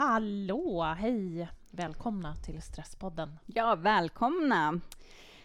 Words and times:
Hallå, 0.00 0.82
hej! 0.98 1.48
Välkomna 1.70 2.36
till 2.36 2.62
Stresspodden. 2.62 3.38
Ja, 3.46 3.74
välkomna! 3.74 4.80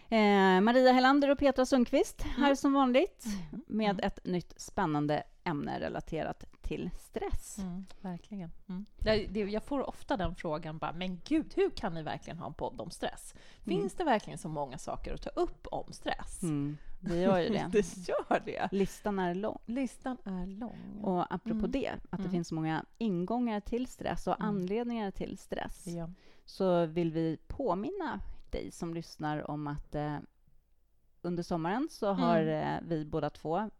Eh, 0.08 0.60
Maria 0.60 0.92
Helander 0.92 1.30
och 1.30 1.38
Petra 1.38 1.66
Sundqvist 1.66 2.22
här 2.22 2.54
som 2.54 2.72
vanligt 2.72 3.24
Mm. 3.26 3.64
med 3.66 4.00
ett 4.02 4.24
nytt 4.24 4.54
spännande 4.56 5.22
ämne 5.44 5.80
relaterat 5.80 6.44
till 6.62 6.90
stress. 6.98 7.58
Mm, 7.58 7.86
verkligen. 8.00 8.50
Mm. 8.68 8.86
Jag, 8.98 9.26
det, 9.30 9.40
jag 9.40 9.62
får 9.62 9.88
ofta 9.88 10.16
den 10.16 10.34
frågan, 10.34 10.78
bara, 10.78 10.92
men 10.92 11.20
gud, 11.24 11.52
hur 11.56 11.70
kan 11.70 11.94
ni 11.94 12.02
verkligen 12.02 12.38
ha 12.38 12.46
en 12.46 12.54
podd 12.54 12.80
om 12.80 12.90
stress? 12.90 13.34
Finns 13.64 13.94
det 13.94 14.04
verkligen 14.04 14.38
så 14.38 14.48
många 14.48 14.78
saker 14.78 15.14
att 15.14 15.22
ta 15.22 15.30
upp 15.30 15.66
om 15.66 15.92
stress? 15.92 16.42
Det 17.08 17.16
gör 17.16 17.38
ju 17.38 17.48
det. 17.52 17.68
det 17.72 18.08
gör 18.08 18.42
det. 18.44 18.68
Listan 18.72 19.18
är 19.18 19.34
lång. 19.34 19.58
Listan 19.66 20.16
är 20.24 20.46
lång. 20.46 21.00
Och 21.02 21.34
apropå 21.34 21.58
Mm. 21.58 21.70
det, 21.70 21.88
att 21.88 22.10
det 22.10 22.16
Mm. 22.18 22.30
finns 22.30 22.48
så 22.48 22.54
många 22.54 22.84
ingångar 22.98 23.60
till 23.60 23.86
stress 23.86 24.26
och 24.26 24.40
Mm. 24.40 24.48
anledningar 24.48 25.10
till 25.10 25.38
stress, 25.38 25.86
ja. 25.86 26.10
så 26.44 26.86
vill 26.86 27.12
vi 27.12 27.38
påminna 27.46 28.20
dig 28.50 28.70
som 28.70 28.94
lyssnar 28.94 29.50
om 29.50 29.66
att 29.66 29.94
eh, 29.94 30.16
under 31.22 31.42
sommaren 31.42 31.88
så 31.90 32.06
Mm. 32.06 32.18
har 32.22 32.42
eh, 32.46 32.78
vi 32.82 33.04
båda 33.04 33.30
två 33.30 33.70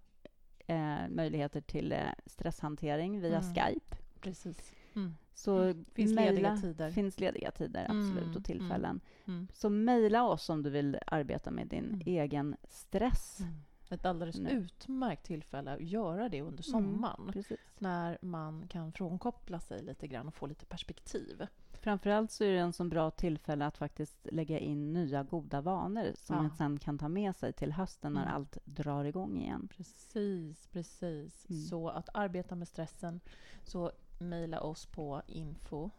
eh, 0.66 1.08
möjligheter 1.08 1.60
till 1.60 1.92
eh, 1.92 1.98
stresshantering 2.26 3.20
via 3.20 3.38
Mm. 3.38 3.54
Skype. 3.54 3.96
Precis. 4.20 4.72
Mm. 4.96 5.16
Så 5.34 5.74
Finns 5.92 6.12
mejla- 6.14 6.30
lediga 6.30 6.56
tider. 6.56 6.90
finns 6.90 7.20
lediga 7.20 7.50
tider, 7.50 7.84
absolut, 7.84 8.24
Mm, 8.24 8.36
och 8.36 8.44
tillfällen. 8.44 9.00
Mm. 9.26 9.48
Så 9.54 9.70
mejla 9.70 10.24
oss 10.24 10.48
om 10.50 10.62
du 10.62 10.70
vill 10.70 10.98
arbeta 11.06 11.50
med 11.50 11.66
din 11.68 11.84
Mm. 11.84 12.00
egen 12.06 12.56
stress. 12.64 13.40
Mm. 13.40 13.52
Ett 13.90 14.06
alldeles 14.06 14.38
Nu. 14.38 14.50
utmärkt 14.50 15.26
tillfälle 15.26 15.72
att 15.74 15.80
göra 15.80 16.28
det 16.28 16.42
under 16.42 16.62
sommaren. 16.62 17.32
Precis. 17.32 17.58
När 17.78 18.18
man 18.20 18.68
kan 18.68 18.92
frånkoppla 18.92 19.60
sig 19.60 19.82
lite 19.82 20.06
grann 20.06 20.28
och 20.28 20.34
få 20.34 20.46
lite 20.46 20.66
perspektiv. 20.66 21.46
Framförallt 21.72 22.30
så 22.30 22.44
är 22.44 22.52
det 22.52 22.58
en 22.58 22.72
så 22.72 22.84
bra 22.84 23.10
tillfälle 23.10 23.66
att 23.66 23.78
faktiskt 23.78 24.26
lägga 24.32 24.58
in 24.58 24.92
nya 24.92 25.22
goda 25.22 25.60
vanor 25.60 26.12
som 26.14 26.36
Ja. 26.36 26.42
man 26.42 26.50
sen 26.50 26.78
kan 26.78 26.98
ta 26.98 27.08
med 27.08 27.36
sig 27.36 27.52
till 27.52 27.72
hösten 27.72 28.12
när 28.12 28.22
Mm. 28.22 28.34
allt 28.34 28.58
drar 28.64 29.04
igång 29.04 29.38
igen. 29.38 29.68
Precis, 29.76 30.66
precis. 30.66 31.46
Mm. 31.50 31.62
Så 31.62 31.88
att 31.88 32.08
arbeta 32.14 32.54
med 32.54 32.68
stressen, 32.68 33.20
så 33.64 33.92
mejla 34.18 34.60
oss 34.60 34.86
på 34.86 35.22
info 35.26 35.90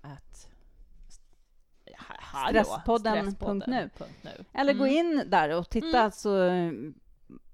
at 0.00 0.48
Ja, 1.84 1.96
hallå, 1.98 2.64
Stresspodden.nu. 2.64 3.20
stresspodden.nu. 3.32 4.44
Eller 4.52 4.72
gå 4.74 4.84
Mm. 4.86 4.96
in 4.96 5.30
där 5.30 5.58
och 5.58 5.70
titta 5.70 5.98
Mm. 5.98 6.10
så, 6.12 6.30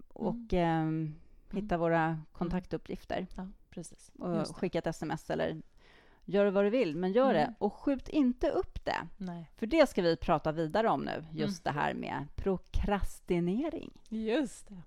och 0.09 0.53
ehm, 0.53 1.15
hitta 1.51 1.77
våra 1.79 2.21
kontaktuppgifter 2.33 3.27
Ja, 3.37 3.49
precis. 3.71 4.11
och 4.19 4.57
skicka 4.57 4.79
ett 4.79 4.87
sms 4.87 5.31
eller 5.31 5.63
gör 6.25 6.47
vad 6.51 6.65
du 6.65 6.71
vill, 6.71 6.97
men 6.97 7.13
gör 7.13 7.31
Mm. 7.35 7.37
det. 7.37 7.55
Och 7.59 7.73
skjut 7.75 8.09
inte 8.09 8.51
upp 8.51 8.85
det. 8.85 9.07
Nej, 9.17 9.51
För 9.57 9.67
det 9.67 9.89
ska 9.89 10.03
vi 10.03 10.17
prata 10.17 10.53
vidare 10.53 10.89
om 10.89 11.01
nu, 11.05 11.25
just 11.33 11.67
Mm. 11.67 11.75
det 11.75 11.81
här 11.81 11.95
med 11.95 12.27
prokrastinering. 12.37 13.91
just 14.09 14.69
det. 14.69 14.83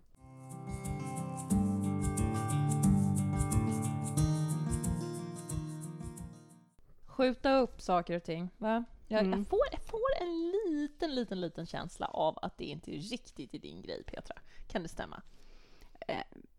Skjuta 7.17 7.57
upp 7.57 7.81
saker 7.81 8.15
och 8.15 8.23
ting, 8.23 8.49
va? 8.57 8.83
Jag, 9.07 9.19
Mm. 9.25 9.39
jag, 9.39 9.47
får, 9.47 9.59
jag 9.71 9.81
får 9.81 10.21
en 10.21 10.51
liten, 10.51 11.15
liten, 11.15 11.41
liten 11.41 11.65
känsla 11.65 12.05
av 12.07 12.39
att 12.41 12.57
det 12.57 12.65
inte 12.65 12.91
är 12.95 12.99
riktigt 12.99 13.53
är 13.53 13.59
din 13.59 13.81
grej, 13.81 14.03
Petra. 14.03 14.35
Kan 14.67 14.83
det 14.83 14.89
stämma? 14.89 15.21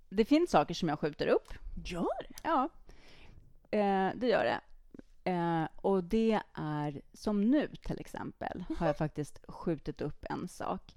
Det 0.09 0.25
finns 0.25 0.51
saker 0.51 0.75
som 0.75 0.89
jag 0.89 0.99
skjuter 0.99 1.27
upp. 1.27 1.55
Gör 1.85 2.23
det? 2.29 2.35
Ja, 2.43 2.69
eh, 3.71 4.11
det 4.17 4.27
gör 4.29 4.45
det. 4.45 4.61
Eh, 5.31 5.69
och 5.77 6.05
det 6.05 6.41
är, 6.55 7.01
som 7.13 7.51
nu 7.51 7.69
till 7.83 8.01
exempel, 8.01 8.65
har 8.79 8.87
jag 8.87 8.97
faktiskt 9.05 9.41
skjutit 9.49 10.01
upp 10.01 10.25
en 10.31 10.49
sak. 10.49 10.95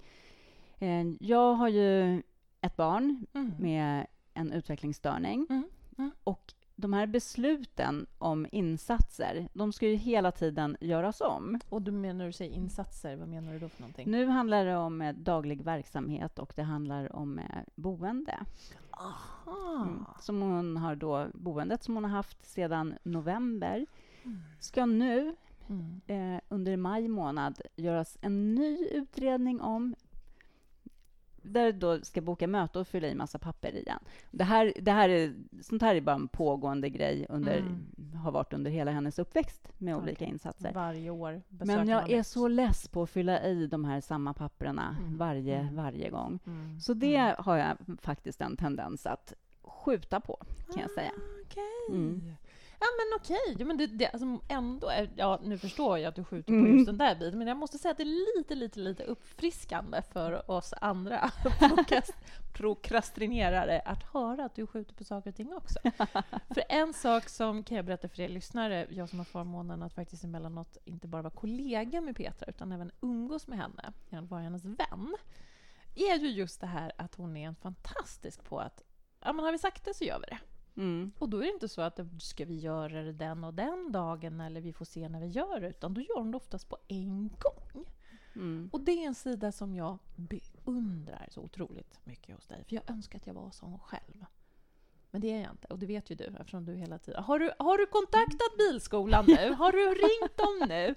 Eh, 0.78 1.04
jag 1.20 1.54
har 1.54 1.68
ju 1.68 2.22
ett 2.60 2.76
barn 2.76 3.26
Mm. 3.34 3.52
med 3.58 4.06
en 4.34 4.52
utvecklingsstörning. 4.52 5.46
Mm, 5.50 5.68
mm. 5.98 6.10
Och 6.24 6.54
de 6.80 6.92
här 6.92 7.06
besluten 7.06 8.06
om 8.18 8.46
insatser, 8.52 9.48
de 9.52 9.72
ska 9.72 9.88
ju 9.88 9.94
hela 9.94 10.32
tiden 10.32 10.76
göras 10.80 11.20
om. 11.20 11.60
Och 11.68 11.82
du 11.82 11.90
menar, 11.90 12.26
du 12.26 12.32
säger 12.32 12.52
insatser, 12.54 13.16
vad 13.16 13.28
menar 13.28 13.52
du 13.52 13.58
då 13.58 13.68
för 13.68 13.80
någonting? 13.80 14.10
Nu 14.10 14.26
handlar 14.26 14.64
det 14.64 14.76
om 14.76 15.02
eh, 15.02 15.14
daglig 15.14 15.62
verksamhet 15.62 16.38
och 16.38 16.52
det 16.56 16.62
handlar 16.62 17.16
om 17.16 17.38
eh, 17.38 17.44
boende. 17.74 18.38
Aha! 18.90 19.82
Mm. 19.82 20.04
Som 20.20 20.40
hon 20.42 20.76
har 20.76 20.96
då, 20.96 21.26
boendet 21.34 21.82
som 21.82 21.94
hon 21.94 22.04
har 22.04 22.10
haft 22.10 22.44
sedan 22.44 22.94
november 23.02 23.86
Mm. 24.24 24.38
ska 24.60 24.86
nu 24.86 25.36
Mm. 25.68 26.00
eh, 26.06 26.40
under 26.48 26.76
maj 26.76 27.08
månad 27.08 27.60
göras 27.76 28.18
en 28.20 28.54
ny 28.54 28.78
utredning 28.92 29.60
om 29.60 29.94
där 31.42 31.72
då 31.72 32.00
ska 32.00 32.20
boka 32.20 32.46
möte 32.46 32.78
och 32.78 32.88
fylla 32.88 33.08
i 33.08 33.14
massa 33.14 33.38
papper 33.38 33.76
igen. 33.76 33.98
Det 34.30 34.44
här, 34.44 34.72
det 34.80 34.92
här 34.92 35.08
är, 35.08 35.34
sånt 35.62 35.82
här 35.82 35.94
är 35.94 36.00
bara 36.00 36.16
en 36.16 36.28
pågående 36.28 36.88
grej, 36.90 37.26
under, 37.28 37.56
Mm. 37.58 37.86
har 38.24 38.32
varit 38.32 38.52
under 38.52 38.70
hela 38.70 38.90
hennes 38.90 39.18
uppväxt 39.18 39.68
med 39.78 39.96
olika 39.96 40.12
Okej. 40.24 40.28
insatser. 40.28 40.72
Varje 40.74 41.10
år 41.10 41.42
Men 41.48 41.88
jag 41.88 42.10
är 42.10 42.22
så 42.22 42.48
less 42.48 42.88
på 42.88 43.02
att 43.02 43.10
fylla 43.10 43.42
i 43.44 43.66
de 43.66 43.84
här 43.84 44.00
samma 44.00 44.34
papperna 44.34 44.96
Mm. 45.00 45.16
varje, 45.18 45.58
Mm. 45.58 45.76
varje 45.76 46.10
gång. 46.10 46.38
Mm. 46.46 46.80
Så 46.80 46.94
det 46.94 47.16
Mm. 47.16 47.34
har 47.38 47.56
jag 47.56 47.76
faktiskt 48.00 48.40
en 48.40 48.56
tendens 48.56 49.06
att 49.06 49.32
skjuta 49.62 50.20
på, 50.20 50.36
kan 50.72 50.82
jag 50.82 50.90
säga. 50.90 51.10
Ah, 51.16 51.40
Okej. 51.44 52.34
Ja, 52.80 52.86
men 52.98 53.20
okej. 53.20 53.56
Ja, 53.58 53.66
men 53.66 53.76
det, 53.76 53.86
det, 53.86 54.08
alltså, 54.08 54.38
ändå 54.48 54.88
är, 54.88 55.10
ja, 55.16 55.40
nu 55.42 55.58
förstår 55.58 55.98
jag 55.98 56.08
att 56.08 56.14
du 56.14 56.24
skjuter 56.24 56.52
på 56.52 56.58
Mm. 56.58 56.74
just 56.76 56.86
den 56.86 56.98
där 56.98 57.14
biten, 57.14 57.38
men 57.38 57.48
jag 57.48 57.56
måste 57.56 57.78
säga 57.78 57.92
att 57.92 57.96
det 57.96 58.02
är 58.02 58.36
lite, 58.36 58.54
lite, 58.54 58.80
lite 58.80 59.02
uppfriskande 59.04 60.02
för 60.02 60.50
oss 60.50 60.74
andra 60.80 61.30
prokrast, 61.58 62.14
prokrastinerare 62.52 63.80
att 63.80 64.02
höra 64.02 64.44
att 64.44 64.54
du 64.54 64.66
skjuter 64.66 64.94
på 64.94 65.04
saker 65.04 65.30
och 65.30 65.36
ting 65.36 65.52
också. 65.52 65.78
för 66.54 66.64
en 66.68 66.94
sak 66.94 67.28
som 67.28 67.62
kan 67.64 67.76
jag 67.76 67.86
berätta 67.86 68.08
för 68.08 68.20
er 68.20 68.28
lyssnare, 68.28 68.86
jag 68.90 69.08
som 69.08 69.18
har 69.18 69.26
förmånen 69.26 69.82
att 69.82 69.94
faktiskt 69.94 70.24
emellanåt 70.24 70.76
inte 70.84 71.08
bara 71.08 71.22
vara 71.22 71.34
kollega 71.34 72.00
med 72.00 72.16
Petra, 72.16 72.46
utan 72.48 72.72
även 72.72 72.90
umgås 73.00 73.46
med 73.46 73.58
henne, 73.58 73.92
vara 74.28 74.40
hennes 74.40 74.64
vän, 74.64 75.16
är 75.94 76.18
ju 76.18 76.28
just 76.30 76.60
det 76.60 76.66
här 76.66 76.92
att 76.98 77.14
hon 77.14 77.36
är 77.36 77.46
en 77.48 77.54
fantastisk 77.54 78.44
på 78.44 78.60
att 78.60 78.82
ja, 79.20 79.32
men 79.32 79.44
har 79.44 79.52
vi 79.52 79.58
sagt 79.58 79.84
det 79.84 79.94
så 79.94 80.04
gör 80.04 80.18
vi 80.18 80.26
det. 80.26 80.38
Mm. 80.78 81.12
Och 81.18 81.28
då 81.28 81.36
är 81.36 81.42
det 81.42 81.52
inte 81.52 81.68
så 81.68 81.80
att 81.80 82.00
ska 82.20 82.44
vi 82.44 82.58
göra 82.58 83.02
det 83.02 83.12
den 83.12 83.44
och 83.44 83.54
den 83.54 83.92
dagen 83.92 84.40
eller 84.40 84.60
vi 84.60 84.72
får 84.72 84.84
se 84.84 85.08
när 85.08 85.20
vi 85.20 85.26
gör 85.26 85.60
det, 85.60 85.68
utan 85.68 85.94
då 85.94 86.00
gör 86.00 86.18
hon 86.18 86.30
det 86.30 86.36
oftast 86.36 86.68
på 86.68 86.78
en 86.88 87.28
gång. 87.28 87.86
Mm. 88.34 88.70
Och 88.72 88.80
det 88.80 88.92
är 88.92 89.06
en 89.06 89.14
sida 89.14 89.52
som 89.52 89.74
jag 89.74 89.98
beundrar 90.16 91.28
så 91.30 91.40
otroligt 91.40 92.00
mycket 92.04 92.34
hos 92.34 92.46
dig, 92.46 92.64
för 92.64 92.74
jag 92.74 92.90
önskar 92.90 93.18
att 93.18 93.26
jag 93.26 93.34
var 93.34 93.50
som 93.50 93.78
själv. 93.78 94.24
Men 95.10 95.20
det 95.20 95.32
är 95.32 95.42
jag 95.42 95.50
inte, 95.50 95.66
och 95.68 95.78
det 95.78 95.86
vet 95.86 96.10
ju 96.10 96.14
du 96.14 96.24
eftersom 96.24 96.64
du 96.64 96.74
hela 96.74 96.98
tiden... 96.98 97.22
Har 97.22 97.38
du, 97.38 97.50
har 97.58 97.78
du 97.78 97.86
kontaktat 97.86 98.56
bilskolan 98.58 99.24
nu? 99.26 99.52
Har 99.58 99.72
du 99.72 99.78
ringt 99.78 100.36
dem 100.36 100.68
nu? 100.68 100.94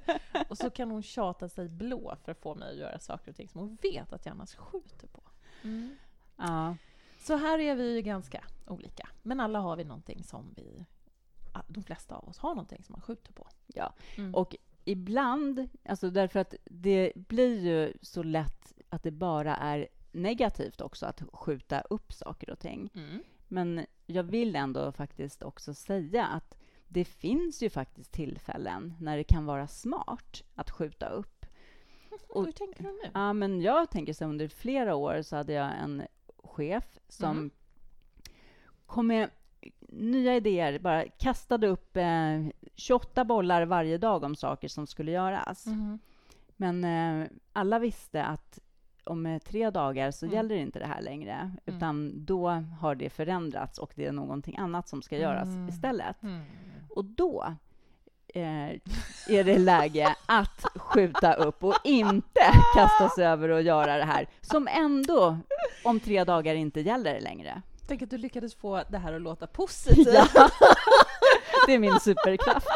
Och 0.50 0.58
så 0.58 0.70
kan 0.70 0.92
hon 0.92 1.04
tjata 1.04 1.50
sig 1.50 1.70
blå 1.70 2.16
för 2.24 2.32
att 2.32 2.42
få 2.42 2.56
mig 2.56 2.72
att 2.72 2.78
göra 2.78 3.00
saker 3.00 3.32
och 3.32 3.36
ting 3.36 3.50
som 3.50 3.62
hon 3.62 3.78
vet 3.82 4.14
att 4.14 4.26
jag 4.26 4.34
annars 4.34 4.56
skjuter 4.56 5.08
på. 5.08 5.22
Mm. 5.64 5.96
Ja. 6.38 6.76
Så 7.20 7.36
här 7.36 7.60
är 7.60 7.76
vi 7.76 7.96
ju 7.96 8.02
ganska 8.02 8.44
olika. 8.72 9.10
Men 9.22 9.40
alla 9.40 9.60
har 9.60 9.76
vi 9.76 9.84
någonting 9.84 10.24
som 10.24 10.54
vi... 10.58 10.86
De 11.68 11.84
flesta 11.84 12.16
av 12.16 12.30
oss 12.30 12.38
har 12.38 12.50
någonting 12.50 12.84
som 12.84 12.94
man 12.94 13.02
skjuter 13.02 13.34
på. 13.34 13.48
Ja. 13.68 13.94
Mm. 14.18 14.36
Och 14.36 14.56
ibland, 14.86 15.70
alltså 15.86 16.10
därför 16.10 16.40
att 16.40 16.54
det 16.66 17.12
blir 17.16 17.60
ju 17.60 17.94
så 18.02 18.24
lätt 18.24 18.74
att 18.90 19.04
det 19.04 19.12
bara 19.12 19.56
är 19.56 19.88
negativt 20.12 20.82
också 20.82 21.06
att 21.06 21.24
skjuta 21.34 21.82
upp 21.82 22.14
saker 22.14 22.50
och 22.50 22.60
ting. 22.60 22.90
Mm. 22.96 23.24
Men 23.48 23.86
jag 24.06 24.24
vill 24.24 24.56
ändå 24.56 24.92
faktiskt 24.92 25.44
också 25.44 25.74
säga 25.74 26.26
att 26.26 26.58
det 26.88 27.06
finns 27.06 27.64
ju 27.64 27.70
faktiskt 27.70 28.12
tillfällen 28.12 28.94
när 29.00 29.18
det 29.18 29.24
kan 29.24 29.46
vara 29.46 29.68
smart 29.68 30.44
att 30.56 30.70
skjuta 30.72 31.10
upp. 31.10 31.46
Och- 32.30 32.46
Hur 32.46 32.52
tänker 32.52 32.84
du 32.84 32.90
nu? 32.92 33.10
Ja, 33.14 33.34
men 33.34 33.62
jag 33.62 33.90
tänker 33.92 34.14
så 34.14 34.26
under 34.26 34.48
flera 34.48 34.96
år 34.96 35.22
så 35.22 35.36
hade 35.36 35.54
jag 35.54 35.72
en 35.80 36.04
chef 36.38 37.00
som 37.08 37.32
Mm. 37.38 37.52
Kom 38.92 39.08
med 39.08 39.30
nya 39.90 40.36
idéer, 40.36 40.80
bara 40.80 41.06
kastade 41.08 41.68
upp 41.68 41.98
eh, 41.98 42.40
28 42.76 43.26
bollar 43.26 43.66
varje 43.66 43.98
dag 43.98 44.24
om 44.24 44.36
saker 44.36 44.68
som 44.68 44.88
skulle 44.88 45.12
göras. 45.12 45.66
Mhm. 45.66 46.00
Men 46.58 46.84
eh, 46.84 47.28
alla 47.54 47.80
visste 47.80 48.24
att 48.24 48.60
om 49.04 49.26
eh, 49.26 49.40
tre 49.40 49.70
dagar 49.70 50.12
så 50.12 50.26
Mm. 50.26 50.36
gäller 50.36 50.56
inte 50.56 50.80
det 50.80 50.86
här 50.86 51.02
längre, 51.02 51.32
Mm. 51.34 51.58
utan 51.66 52.26
då 52.26 52.50
har 52.80 52.96
det 52.96 53.10
förändrats 53.10 53.80
och 53.80 53.92
det 53.96 54.06
är 54.06 54.12
någonting 54.12 54.58
annat 54.58 54.88
som 54.90 55.02
ska 55.02 55.18
göras 55.18 55.48
Mm. 55.48 55.70
istället. 55.70 56.24
Mm. 56.24 56.42
Och 56.90 57.06
då 57.06 57.46
eh, 58.34 58.70
är 59.30 59.44
det 59.44 59.58
läge 59.58 60.16
att 60.26 60.66
skjuta 60.76 61.34
upp 61.34 61.64
och 61.64 61.76
inte 61.84 62.42
kasta 62.76 63.10
sig 63.10 63.26
över 63.26 63.50
och 63.50 63.62
göra 63.62 63.98
det 63.98 64.06
här 64.06 64.28
som 64.42 64.68
ändå 64.68 65.38
om 65.84 66.00
tre 66.00 66.24
dagar 66.24 66.56
inte 66.56 66.82
gäller 66.82 67.22
längre. 67.22 67.62
Tänk 67.92 68.02
att 68.02 68.10
du 68.10 68.18
lyckades 68.18 68.56
få 68.56 68.84
det 68.90 68.98
här 68.98 69.14
att 69.14 69.22
låta 69.22 69.48
positivt. 69.48 70.08
Ja. 70.14 70.28
det 71.68 71.74
är 71.74 71.80
min 71.80 72.00
superkraft. 72.00 72.68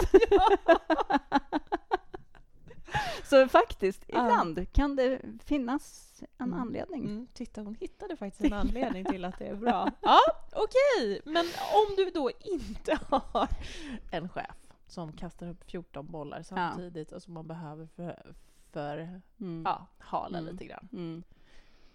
Så 3.24 3.48
faktiskt, 3.48 4.04
ibland 4.08 4.74
kan 4.74 4.96
det 4.96 5.22
finnas 5.46 6.14
en 6.38 6.48
Mm. 6.48 6.60
anledning. 6.62 7.04
Mm, 7.06 7.28
titta, 7.34 7.62
hon 7.62 7.76
hittade 7.76 8.16
faktiskt 8.16 8.44
en 8.44 8.54
anledning 8.54 9.06
till 9.06 9.26
att 9.26 9.40
det 9.40 9.48
är 9.48 9.56
bra. 9.56 9.92
Ja, 10.02 10.20
okej. 10.52 11.22
Men 11.26 11.46
om 11.74 11.96
du 11.98 12.10
då 12.14 12.32
inte 12.42 13.00
har 13.10 13.48
en 14.12 14.30
chef 14.30 14.56
som 14.88 15.12
kastar 15.14 15.48
upp 15.50 15.64
14 15.72 16.12
bollar 16.12 16.44
samtidigt 16.44 17.12
och 17.12 17.22
som 17.24 17.34
man 17.34 17.48
behöver 17.48 17.88
för, 17.96 18.36
för 18.72 19.22
Mm. 19.40 19.64
ja, 19.66 19.88
hala 20.00 20.38
Mm. 20.38 20.52
lite 20.54 20.66
grann. 20.66 20.90
Mm. 20.94 21.24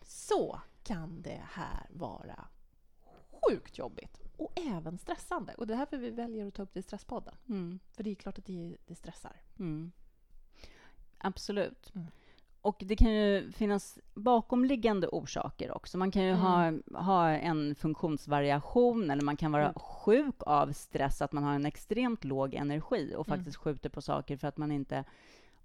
Så 0.02 0.60
kan 0.84 1.22
det 1.22 1.40
här 1.52 1.86
vara 1.90 2.44
sjukt 3.48 3.78
jobbigt 3.78 4.20
och 4.36 4.52
även 4.58 4.98
stressande. 4.98 5.54
Och 5.54 5.66
det 5.66 5.74
är 5.74 5.78
därför 5.78 5.96
vi 5.96 6.10
väljer 6.10 6.46
att 6.46 6.54
ta 6.54 6.62
upp 6.62 6.74
det 6.74 6.80
i 6.80 6.82
Stresspodden. 6.82 7.34
Mm. 7.48 7.78
För 7.92 8.02
det 8.04 8.10
är 8.10 8.14
klart 8.14 8.38
att 8.38 8.44
det, 8.46 8.76
det 8.86 8.94
stressar. 8.94 9.36
Mm. 9.58 9.92
Absolut. 11.18 11.92
Mm. 11.94 12.06
Och 12.62 12.82
det 12.86 12.96
kan 12.96 13.12
ju 13.12 13.52
finnas 13.52 13.98
bakomliggande 14.14 15.08
orsaker 15.08 15.76
också. 15.76 15.98
Man 15.98 16.10
kan 16.10 16.24
ju 16.24 16.32
ha, 16.32 16.72
ha 16.94 17.28
en 17.30 17.74
funktionsvariation 17.74 19.10
eller 19.10 19.22
man 19.22 19.36
kan 19.36 19.52
vara 19.52 19.64
Mm. 19.64 19.74
sjuk 19.74 20.34
av 20.46 20.72
stress, 20.72 21.22
att 21.22 21.32
man 21.32 21.44
har 21.44 21.54
en 21.54 21.66
extremt 21.66 22.24
låg 22.24 22.54
energi 22.54 23.14
och 23.16 23.28
Mm. 23.28 23.38
faktiskt 23.38 23.56
skjuter 23.56 23.88
på 23.88 24.02
saker 24.02 24.36
för 24.36 24.48
att 24.48 24.56
man 24.56 24.72
inte 24.72 25.04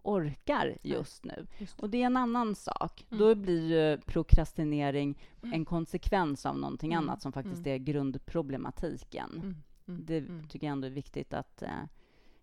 orkar 0.06 0.78
just 0.82 1.24
nu. 1.26 1.48
Just 1.58 1.80
Och 1.80 1.90
det 1.90 2.02
är 2.02 2.06
en 2.06 2.18
annan 2.18 2.56
sak. 2.56 3.06
Mm. 3.10 3.20
Då 3.20 3.36
blir 3.36 3.70
ju 3.72 3.98
prokrastinering 4.02 5.20
Mm. 5.44 5.54
en 5.54 5.66
konsekvens 5.66 6.46
av 6.46 6.58
någonting 6.58 6.94
Mm. 6.94 7.04
annat 7.04 7.22
som 7.22 7.32
faktiskt 7.32 7.66
Mm. 7.66 7.74
är 7.74 7.78
grundproblematiken. 7.78 9.42
Mm. 9.88 10.06
Det 10.06 10.22
tycker 10.50 10.68
jag 10.68 10.72
ändå 10.72 10.88
är 10.88 10.92
viktigt 10.92 11.34
att 11.34 11.62
eh, 11.62 11.70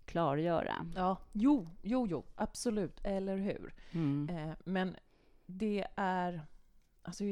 klargöra. 0.05 0.87
Ja, 0.97 1.17
jo, 1.33 1.69
jo, 1.83 2.07
jo, 2.11 2.25
absolut, 2.35 3.01
eller 3.05 3.37
hur? 3.37 3.75
Eh, 4.31 4.53
men 4.65 4.97
det 5.47 5.87
är... 5.97 6.47
Alltså, 7.03 7.25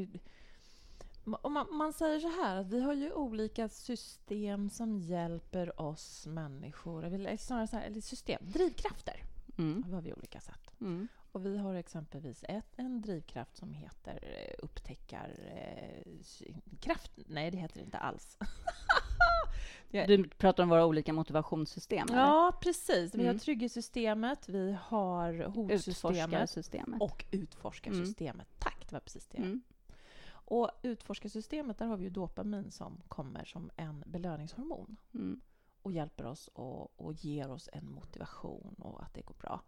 om 1.41 1.53
man, 1.53 1.75
man 1.75 1.93
säger 1.93 2.19
så 2.19 2.27
här, 2.43 2.55
att 2.57 2.67
vi 2.67 2.81
har 2.81 2.93
ju 2.93 3.11
olika 3.13 3.69
system 3.69 4.69
som 4.69 4.97
hjälper 4.97 5.81
oss 5.81 6.27
människor. 6.27 7.05
Eller 7.05 7.37
snarare 7.37 7.67
så 7.67 7.75
här, 7.77 7.83
eller 7.85 8.01
system, 8.01 8.39
drivkrafter 8.51 9.23
Mm. 9.57 9.83
har 9.93 10.01
vi 10.01 10.13
olika 10.13 10.39
sätt. 10.41 10.71
Mm. 10.81 11.07
Och 11.31 11.45
vi 11.45 11.57
har 11.57 11.75
exempelvis 11.75 12.43
ett, 12.49 12.73
en 12.75 13.01
drivkraft 13.01 13.57
som 13.57 13.73
heter 13.73 14.19
eh, 14.21 14.53
upptäckarkraft. 14.63 17.11
Nej, 17.15 17.51
det 17.51 17.57
heter 17.57 17.79
det 17.79 17.85
inte 17.85 17.97
alls. 17.97 18.37
Du 20.07 20.29
pratar 20.29 20.63
om 20.63 20.69
våra 20.69 20.85
olika 20.85 21.13
motivationssystem? 21.13 22.07
eller? 22.09 22.19
Ja, 22.19 22.57
precis. 22.61 23.15
Vi 23.15 23.23
har 23.23 23.29
Mm. 23.29 23.39
trygghetssystemet, 23.39 24.49
vi 24.49 24.77
har 24.83 25.33
hotsystemet 25.43 26.17
Utforskarsystemet. 26.17 27.01
och 27.01 27.25
utforskarsystemet. 27.31 28.47
Tack, 28.59 28.85
det 28.89 28.93
var 28.95 28.99
precis 28.99 29.27
det. 29.27 29.37
Mm. 29.37 29.61
Och 30.29 30.69
utforskarsystemet, 30.81 31.77
där 31.77 31.85
har 31.85 31.97
vi 31.97 32.03
ju 32.03 32.09
dopamin 32.09 32.71
som 32.71 33.01
kommer 33.07 33.45
som 33.45 33.71
en 33.75 34.03
belöningshormon 34.07 34.97
Mm 35.13 35.41
och 35.81 35.91
hjälper 35.91 36.25
oss 36.25 36.47
och, 36.47 36.99
och 36.99 37.13
ger 37.13 37.51
oss 37.51 37.69
en 37.73 37.91
motivation 37.91 38.75
och 38.79 39.03
att 39.03 39.13
det 39.13 39.21
går 39.21 39.35
bra. 39.35 39.61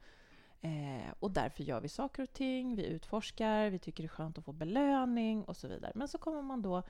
Eh, 0.62 1.13
och 1.19 1.31
därför 1.31 1.63
gör 1.63 1.81
vi 1.81 1.89
saker 1.89 2.24
och 2.24 2.33
ting, 2.33 2.75
vi 2.75 2.86
utforskar, 2.86 3.69
vi 3.69 3.80
tycker 3.80 4.04
det 4.04 4.07
är 4.07 4.10
skönt 4.10 4.38
att 4.38 4.45
få 4.45 4.51
belöning 4.51 5.44
och 5.44 5.57
så 5.57 5.68
vidare. 5.68 5.92
Men 5.95 6.07
så 6.07 6.18
kommer 6.18 6.42
man 6.42 6.62
då 6.62 6.83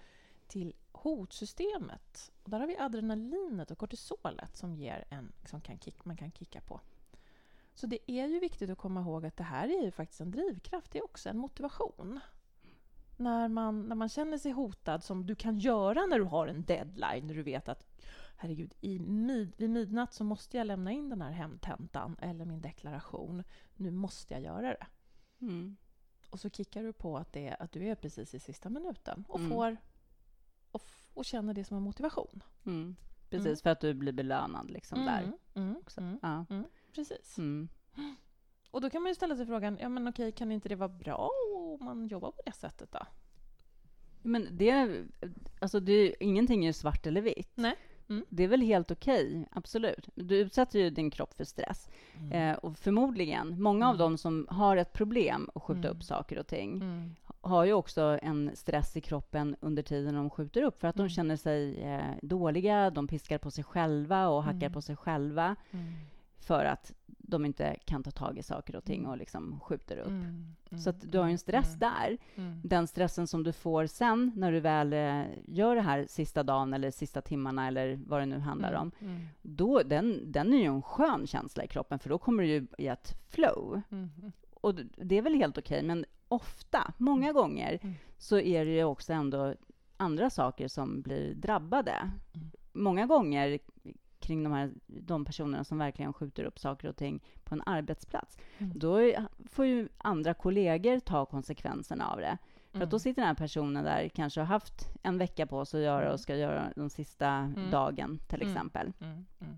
till 0.48 0.74
hotsystemet. 0.92 2.32
Och 2.44 2.50
där 2.50 2.60
har 2.60 2.68
vi 2.68 2.78
adrenalinet 2.78 3.72
och 3.72 3.78
kortisolet 3.78 4.58
som, 4.58 4.76
ger 4.76 5.06
en, 5.10 5.32
som 5.46 5.62
kan 5.62 5.80
kick, 5.80 6.06
man 6.06 6.18
kan 6.18 6.32
kicka 6.32 6.62
på. 6.62 6.80
Så 7.76 7.88
det 7.88 8.12
är 8.12 8.28
ju 8.28 8.40
viktigt 8.40 8.70
att 8.70 8.78
komma 8.78 9.02
ihåg 9.02 9.26
att 9.26 9.38
det 9.38 9.44
här 9.44 9.68
är 9.68 9.84
ju 9.84 9.92
faktiskt 9.92 10.22
en 10.22 10.32
drivkraft, 10.32 10.92
det 10.92 11.00
är 11.00 11.04
också 11.04 11.30
en 11.30 11.38
motivation. 11.38 12.20
När 13.18 13.48
man, 13.48 13.82
när 13.82 13.96
man 13.96 14.10
känner 14.10 14.38
sig 14.38 14.52
hotad, 14.52 15.04
som 15.04 15.26
du 15.26 15.36
kan 15.36 15.58
göra 15.58 16.06
när 16.06 16.20
du 16.20 16.26
har 16.26 16.48
en 16.48 16.64
deadline, 16.64 17.28
när 17.28 17.34
du 17.34 17.44
vet 17.44 17.70
att 17.70 17.86
herregud, 18.36 18.74
i 18.82 19.00
mid, 19.00 19.54
vid 19.58 19.70
midnatt 19.70 20.14
så 20.14 20.24
måste 20.24 20.58
jag 20.58 20.68
lämna 20.68 20.92
in 20.92 21.10
den 21.10 21.22
här 21.22 21.32
hemtentan 21.32 22.16
eller 22.22 22.46
min 22.46 22.62
deklaration. 22.62 23.44
Nu 23.76 23.92
måste 23.92 24.34
jag 24.34 24.44
göra 24.44 24.68
det. 24.70 24.88
Mm. 25.42 25.78
Och 26.30 26.40
så 26.40 26.50
kickar 26.50 26.84
du 26.84 26.94
på 26.94 27.18
att, 27.18 27.34
det, 27.34 27.56
att 27.60 27.72
du 27.72 27.88
är 27.88 27.96
precis 27.96 28.34
i 28.34 28.40
sista 28.40 28.70
minuten 28.70 29.26
och 29.28 29.40
Mm. 29.40 29.52
får 29.52 29.78
och, 30.72 30.82
och 31.14 31.26
känner 31.26 31.54
det 31.54 31.64
som 31.64 31.78
en 31.78 31.84
motivation. 31.84 32.44
Mm. 32.66 32.96
Precis, 33.30 33.46
Mm. 33.48 33.58
för 33.58 33.70
att 33.70 33.80
du 33.82 33.94
blir 33.94 34.14
belönad 34.14 34.72
liksom 34.72 35.06
där. 35.06 35.32
Mm, 35.56 35.78
också. 35.78 36.02
mm, 36.02 36.20
Ja. 36.22 36.46
precis. 36.96 37.38
Och 38.72 38.82
då 38.82 38.90
kan 38.90 39.02
man 39.02 39.10
ju 39.12 39.16
ställa 39.16 39.36
sig 39.36 39.46
frågan, 39.46 39.78
ja 39.82 39.90
men 39.90 40.08
okej, 40.08 40.32
kan 40.32 40.52
inte 40.52 40.70
det 40.70 40.76
vara 40.76 40.90
bra 40.90 41.30
om 41.80 41.86
man 41.86 42.08
jobbar 42.08 42.32
på 42.32 42.42
det 42.46 42.52
sättet 42.52 42.92
då? 42.92 43.00
Men 44.22 44.48
det, 44.58 45.04
alltså 45.62 45.80
det, 45.80 46.16
ingenting 46.20 46.64
är 46.66 46.70
ju 46.70 46.74
svart 46.74 47.06
eller 47.08 47.22
vitt. 47.22 47.52
Nej. 47.56 47.76
Mm. 48.10 48.26
Det 48.30 48.44
är 48.44 48.48
väl 48.48 48.62
helt 48.62 48.92
okej, 48.92 49.48
absolut. 49.52 50.10
Du 50.16 50.38
utsätter 50.38 50.80
ju 50.80 50.90
din 50.90 51.12
kropp 51.12 51.34
för 51.34 51.44
stress. 51.44 51.90
Eh, 52.32 52.54
och 52.54 52.78
förmodligen, 52.78 53.62
många 53.62 53.86
av 53.90 53.96
Mm. 53.96 54.00
dem 54.00 54.18
som 54.18 54.48
har 54.50 54.78
ett 54.78 54.94
problem 54.94 55.50
att 55.56 55.64
skjuta 55.64 55.80
Mm. 55.88 55.92
upp 55.98 56.04
saker 56.04 56.40
och 56.40 56.48
ting 56.48 56.74
Mm. 56.82 57.16
har 57.42 57.66
ju 57.66 57.74
också 57.74 58.20
en 58.22 58.52
stress 58.54 58.98
i 58.98 59.02
kroppen 59.02 59.56
under 59.60 59.84
tiden 59.84 60.16
de 60.16 60.30
skjuter 60.30 60.62
upp 60.64 60.80
för 60.82 60.88
att 60.88 60.96
Mm. 60.96 61.08
de 61.08 61.14
känner 61.14 61.36
sig 61.36 61.82
eh, 61.84 62.02
dåliga, 62.22 62.90
de 62.90 63.08
piskar 63.08 63.38
på 63.38 63.52
sig 63.52 63.64
själva 63.64 64.28
och 64.28 64.44
hackar 64.44 64.58
Mm. 64.58 64.74
på 64.74 64.82
sig 64.82 64.96
själva 64.96 65.56
Mm. 65.72 65.94
För 66.44 66.66
att 66.66 66.94
de 67.08 67.46
inte 67.46 67.76
kan 67.86 68.04
ta 68.04 68.12
tag 68.12 68.38
i 68.38 68.44
saker 68.44 68.76
och 68.76 68.84
ting 68.84 69.00
Mm. 69.00 69.12
och 69.12 69.18
liksom 69.18 69.60
skjuter 69.60 69.98
upp. 69.98 70.08
Mm. 70.08 70.56
Så 70.78 70.90
att 70.90 71.12
du 71.12 71.18
har 71.18 71.26
ju 71.26 71.32
en 71.32 71.38
stress 71.38 71.68
Mm. 71.68 71.80
där. 71.80 72.18
Mm. 72.36 72.62
Den 72.64 72.88
stressen 72.88 73.28
som 73.28 73.44
du 73.44 73.52
får 73.54 73.86
sen 73.86 74.32
när 74.36 74.52
du 74.52 74.60
väl 74.60 74.94
eh, 74.94 75.24
gör 75.48 75.76
det 75.76 75.82
här 75.82 76.06
sista 76.10 76.44
dagen 76.44 76.74
eller 76.74 76.92
sista 76.92 77.22
timmarna 77.22 77.68
eller 77.68 78.00
vad 78.08 78.22
det 78.22 78.26
nu 78.26 78.40
handlar 78.40 78.74
om, 78.74 78.92
Mm. 79.02 79.22
då, 79.42 79.82
den, 79.86 80.32
den 80.32 80.54
är 80.54 80.58
ju 80.58 80.66
en 80.66 80.82
skön 80.82 81.28
känsla 81.28 81.64
i 81.64 81.68
kroppen 81.68 82.00
för 82.00 82.10
då 82.10 82.18
kommer 82.18 82.44
du 82.44 82.50
ju 82.50 82.68
i 82.78 82.88
ett 82.88 83.14
flow. 83.30 83.82
Mm. 83.92 84.10
Och 84.54 84.76
det 84.98 85.18
är 85.18 85.22
väl 85.22 85.34
helt 85.36 85.58
okej, 85.58 85.84
men 85.84 86.06
ofta, 86.28 86.94
många 86.98 87.34
gånger, 87.34 87.80
Mm. 87.84 87.96
så 88.18 88.40
är 88.40 88.66
det 88.66 88.72
ju 88.72 88.84
också 88.84 89.14
ändå 89.14 89.56
andra 89.98 90.30
saker 90.30 90.68
som 90.68 91.02
blir 91.02 91.34
drabbade. 91.34 91.92
Mm. 92.34 92.48
Många 92.74 93.06
gånger 93.06 93.60
kring 94.24 94.44
de 94.44 94.54
här 94.54 94.72
de 94.88 95.26
personerna 95.26 95.64
som 95.64 95.78
verkligen 95.78 96.14
skjuter 96.14 96.44
upp 96.44 96.60
saker 96.60 96.88
och 96.88 96.96
ting 96.96 97.24
på 97.44 97.56
en 97.56 97.62
arbetsplats. 97.66 98.38
Mm. 98.58 98.80
Då 98.80 99.12
får 99.50 99.66
ju 99.66 99.90
andra 99.98 100.34
kollegor 100.34 101.00
ta 101.00 101.26
konsekvenserna 101.26 102.10
av 102.12 102.18
det. 102.20 102.38
För 102.72 102.82
att 102.84 102.92
då 102.92 103.00
sitter 103.00 103.22
den 103.22 103.28
här 103.28 103.36
personen 103.36 103.84
där, 103.84 104.10
kanske 104.10 104.40
har 104.42 104.46
haft 104.46 104.90
en 105.04 105.18
vecka 105.18 105.46
på 105.48 105.66
sig 105.66 105.80
att 105.80 105.86
göra 105.86 106.02
Mm. 106.02 106.14
och 106.14 106.20
ska 106.20 106.36
göra 106.36 106.74
den 106.76 106.90
sista 106.90 107.28
Mm. 107.28 107.72
dagen, 107.72 108.20
till 108.28 108.42
Mm. 108.42 108.52
exempel. 108.54 108.94
Mm. 109.02 109.26
Mm. 109.42 109.56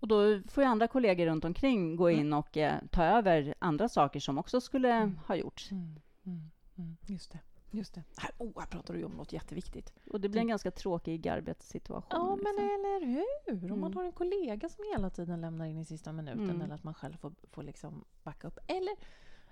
Och 0.00 0.08
då 0.08 0.40
får 0.48 0.62
ju 0.64 0.68
andra 0.70 0.88
kollegor 0.88 1.26
runt 1.26 1.44
omkring 1.44 1.96
gå 1.96 2.08
Mm. 2.08 2.20
in 2.20 2.32
och 2.32 2.56
eh, 2.56 2.74
ta 2.90 3.04
över 3.04 3.54
andra 3.58 3.88
saker 3.88 4.20
som 4.20 4.38
också 4.38 4.60
skulle 4.60 4.92
Mm. 4.92 5.18
ha 5.26 5.36
gjorts. 5.36 5.70
Mm. 5.70 5.96
Mm. 6.26 6.50
Mm. 6.78 6.96
Just 7.06 7.32
det. 7.32 7.38
Just 7.70 7.94
det. 7.94 8.02
Här, 8.16 8.30
oh, 8.38 8.60
här 8.60 8.66
pratar 8.66 8.94
du 8.94 9.00
ju 9.00 9.06
om 9.06 9.12
något 9.12 9.32
jätteviktigt. 9.32 9.92
Och 10.10 10.20
det 10.20 10.28
blir 10.28 10.40
en 10.40 10.48
ganska 10.48 10.70
tråkig 10.70 11.28
arbetssituation. 11.28 12.06
Ja, 12.10 12.36
men 12.36 12.36
liksom. 12.56 12.64
eller 12.68 13.06
hur? 13.46 13.72
Om 13.72 13.80
man 13.80 13.90
Mm. 13.90 13.96
har 13.96 14.04
en 14.04 14.12
kollega 14.12 14.68
som 14.68 14.84
hela 14.92 15.10
tiden 15.10 15.40
lämnar 15.40 15.66
in 15.66 15.78
i 15.78 15.84
sista 15.84 16.12
minuten 16.12 16.50
Mm. 16.50 16.60
eller 16.60 16.74
att 16.74 16.84
man 16.84 16.94
själv 16.94 17.16
får, 17.16 17.32
får 17.50 17.62
liksom 17.62 18.04
backa 18.22 18.48
upp. 18.48 18.58
Eller 18.66 18.94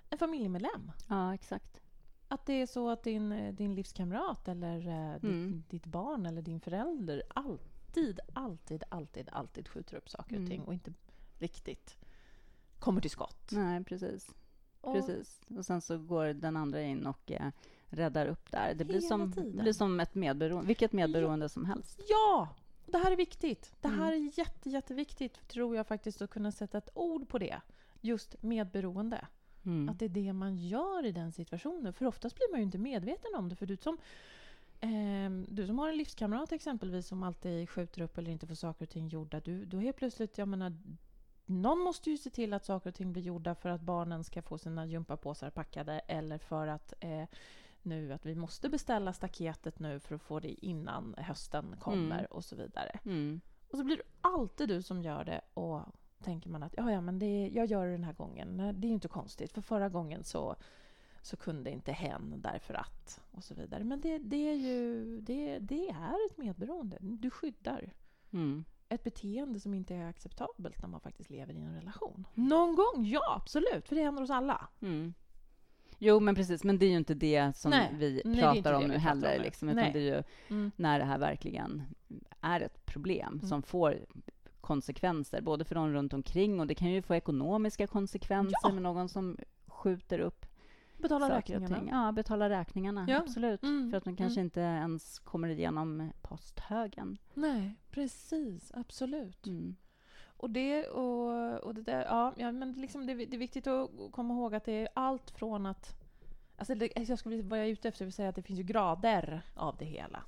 en 0.09 0.17
familjemedlem. 0.17 0.91
Ja, 1.09 1.33
exakt. 1.33 1.81
Att 2.27 2.45
det 2.45 2.53
är 2.53 2.65
så 2.65 2.89
att 2.89 3.03
din, 3.03 3.55
din 3.55 3.75
livskamrat 3.75 4.47
eller 4.47 4.87
eh, 4.87 5.15
Mm. 5.15 5.51
ditt, 5.51 5.69
ditt 5.69 5.85
barn 5.85 6.25
eller 6.25 6.41
din 6.41 6.59
förälder 6.59 7.23
alltid, 7.29 8.19
alltid, 8.33 8.83
alltid, 8.89 9.29
alltid 9.31 9.67
skjuter 9.67 9.97
upp 9.97 10.09
saker 10.09 10.35
och 10.35 10.37
Mm. 10.39 10.49
ting 10.49 10.61
och 10.63 10.73
inte 10.73 10.93
riktigt 11.39 11.97
kommer 12.79 13.01
till 13.01 13.09
skott. 13.11 13.49
Nej, 13.51 13.83
precis. 13.83 14.35
Och- 14.81 14.93
precis. 14.93 15.41
Och 15.57 15.65
sen 15.65 15.81
så 15.81 15.97
går 15.97 16.25
den 16.25 16.57
andra 16.57 16.81
in 16.81 17.05
och 17.05 17.31
eh, 17.31 17.51
räddar 17.89 18.25
upp 18.27 18.51
där. 18.51 18.73
Det 18.73 18.85
blir, 18.85 19.01
som, 19.01 19.31
det 19.31 19.61
blir 19.61 19.73
som 19.73 19.99
ett 19.99 20.15
medberoende, 20.15 20.67
vilket 20.67 20.91
medberoende 20.93 21.49
som 21.49 21.65
helst. 21.65 22.01
Ja! 22.09 22.47
Det 22.85 22.97
här 22.97 23.11
är 23.11 23.15
viktigt. 23.15 23.73
Det 23.81 23.87
här 23.87 24.13
Mm. 24.13 24.27
är 24.27 24.37
jätte, 24.39 24.69
jätteviktigt, 24.69 25.47
tror 25.47 25.75
jag 25.75 25.87
faktiskt, 25.87 26.21
att 26.21 26.29
kunna 26.29 26.51
sätta 26.51 26.77
ett 26.77 26.89
ord 26.93 27.29
på 27.29 27.37
det. 27.37 27.61
Just 28.01 28.43
medberoende. 28.43 29.27
Mm. 29.65 29.89
Att 29.89 29.99
det 29.99 30.05
är 30.05 30.09
det 30.09 30.33
man 30.33 30.55
gör 30.55 31.05
i 31.05 31.11
den 31.11 31.31
situationen. 31.31 31.93
För 31.93 32.05
oftast 32.05 32.35
blir 32.35 32.51
man 32.51 32.59
ju 32.59 32.65
inte 32.65 32.77
medveten 32.77 33.35
om 33.35 33.49
det. 33.49 33.55
För 33.55 33.65
du 33.65 33.77
som, 33.77 33.97
ehm, 34.79 35.45
du 35.49 35.67
som 35.67 35.79
har 35.79 35.89
en 35.89 35.97
livskamrat 35.97 36.51
exempelvis 36.51 37.07
som 37.07 37.23
alltid 37.23 37.69
skjuter 37.69 38.01
upp 38.01 38.17
eller 38.17 38.31
inte 38.31 38.47
får 38.47 38.55
saker 38.55 38.85
och 38.85 38.89
ting 38.89 39.07
gjorda. 39.07 39.39
Du, 39.39 39.65
då 39.65 39.77
helt 39.79 39.97
plötsligt, 39.97 40.37
jag 40.37 40.47
menar, 40.47 40.73
någon 41.45 41.79
måste 41.79 42.09
ju 42.09 42.17
se 42.17 42.29
till 42.29 42.53
att 42.53 42.65
saker 42.65 42.89
och 42.89 42.95
ting 42.95 43.13
blir 43.13 43.23
gjorda 43.23 43.55
för 43.55 43.69
att 43.69 43.81
barnen 43.81 44.23
ska 44.23 44.41
få 44.41 44.57
sina 44.57 44.85
gympapåsar 44.85 45.49
packade 45.49 45.99
eller 45.99 46.37
för 46.37 46.67
att 46.67 46.93
eh, 46.99 47.23
nu 47.83 48.13
att 48.13 48.25
vi 48.25 48.35
måste 48.35 48.69
beställa 48.69 49.13
staketet 49.13 49.79
nu 49.79 49.99
för 49.99 50.15
att 50.15 50.21
få 50.21 50.39
det 50.39 50.65
innan 50.65 51.15
hösten 51.17 51.75
kommer 51.79 52.19
Mm. 52.19 52.25
och 52.29 52.43
så 52.45 52.55
vidare. 52.55 52.99
Mm. 53.05 53.41
Och 53.71 53.77
så 53.77 53.83
blir 53.83 53.97
det 53.97 54.03
alltid 54.21 54.67
du 54.69 54.81
som 54.81 55.01
gör 55.01 55.23
det 55.23 55.41
och 55.53 55.81
tänker 56.23 56.49
man 56.49 56.63
att 56.63 56.73
ja, 56.77 56.91
ja, 56.91 57.01
men 57.01 57.19
det, 57.19 57.47
jag 57.53 57.65
gör 57.65 57.85
det 57.85 57.91
den 57.91 58.03
här 58.03 58.13
gången. 58.13 58.57
Det 58.57 58.87
är 58.87 58.89
ju 58.89 58.93
inte 58.93 59.07
konstigt, 59.07 59.51
för 59.51 59.61
förra 59.61 59.89
gången 59.89 60.23
så, 60.23 60.55
så 61.21 61.37
kunde 61.37 61.71
inte 61.71 61.91
hen 61.91 62.35
därför 62.41 62.73
att 62.73 63.21
och 63.31 63.43
så 63.43 63.53
vidare. 63.55 63.83
Men 63.83 64.01
det, 64.01 64.17
det 64.17 64.49
är 64.49 64.55
ju 64.55 65.05
det, 65.21 65.59
det 65.59 65.89
är 65.89 66.25
ett 66.31 66.37
medberoende. 66.37 66.97
Du 67.01 67.29
skyddar 67.29 67.93
Mm. 68.31 68.63
ett 68.89 69.03
beteende 69.03 69.59
som 69.59 69.73
inte 69.73 69.95
är 69.95 70.07
acceptabelt 70.09 70.81
när 70.81 70.89
man 70.89 70.99
faktiskt 70.99 71.29
lever 71.29 71.53
i 71.53 71.61
en 71.61 71.75
relation. 71.75 72.27
Någon 72.33 72.75
gång, 72.75 73.05
ja 73.05 73.35
absolut, 73.41 73.87
för 73.87 73.95
det 73.95 74.03
händer 74.03 74.21
hos 74.21 74.29
alla. 74.29 74.67
Mm. 74.81 75.13
Jo, 75.99 76.19
men 76.19 76.35
precis. 76.35 76.63
Men 76.63 76.77
det 76.77 76.85
är 76.85 76.89
ju 76.89 76.97
inte 76.97 77.13
det 77.13 77.55
som 77.55 77.71
Nej, 77.71 77.89
vi 77.93 78.21
pratar 78.39 78.73
om 78.73 78.83
nu 78.83 78.97
heller. 78.97 79.37
om. 79.37 79.43
Liksom, 79.43 79.69
utan 79.69 79.83
Nej. 79.83 79.93
det 79.93 79.99
är 79.99 80.15
ju 80.15 80.23
Mm. 80.49 80.71
när 80.75 80.99
det 80.99 81.05
här 81.05 81.17
verkligen 81.17 81.83
är 82.41 82.61
ett 82.61 82.85
problem 82.85 83.33
Mm. 83.33 83.47
som 83.47 83.61
får 83.63 83.97
konsekvenser, 84.61 85.41
både 85.41 85.65
för 85.65 85.75
de 85.75 85.93
runt 85.93 86.13
omkring 86.13 86.59
och 86.59 86.67
det 86.67 86.75
kan 86.75 86.91
ju 86.91 87.01
få 87.01 87.15
ekonomiska 87.15 87.87
konsekvenser 87.87 88.57
Ja. 88.63 88.71
med 88.73 88.81
någon 88.83 89.09
som 89.09 89.37
skjuter 89.67 90.19
upp 90.19 90.45
Betala 90.97 91.37
räkningarna. 91.37 91.87
Ja, 91.91 92.11
betala 92.11 92.49
räkningarna. 92.49 93.05
Ja. 93.09 93.17
Absolut. 93.17 93.63
Mm, 93.63 93.91
För 93.91 93.97
att 93.97 94.05
man 94.05 94.15
kanske 94.15 94.39
mm. 94.39 94.45
inte 94.45 94.59
ens 94.59 95.19
kommer 95.19 95.47
igenom 95.49 96.11
posthögen. 96.21 97.17
Nej, 97.33 97.75
precis. 97.91 98.71
Absolut. 98.75 99.47
Mm. 99.47 99.75
Och 100.39 100.49
det, 100.49 100.87
och, 100.87 101.63
och 101.63 101.73
det 101.75 101.81
där, 101.81 102.05
ja, 102.05 102.33
ja 102.37 102.51
men 102.51 102.71
liksom 102.71 103.05
det, 103.05 103.13
det 103.13 103.35
är 103.35 103.37
viktigt 103.37 103.67
att 103.67 103.89
komma 104.11 104.33
ihåg 104.33 104.55
att 104.55 104.65
det 104.65 104.71
är 104.71 104.89
allt 104.93 105.31
från 105.31 105.65
att... 105.65 105.95
Alltså 106.57 106.75
det, 106.75 106.85
alltså 106.95 107.11
jag 107.11 107.19
skulle, 107.19 107.41
vad 107.41 107.59
jag 107.59 107.65
är 107.65 107.71
ute 107.71 107.87
efter 107.87 108.05
vill 108.05 108.13
säga 108.13 108.29
att 108.29 108.35
det 108.35 108.41
finns 108.41 108.59
ju 108.59 108.63
grader 108.63 109.41
av 109.53 109.77
det 109.77 109.85
hela. 109.85 110.23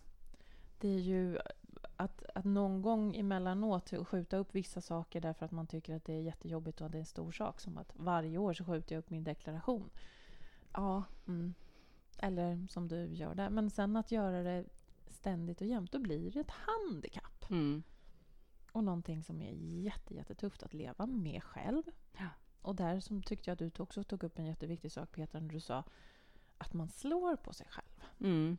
Det 0.80 0.88
är 0.88 1.00
ju 1.00 1.38
att, 1.98 2.24
att 2.36 2.46
någon 2.46 2.82
gång 2.82 3.16
emellanåt 3.16 3.94
skjuta 4.08 4.38
upp 4.38 4.56
vissa 4.56 4.82
saker 4.82 5.22
därför 5.22 5.46
att 5.46 5.52
man 5.52 5.68
tycker 5.68 5.96
att 5.96 6.06
det 6.06 6.14
är 6.14 6.22
jättejobbigt 6.22 6.82
och 6.82 6.86
att 6.86 6.92
det 6.92 6.98
är 6.98 7.00
en 7.00 7.06
stor 7.06 7.32
sak. 7.32 7.60
Som 7.60 7.78
att 7.78 7.94
varje 7.96 8.38
år 8.38 8.54
så 8.54 8.66
skjuter 8.66 8.96
jag 8.96 9.00
upp 9.00 9.10
min 9.10 9.24
deklaration. 9.24 9.90
Ja, 10.74 11.04
mm. 11.28 11.54
eller 12.18 12.68
som 12.68 12.88
du 12.88 13.06
gör 13.06 13.36
där. 13.36 13.50
Men 13.50 13.70
sen 13.70 13.96
att 13.96 14.12
göra 14.12 14.44
det 14.44 14.66
ständigt 15.10 15.62
och 15.62 15.68
jämt, 15.68 15.92
då 15.92 16.00
blir 16.00 16.32
det 16.32 16.40
ett 16.40 16.52
handikapp. 16.52 17.50
Mm. 17.50 17.84
Och 18.72 18.84
någonting 18.84 19.24
som 19.24 19.42
är 19.42 19.52
jätte, 19.84 20.16
jättetufft 20.16 20.64
att 20.64 20.74
leva 20.74 21.06
med 21.06 21.44
själv. 21.44 21.84
Ja. 22.18 22.28
Och 22.62 22.76
där 22.76 23.00
som 23.00 23.24
tyckte 23.24 23.50
jag 23.50 23.54
att 23.64 23.76
du 23.76 23.84
också 23.84 24.04
tog 24.04 24.24
upp 24.24 24.40
en 24.40 24.46
jätteviktig 24.46 24.92
sak 24.92 25.12
Petra, 25.12 25.40
när 25.40 25.54
du 25.54 25.60
sa 25.60 25.84
att 26.58 26.74
man 26.74 26.90
slår 26.90 27.36
på 27.36 27.54
sig 27.54 27.68
själv. 27.70 28.04
Mm. 28.20 28.58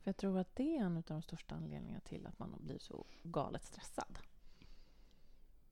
För 0.00 0.08
jag 0.08 0.16
tror 0.16 0.38
att 0.38 0.56
det 0.56 0.76
är 0.76 0.80
en 0.80 0.96
av 0.96 1.02
de 1.02 1.22
största 1.22 1.54
anledningarna 1.54 2.00
till 2.00 2.26
att 2.26 2.38
man 2.38 2.54
blir 2.58 2.78
så 2.78 3.06
galet 3.22 3.64
stressad. 3.64 4.18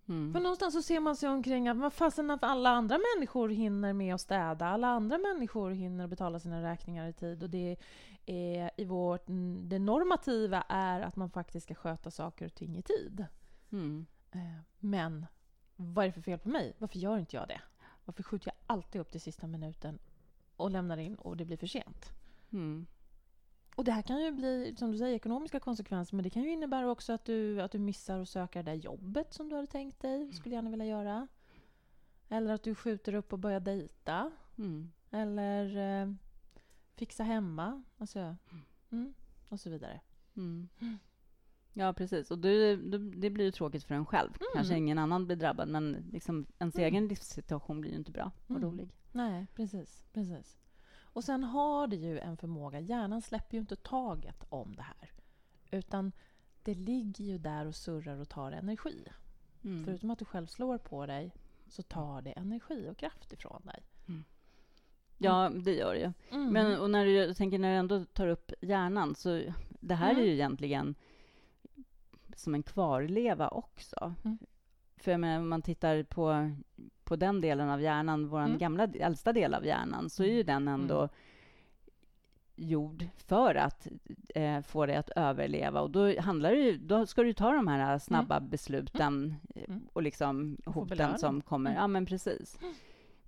Mm. 0.08 0.32
För 0.32 0.40
någonstans 0.40 0.74
så 0.74 0.82
ser 0.82 1.00
man 1.00 1.16
sig 1.16 1.28
omkring 1.28 1.68
att 1.68 1.76
vad 1.76 1.92
fasen 1.92 2.30
att 2.30 2.44
alla 2.44 2.70
andra 2.70 2.98
människor 3.14 3.48
hinner 3.48 3.92
med 3.92 4.14
att 4.14 4.20
städa, 4.20 4.66
alla 4.66 4.88
andra 4.88 5.18
människor 5.18 5.70
hinner 5.70 6.06
betala 6.06 6.40
sina 6.40 6.62
räkningar 6.62 7.08
i 7.08 7.12
tid 7.12 7.42
och 7.42 7.50
det 7.50 7.76
är 8.26 8.70
i 8.76 8.84
vårt, 8.84 9.26
det 9.62 9.78
normativa 9.78 10.62
är 10.68 11.00
att 11.00 11.16
man 11.16 11.30
faktiskt 11.30 11.64
ska 11.64 11.74
sköta 11.74 12.10
saker 12.10 12.46
och 12.46 12.54
ting 12.54 12.76
i 12.76 12.82
tid. 12.82 13.26
Mm. 13.70 14.06
Eh, 14.30 14.58
Men 14.78 15.26
vad 15.76 16.04
är 16.04 16.08
det 16.08 16.12
för 16.12 16.20
fel 16.20 16.38
på 16.38 16.48
mig? 16.48 16.74
Varför 16.78 16.98
gör 16.98 17.18
inte 17.18 17.36
jag 17.36 17.48
det? 17.48 17.60
Varför 18.04 18.22
skjuter 18.22 18.48
jag 18.48 18.54
alltid 18.66 19.00
upp 19.00 19.10
till 19.10 19.20
sista 19.20 19.46
minuten 19.46 19.98
och 20.56 20.70
lämnar 20.70 20.96
in 20.96 21.14
och 21.14 21.36
det 21.36 21.44
blir 21.44 21.56
för 21.56 21.66
sent? 21.66 22.12
Mm. 22.52 22.86
Och 23.76 23.84
det 23.84 23.92
här 23.92 24.02
kan 24.02 24.22
ju 24.22 24.32
bli, 24.32 24.74
som 24.78 24.92
du 24.92 24.98
säger, 24.98 25.16
ekonomiska 25.16 25.60
konsekvenser 25.60 26.16
men 26.16 26.22
det 26.22 26.30
kan 26.30 26.42
ju 26.42 26.50
innebära 26.52 26.90
också 26.90 27.12
att 27.12 27.24
du, 27.24 27.62
att 27.62 27.72
du 27.72 27.78
missar 27.78 28.18
att 28.20 28.28
söka 28.28 28.62
det 28.62 28.70
där 28.70 28.76
jobbet 28.76 29.34
som 29.34 29.48
du 29.48 29.54
hade 29.54 29.66
tänkt 29.66 30.00
dig, 30.00 30.32
skulle 30.32 30.54
gärna 30.54 30.70
vilja 30.70 30.86
göra. 30.86 31.28
Eller 32.28 32.54
att 32.54 32.62
du 32.62 32.74
skjuter 32.74 33.14
upp 33.14 33.32
och 33.32 33.38
börjar 33.38 33.60
dejta. 33.60 34.30
Mm. 34.58 34.92
Eller 35.10 35.76
eh, 36.02 36.12
fixa 36.94 37.22
hemma. 37.22 37.82
Alltså, 37.98 38.36
mm, 38.90 39.14
och 39.48 39.60
så 39.60 39.70
vidare. 39.70 40.00
Mm. 40.36 40.68
Ja, 41.78 41.92
precis. 41.92 42.30
Och 42.30 42.38
det, 42.38 42.76
det, 42.76 42.98
det 42.98 43.30
blir 43.30 43.44
ju 43.44 43.50
tråkigt 43.50 43.84
för 43.84 43.94
en 43.94 44.06
själv. 44.06 44.30
Kanske 44.54 44.72
Mm. 44.74 44.84
ingen 44.84 44.98
annan 44.98 45.26
blir 45.26 45.36
drabbad, 45.36 45.68
men 45.68 45.92
liksom 46.12 46.46
ens 46.58 46.74
Mm. 46.74 46.86
egen 46.86 47.08
livssituation 47.08 47.80
blir 47.80 47.90
ju 47.90 47.96
inte 47.96 48.10
bra 48.12 48.32
och 48.46 48.50
Mm. 48.50 48.62
rolig. 48.62 48.90
Nej, 49.12 49.46
precis, 49.54 50.04
precis. 50.12 50.58
Och 50.98 51.24
sen 51.24 51.44
har 51.44 51.86
det 51.86 51.96
ju 51.96 52.18
en 52.18 52.36
förmåga, 52.36 52.80
hjärnan 52.80 53.22
släpper 53.22 53.54
ju 53.54 53.60
inte 53.60 53.76
taget 53.76 54.44
om 54.48 54.76
det 54.76 54.82
här. 54.82 55.10
Utan 55.70 56.12
det 56.62 56.74
ligger 56.74 57.24
ju 57.24 57.38
där 57.38 57.66
och 57.66 57.74
surrar 57.74 58.18
och 58.20 58.28
tar 58.28 58.52
energi. 58.52 59.04
Mm. 59.64 59.84
Förutom 59.84 60.10
att 60.10 60.18
du 60.18 60.24
själv 60.24 60.46
slår 60.46 60.78
på 60.78 61.06
dig 61.06 61.32
så 61.68 61.82
tar 61.82 62.22
det 62.22 62.30
energi 62.32 62.88
och 62.90 62.96
kraft 62.96 63.32
ifrån 63.32 63.62
dig. 63.64 63.82
Ja, 65.18 65.50
det 65.64 65.74
gör 65.74 65.94
det 65.94 66.00
ju. 66.00 66.12
Mm. 66.30 66.52
Men 66.52 66.80
och 66.80 66.90
när 66.90 67.04
du, 67.04 67.34
tänker 67.34 67.58
när 67.58 67.70
du 67.72 67.76
ändå 67.76 68.04
tar 68.04 68.26
upp 68.28 68.52
hjärnan, 68.60 69.14
så 69.14 69.42
det 69.80 69.94
här 69.94 70.10
Mm. 70.10 70.22
är 70.22 70.26
ju 70.26 70.32
egentligen 70.32 70.94
som 72.38 72.54
en 72.54 72.62
kvarleva 72.62 73.48
också. 73.48 74.14
Mm. 74.24 74.38
För 74.96 75.10
jag 75.10 75.20
menar, 75.20 75.38
om 75.40 75.48
man 75.48 75.62
tittar 75.62 76.02
på, 76.02 76.50
på 77.04 77.16
den 77.16 77.40
delen 77.40 77.68
av 77.68 77.80
hjärnan, 77.80 78.28
vår 78.28 78.40
Mm. 78.40 78.58
gamla, 78.58 78.84
äldsta 78.84 79.32
del 79.32 79.54
av 79.54 79.64
hjärnan, 79.66 80.10
så 80.10 80.22
är 80.22 80.32
ju 80.32 80.42
den 80.42 80.68
ändå 80.68 80.98
Mm. 80.98 81.08
gjord 82.56 83.06
för 83.16 83.54
att 83.54 83.86
eh, 84.34 84.60
få 84.62 84.86
dig 84.86 84.96
att 84.96 85.10
överleva. 85.16 85.80
Och 85.80 85.90
då, 85.90 86.20
handlar 86.20 86.50
det 86.50 86.58
ju, 86.60 86.76
då 86.78 87.06
ska 87.06 87.22
du 87.22 87.32
ta 87.32 87.52
de 87.52 87.68
här 87.68 87.98
snabba 87.98 88.40
besluten 88.40 89.34
Mm. 89.54 89.88
och 89.92 90.02
liksom 90.02 90.56
hoten 90.66 91.18
som 91.18 91.40
kommer. 91.40 91.70
Mm. 91.70 91.80
Ja, 91.82 91.86
men 91.86 92.06
precis. 92.06 92.58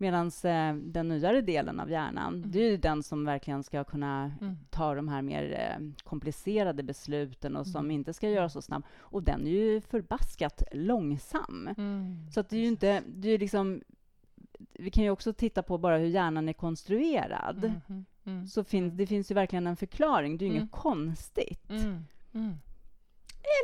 Medan 0.00 0.30
eh, 0.44 0.74
den 0.74 1.08
nyare 1.08 1.40
delen 1.40 1.80
av 1.80 1.90
hjärnan, 1.90 2.34
Mm. 2.34 2.50
det 2.50 2.58
är 2.58 2.70
ju 2.70 2.76
den 2.76 3.02
som 3.02 3.24
verkligen 3.24 3.62
ska 3.62 3.84
kunna 3.84 4.32
Mm. 4.40 4.56
ta 4.70 4.94
de 4.94 5.08
här 5.08 5.22
mer 5.22 5.52
eh, 5.52 6.04
komplicerade 6.04 6.82
besluten 6.82 7.56
och 7.56 7.66
som 7.66 7.80
Mm. 7.84 7.90
inte 7.90 8.12
ska 8.12 8.28
göras 8.30 8.52
så 8.52 8.62
snabbt. 8.62 8.86
Och 8.98 9.22
den 9.22 9.46
är 9.46 9.50
ju 9.50 9.80
förbaskat 9.80 10.62
långsam. 10.72 11.68
Mm. 11.78 12.26
Så 12.30 12.40
att 12.40 12.48
det 12.48 12.56
är 12.56 12.60
ju 12.60 12.66
inte, 12.66 13.02
det 13.06 13.28
är 13.28 13.38
liksom, 13.38 13.80
vi 14.72 14.90
kan 14.90 15.04
ju 15.04 15.10
också 15.10 15.32
titta 15.32 15.62
på 15.62 15.78
bara 15.78 15.98
hur 15.98 16.06
hjärnan 16.06 16.48
är 16.48 16.52
konstruerad. 16.52 17.64
Mhm. 17.88 18.04
Mm. 18.24 18.46
Så 18.46 18.64
finns, 18.64 18.92
det 18.94 19.06
finns 19.06 19.30
ju 19.30 19.34
verkligen 19.34 19.66
en 19.66 19.76
förklaring, 19.76 20.38
det 20.38 20.44
är 20.44 20.46
ju 20.46 20.50
Mm. 20.52 20.62
inget 20.62 20.72
konstigt. 20.72 21.70
Mm. 21.70 22.04
Mm. 22.34 22.54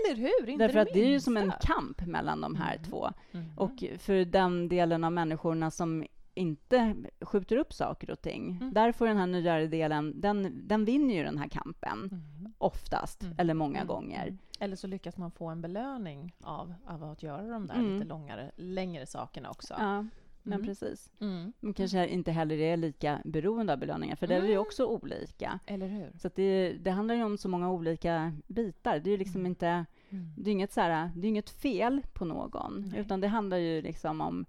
Eller 0.07 0.17
hur? 0.17 0.49
Inte 0.49 0.65
Därför 0.65 0.79
att 0.79 0.89
det 0.93 1.05
är 1.05 1.09
ju 1.09 1.21
som 1.21 1.37
en 1.37 1.53
kamp 1.61 2.07
mellan 2.07 2.41
de 2.41 2.55
här 2.57 2.77
Mhm. 2.79 2.85
två. 2.85 3.11
Mhm. 3.33 3.45
Och 3.59 3.85
för 3.99 4.25
den 4.25 4.69
delen 4.69 5.05
av 5.05 5.13
människorna 5.13 5.71
som 5.71 6.05
inte 6.35 6.95
skjuter 7.21 7.57
upp 7.57 7.73
saker 7.73 8.11
och 8.11 8.21
ting, 8.21 8.59
Mm. 8.61 8.73
där 8.75 8.93
får 8.93 9.07
den 9.07 9.17
här 9.17 9.27
nyare 9.27 9.67
delen, 9.67 10.21
den, 10.21 10.69
den 10.69 10.85
vinner 10.85 11.15
ju 11.15 11.23
den 11.25 11.39
här 11.39 11.49
kampen. 11.49 11.99
Mhm. 12.13 12.53
Oftast, 12.59 13.23
Mm. 13.23 13.35
eller 13.39 13.55
många 13.55 13.77
Mm. 13.79 13.89
gånger. 13.89 14.23
Mm. 14.27 14.39
Eller 14.61 14.77
så 14.77 14.87
lyckas 14.87 15.17
man 15.17 15.31
få 15.31 15.47
en 15.47 15.61
belöning 15.61 16.35
av, 16.41 16.75
av 16.87 17.05
att 17.05 17.23
göra 17.23 17.47
de 17.49 17.67
där 17.67 17.75
Mm. 17.75 17.95
lite 17.95 18.07
långare, 18.09 18.51
längre 18.57 19.07
sakerna 19.07 19.51
också. 19.51 19.75
Ja, 19.79 20.07
men 20.43 20.53
Mm. 20.59 20.67
precis. 20.67 21.13
Mm. 21.21 21.53
Men 21.61 21.75
kanske 21.75 22.09
inte 22.09 22.33
heller 22.33 22.57
är 22.61 22.77
lika 22.77 23.21
beroende 23.25 23.73
av 23.73 23.79
belöningar, 23.79 24.17
för 24.17 24.27
det 24.27 24.35
är 24.35 24.43
ju 24.43 24.49
Mm. 24.53 24.61
också 24.61 24.87
olika. 24.87 25.59
Eller 25.67 25.87
hur? 25.87 26.11
Så 26.19 26.31
det, 26.35 26.73
det 26.73 26.91
handlar 26.91 27.15
ju 27.15 27.23
om 27.25 27.39
så 27.39 27.49
många 27.49 27.71
olika 27.71 28.33
bitar. 28.47 28.99
Det 28.99 29.09
är 29.11 29.13
ju 29.13 29.17
liksom 29.19 29.41
Mm. 29.41 29.47
inte, 29.51 29.85
Mm. 30.11 30.31
det 30.37 30.51
är 30.51 30.53
inget, 30.53 30.73
så 30.73 30.81
här, 30.81 31.11
det 31.17 31.27
är 31.27 31.29
inget 31.29 31.51
fel 31.51 32.03
på 32.13 32.25
någon, 32.25 32.85
Nej. 32.91 33.01
utan 33.01 33.21
det 33.21 33.29
handlar 33.29 33.57
ju 33.57 33.83
liksom 33.83 34.21
om 34.21 34.47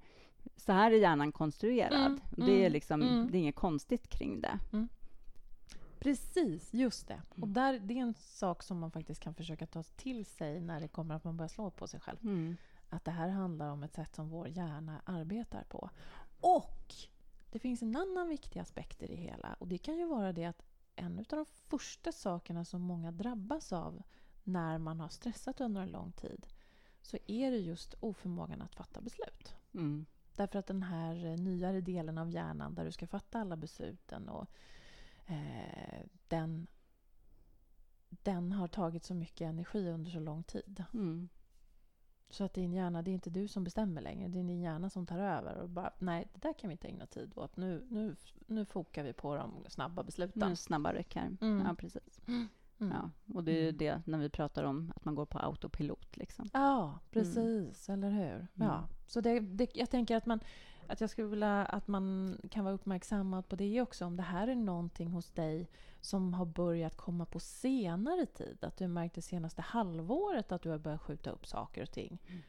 så 0.56 0.72
här 0.72 0.92
är 0.92 0.96
hjärnan 0.96 1.32
konstruerad. 1.32 2.06
Mm, 2.06 2.20
Det 2.32 2.52
är 2.52 2.60
mm, 2.60 2.72
liksom, 2.72 3.02
mm. 3.02 3.32
det 3.32 3.38
är 3.38 3.40
inget 3.40 3.56
konstigt 3.56 4.08
kring 4.10 4.42
det. 4.42 4.60
Precis, 6.00 6.74
just 6.74 7.08
det. 7.08 7.22
Och 7.30 7.38
Mm. 7.38 7.54
där, 7.54 7.80
det 7.80 7.94
är 7.94 8.02
en 8.02 8.14
sak 8.14 8.64
som 8.64 8.80
man 8.80 8.92
faktiskt 8.92 9.22
kan 9.22 9.34
försöka 9.34 9.66
ta 9.68 9.84
till 9.84 10.26
sig 10.26 10.62
när 10.62 10.80
det 10.80 10.88
kommer 10.88 11.16
att 11.16 11.24
man 11.24 11.38
börjar 11.38 11.50
slå 11.50 11.72
på 11.72 11.88
sig 11.88 12.00
själv. 12.00 12.18
Mm. 12.24 12.58
Att 12.90 13.06
det 13.06 13.12
här 13.12 13.30
handlar 13.30 13.70
om 13.72 13.84
ett 13.84 13.94
sätt 13.94 14.16
som 14.16 14.30
vår 14.30 14.48
hjärna 14.48 15.02
arbetar 15.06 15.64
på. 15.64 15.90
Och 16.42 16.94
det 17.52 17.60
finns 17.60 17.82
en 17.82 17.96
annan 17.96 18.30
viktig 18.30 18.60
aspekt 18.60 19.04
i 19.04 19.08
det 19.08 19.16
hela. 19.16 19.56
Och 19.60 19.68
det 19.68 19.78
kan 19.78 19.98
ju 19.98 20.06
vara 20.06 20.34
det 20.34 20.46
att 20.46 20.62
en 20.96 21.20
av 21.20 21.26
de 21.30 21.46
första 21.46 22.12
sakerna 22.12 22.66
som 22.66 22.82
många 22.82 23.12
drabbas 23.12 23.74
av 23.74 24.02
när 24.44 24.78
man 24.78 25.00
har 25.00 25.10
stressat 25.10 25.62
under 25.62 25.82
en 25.82 25.90
lång 25.92 26.12
tid 26.12 26.48
så 27.02 27.18
är 27.28 27.52
det 27.52 27.58
just 27.58 27.94
oförmågan 28.00 28.62
att 28.62 28.76
fatta 28.76 29.02
beslut. 29.02 29.56
Mm. 29.74 30.06
Därför 30.36 30.60
att 30.60 30.68
den 30.68 30.84
här 30.84 31.26
eh, 31.26 31.38
nyare 31.38 31.82
delen 31.82 32.18
av 32.18 32.30
hjärnan 32.30 32.76
där 32.76 32.86
du 32.86 32.92
ska 32.92 33.08
fatta 33.08 33.40
alla 33.40 33.56
besluten 33.56 34.30
och 34.30 34.50
eh, 35.26 36.06
den, 36.28 36.68
den 38.10 38.52
har 38.52 38.68
tagit 38.68 39.04
så 39.04 39.14
mycket 39.14 39.48
energi 39.48 39.90
under 39.90 40.12
så 40.12 40.20
lång 40.20 40.44
tid. 40.44 40.84
Mm. 40.94 41.30
Så 42.30 42.44
att 42.44 42.54
din 42.54 42.74
hjärna, 42.74 43.02
det 43.02 43.12
är 43.12 43.14
inte 43.14 43.30
du 43.30 43.48
som 43.48 43.64
bestämmer 43.64 44.02
längre. 44.02 44.28
Det 44.28 44.40
är 44.40 44.44
din 44.44 44.62
hjärna 44.62 44.90
som 44.90 45.06
tar 45.06 45.20
över 45.20 45.56
och 45.56 45.70
bara, 45.70 45.94
nej, 46.00 46.28
det 46.34 46.40
där 46.42 46.54
kan 46.54 46.68
vi 46.68 46.72
inte 46.72 46.88
ägna 46.88 47.06
tid 47.06 47.34
åt. 47.36 47.58
Nu, 47.58 47.88
nu, 47.90 48.16
nu 48.48 48.66
fokar 48.66 49.04
vi 49.04 49.14
på 49.14 49.36
de 49.36 49.66
snabba 49.70 50.04
besluten. 50.04 50.50
Nu 50.50 50.56
snabba 50.56 50.94
ryck 50.94 51.16
här. 51.16 51.38
Mm. 51.42 51.66
Ja, 51.66 51.76
precis. 51.76 52.22
Mm. 52.28 52.48
Ja, 52.78 53.10
och 53.34 53.44
det 53.44 53.52
är 53.52 53.62
ju 53.62 53.70
Mm. 53.70 53.78
det 53.78 54.02
när 54.06 54.18
vi 54.18 54.30
pratar 54.30 54.64
om 54.64 54.94
att 54.96 55.06
man 55.06 55.16
går 55.16 55.26
på 55.26 55.40
autopilot. 55.40 56.18
Liksom. 56.18 56.50
Ja, 56.54 57.00
precis. 57.12 57.90
Eller 57.90 58.10
hur? 58.10 58.48
Ja. 58.54 58.78
Mm. 58.78 58.86
Så 59.08 59.22
det, 59.22 59.40
det, 59.40 59.76
jag 59.76 59.90
tänker 59.90 60.18
att 60.18 60.26
man 60.26 60.40
att 60.88 61.02
jag 61.02 61.10
skulle 61.10 61.28
vilja 61.28 61.66
att 61.66 61.88
man 61.88 62.38
kan 62.52 62.64
vara 62.64 62.74
uppmärksammad 62.76 63.48
på 63.48 63.56
det 63.56 63.82
också. 63.82 64.06
Om 64.06 64.18
det 64.18 64.24
här 64.24 64.48
är 64.48 64.56
någonting 64.56 65.08
hos 65.12 65.32
dig 65.32 65.70
som 66.02 66.34
har 66.34 66.46
börjat 66.46 66.96
komma 66.98 67.26
på 67.26 67.40
senare 67.40 68.26
tid. 68.26 68.58
Att 68.62 68.78
du 68.78 68.88
märkt 68.88 69.16
det 69.16 69.22
senaste 69.22 69.62
halvåret 69.62 70.52
att 70.52 70.62
du 70.62 70.70
har 70.70 70.78
börjat 70.78 71.02
skjuta 71.02 71.30
upp 71.30 71.48
saker 71.48 71.82
och 71.82 71.92
ting. 71.92 72.22
Mm. 72.28 72.42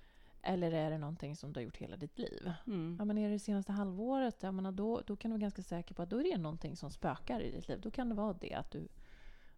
Eller 0.42 0.72
är 0.72 0.90
det 0.90 0.98
någonting 0.98 1.36
som 1.36 1.52
du 1.52 1.60
har 1.60 1.64
gjort 1.64 1.76
hela 1.76 1.96
ditt 1.96 2.18
liv? 2.18 2.52
Mm. 2.66 2.96
Ja, 2.98 3.04
men 3.04 3.18
är 3.18 3.28
det 3.28 3.34
det 3.34 3.38
senaste 3.38 3.72
halvåret, 3.72 4.42
jag 4.42 4.54
menar, 4.54 4.72
då, 4.72 5.00
då 5.06 5.16
kan 5.16 5.30
du 5.30 5.34
vara 5.34 5.40
ganska 5.40 5.62
säker 5.62 5.94
på 5.94 6.02
att 6.02 6.10
då 6.10 6.20
är 6.20 6.24
det 6.24 6.38
någonting 6.38 6.76
som 6.76 6.90
spökar 6.90 7.40
i 7.40 7.50
ditt 7.50 7.68
liv. 7.68 7.80
Då 7.80 7.90
kan 7.90 8.08
det 8.08 8.14
vara 8.14 8.32
det 8.32 8.54
att 8.54 8.70
du, 8.70 8.88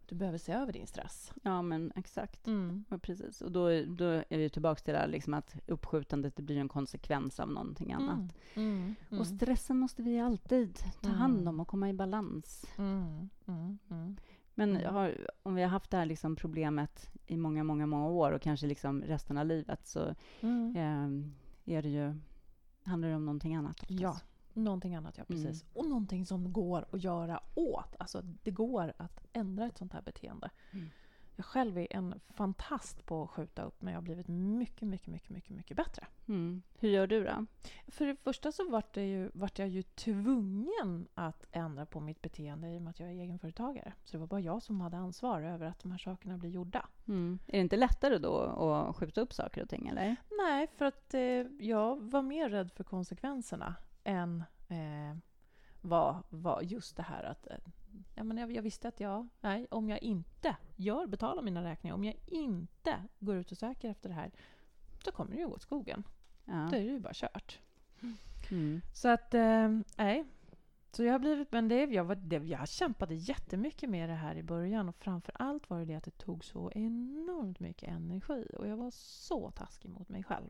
du 0.09 0.15
behöver 0.15 0.37
se 0.37 0.51
över 0.53 0.73
din 0.73 0.87
stress. 0.87 1.33
Ja, 1.43 1.61
men 1.61 1.91
exakt. 1.95 2.47
Mm. 2.47 2.85
Ja, 2.89 2.97
precis. 2.97 3.41
Och 3.41 3.51
då, 3.51 3.65
då 3.85 4.05
är 4.05 4.37
vi 4.37 4.49
tillbaka 4.49 4.81
till 4.81 4.93
det 4.93 4.99
här 4.99 5.07
liksom 5.07 5.33
att 5.33 5.55
uppskjutandet 5.67 6.35
det 6.35 6.41
blir 6.43 6.57
en 6.57 6.67
konsekvens 6.69 7.39
av 7.39 7.49
någonting 7.51 7.93
annat. 7.93 8.35
Mm. 8.53 8.95
Mm. 9.11 9.19
Och 9.21 9.27
stressen 9.27 9.77
måste 9.77 10.01
vi 10.03 10.19
alltid 10.19 10.79
ta 11.01 11.09
hand 11.09 11.47
om 11.47 11.59
och 11.59 11.67
komma 11.67 11.89
i 11.89 11.93
balans. 11.93 12.65
Mm. 12.77 13.29
Mm. 13.47 13.77
Mm. 13.89 14.17
Men 14.55 14.69
Mm. 14.77 14.93
har, 14.93 15.17
om 15.43 15.55
vi 15.55 15.61
har 15.61 15.69
haft 15.69 15.91
det 15.91 15.97
här 15.97 16.05
liksom 16.05 16.35
problemet 16.35 17.09
i 17.27 17.37
många, 17.37 17.63
många, 17.63 17.85
många 17.85 18.07
år 18.07 18.31
och 18.31 18.41
kanske 18.41 18.67
liksom 18.67 19.01
resten 19.01 19.37
av 19.37 19.45
livet 19.45 19.87
så 19.87 20.15
Mm. 20.41 20.75
eh, 20.75 21.75
är 21.77 21.81
det 21.81 21.89
ju, 21.89 22.15
handlar 22.83 23.09
det 23.09 23.15
om 23.15 23.25
någonting 23.25 23.55
annat. 23.55 23.81
oftast. 23.83 23.99
Ja, 24.01 24.17
någonting 24.53 24.95
annat, 24.95 25.17
ja 25.17 25.23
Mm. 25.29 25.43
precis. 25.43 25.65
Och 25.73 25.85
någonting 25.85 26.25
som 26.25 26.53
går 26.53 26.85
att 26.91 27.03
göra 27.03 27.39
åt. 27.55 27.95
Alltså, 27.99 28.21
det 28.43 28.51
går 28.51 28.93
att 28.97 29.27
ändra 29.33 29.65
ett 29.65 29.77
sånt 29.77 29.93
här 29.93 30.01
beteende. 30.01 30.49
Mm. 30.71 30.89
Jag 31.35 31.45
själv 31.45 31.77
är 31.77 31.87
en 31.89 32.19
fantast 32.29 33.05
på 33.05 33.23
att 33.23 33.29
skjuta 33.29 33.63
upp, 33.63 33.81
men 33.81 33.93
jag 33.93 33.97
har 33.97 34.03
blivit 34.03 34.27
mycket, 34.27 34.87
mycket, 34.87 35.07
mycket, 35.07 35.29
mycket, 35.29 35.55
mycket 35.55 35.77
bättre. 35.77 36.07
Mm. 36.27 36.61
Hur 36.79 36.89
gör 36.89 37.07
du 37.07 37.23
då? 37.23 37.45
För 37.87 38.05
det 38.05 38.15
första 38.15 38.51
så 38.51 38.69
vart, 38.69 38.93
det 38.93 39.05
ju, 39.05 39.29
vart 39.33 39.59
jag 39.59 39.67
ju 39.67 39.83
tvungen 39.83 41.07
att 41.13 41.47
ändra 41.51 41.85
på 41.85 41.99
mitt 41.99 42.21
beteende 42.21 42.69
i 42.73 42.77
och 42.77 42.81
med 42.81 42.91
att 42.91 42.99
jag 42.99 43.09
är 43.09 43.13
egenföretagare. 43.13 43.93
Så 44.03 44.11
det 44.11 44.19
var 44.19 44.27
bara 44.27 44.39
jag 44.41 44.61
som 44.63 44.81
hade 44.81 44.97
ansvar 44.97 45.41
över 45.41 45.65
att 45.65 45.79
de 45.79 45.91
här 45.91 45.97
sakerna 45.99 46.37
blir 46.37 46.49
gjorda. 46.49 46.87
Mm. 47.07 47.39
Är 47.47 47.51
det 47.51 47.59
inte 47.61 47.77
lättare 47.77 48.17
då 48.17 48.37
att 48.37 48.95
skjuta 48.95 49.21
upp 49.21 49.33
saker 49.33 49.63
och 49.63 49.69
ting, 49.69 49.87
eller? 49.87 50.15
Nej, 50.37 50.67
för 50.67 50.85
att 50.85 51.13
eh, 51.13 51.21
jag 51.59 52.01
var 52.01 52.21
mer 52.21 52.49
rädd 52.49 52.71
för 52.71 52.83
konsekvenserna 52.83 53.75
än 54.09 54.43
eh, 54.67 55.17
vad, 55.81 56.23
vad 56.29 56.63
just 56.65 56.95
det 56.95 57.03
här 57.03 57.23
att... 57.23 57.47
Eh, 57.47 57.57
ja, 58.15 58.23
men 58.23 58.37
jag, 58.37 58.51
jag 58.51 58.61
visste 58.61 58.87
att 58.87 58.99
jag, 58.99 59.27
nej, 59.41 59.67
om 59.71 59.89
jag 59.89 60.03
inte 60.03 60.55
gör, 60.75 61.07
betalar 61.07 61.41
mina 61.41 61.63
räkningar, 61.63 61.95
om 61.95 62.03
jag 62.03 62.15
inte 62.25 63.03
går 63.19 63.35
ut 63.35 63.51
och 63.51 63.57
söker 63.57 63.89
efter 63.89 64.09
det 64.09 64.15
här, 64.15 64.31
så 65.03 65.11
kommer 65.11 65.31
det 65.31 65.37
ju 65.37 65.47
gå 65.47 65.53
åt 65.53 65.61
skogen. 65.61 66.03
Ja. 66.45 66.67
Då 66.71 66.75
är 66.77 66.79
det 66.79 66.91
ju 66.91 66.99
bara 66.99 67.13
kört. 67.13 67.59
Mm. 68.51 68.81
Så 68.93 69.07
att, 69.07 69.33
eh, 69.33 69.69
nej. 69.97 70.25
Så 70.91 71.03
jag 71.03 71.11
har 71.11 71.19
blivit, 71.19 71.51
men 71.51 71.67
det, 71.67 71.83
jag, 71.83 72.03
var, 72.03 72.15
det, 72.15 72.37
jag 72.37 72.67
kämpade 72.67 73.15
jättemycket 73.15 73.89
med 73.89 74.09
det 74.09 74.15
här 74.15 74.35
i 74.35 74.43
början 74.43 74.89
och 74.89 74.95
framför 74.95 75.33
allt 75.35 75.69
var 75.69 75.79
det 75.79 75.85
det 75.85 75.95
att 75.95 76.03
det 76.03 76.17
tog 76.17 76.45
så 76.45 76.71
enormt 76.71 77.59
mycket 77.59 77.89
energi 77.89 78.47
och 78.57 78.67
jag 78.67 78.77
var 78.77 78.91
så 78.91 79.51
taskig 79.51 79.89
mot 79.89 80.09
mig 80.09 80.23
själv. 80.23 80.49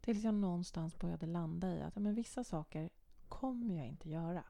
Tills 0.00 0.24
jag 0.24 0.34
någonstans 0.34 0.98
började 0.98 1.26
landa 1.26 1.76
i 1.76 1.82
att 1.82 1.96
men 1.96 2.14
vissa 2.14 2.44
saker 2.44 2.90
kommer 3.28 3.76
jag 3.76 3.86
inte 3.86 4.10
göra. 4.10 4.44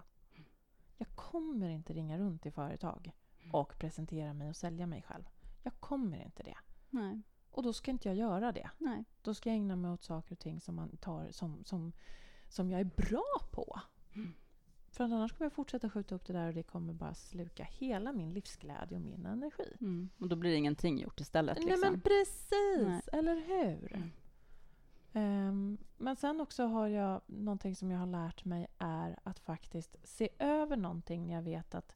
Jag 0.97 1.09
kommer 1.09 1.69
inte 1.69 1.93
ringa 1.93 2.19
runt 2.19 2.47
i 2.47 2.51
företag 2.51 3.13
och 3.53 3.79
presentera 3.79 4.33
mig 4.33 4.49
och 4.49 4.57
sälja 4.57 4.87
mig 4.87 5.03
själv. 5.03 5.25
Jag 5.63 5.81
kommer 5.81 6.25
inte 6.25 6.43
det. 6.43 6.57
Nej. 6.91 7.23
Och 7.51 7.63
då 7.63 7.73
ska 7.73 7.91
inte 7.91 8.09
jag 8.09 8.17
göra 8.17 8.53
det. 8.53 8.71
Nej. 8.79 9.05
Då 9.23 9.35
ska 9.35 9.51
jag 9.51 9.57
ägna 9.57 9.77
mig 9.77 9.91
åt 9.91 10.03
saker 10.03 10.33
och 10.33 10.39
ting 10.39 10.61
som, 10.61 10.75
man 10.75 10.97
tar, 10.97 11.31
som, 11.31 11.65
som, 11.65 11.93
som 12.49 12.71
jag 12.71 12.81
är 12.81 12.91
bra 12.97 13.49
på. 13.51 13.81
Mm. 14.15 14.35
För 14.91 15.05
annars 15.05 15.33
kommer 15.33 15.47
jag 15.47 15.53
fortsätta 15.53 15.91
skjuta 15.91 16.15
upp 16.15 16.27
det 16.27 16.33
där 16.33 16.49
och 16.49 16.55
det 16.55 16.63
kommer 16.63 16.93
bara 16.93 17.15
sluka 17.15 17.65
hela 17.65 18.13
min 18.13 18.35
livsglädje 18.35 18.97
och 18.97 19.03
min 19.03 19.27
energi. 19.27 19.77
Mm. 19.81 20.11
Och 20.19 20.29
då 20.29 20.37
blir 20.37 20.51
det 20.51 20.57
ingenting 20.57 20.99
gjort 20.99 21.21
istället. 21.21 21.59
Liksom. 21.59 21.81
Nej 21.81 21.91
men 21.91 22.01
precis, 22.01 22.87
Nej. 22.87 23.03
eller 23.13 23.35
hur? 23.35 23.97
Mm. 23.97 24.11
Ehm, 25.13 25.79
men 25.97 26.17
sen 26.17 26.41
också 26.41 26.67
har 26.67 26.89
jag 26.89 27.21
någonting 27.27 27.77
som 27.77 27.91
jag 27.91 27.99
har 27.99 28.07
lärt 28.07 28.45
mig 28.45 28.67
är 28.79 29.19
att 29.23 29.39
faktiskt 29.39 29.97
se 30.05 30.29
över 30.39 30.77
någonting 30.77 31.27
när 31.27 31.35
jag 31.35 31.43
vet 31.43 31.75
att 31.75 31.95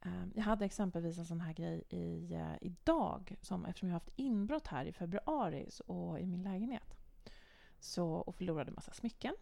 ehm, 0.00 0.32
jag 0.34 0.42
hade 0.42 0.64
exempelvis 0.64 1.18
en 1.18 1.26
sån 1.26 1.40
här 1.40 1.52
grej 1.52 1.82
i, 1.88 2.34
eh, 2.34 2.54
idag 2.60 3.36
som, 3.40 3.64
eftersom 3.64 3.88
jag 3.88 3.94
har 3.94 4.00
haft 4.00 4.12
inbrott 4.16 4.66
här 4.66 4.84
i 4.84 4.92
februari 4.92 5.68
och 5.86 6.20
i 6.20 6.26
min 6.26 6.42
lägenhet 6.42 6.98
så, 7.80 8.10
och 8.10 8.34
förlorade 8.34 8.70
massa 8.70 8.92
smycken. 8.92 9.34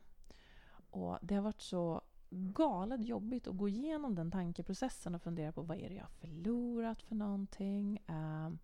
Och 0.91 1.19
det 1.23 1.35
har 1.35 1.43
varit 1.43 1.63
så 1.63 2.03
galet 2.31 3.05
jobbigt 3.05 3.47
att 3.47 3.57
gå 3.57 3.69
igenom 3.69 4.15
den 4.15 4.31
tankeprocessen 4.31 5.15
och 5.15 5.23
fundera 5.23 5.53
på 5.53 5.63
vad 5.63 5.77
är 5.77 5.89
det 5.89 5.95
jag 5.95 6.03
har 6.03 6.09
förlorat 6.09 7.03
för 7.03 7.15
någonting? 7.15 8.03
Um, 8.07 8.59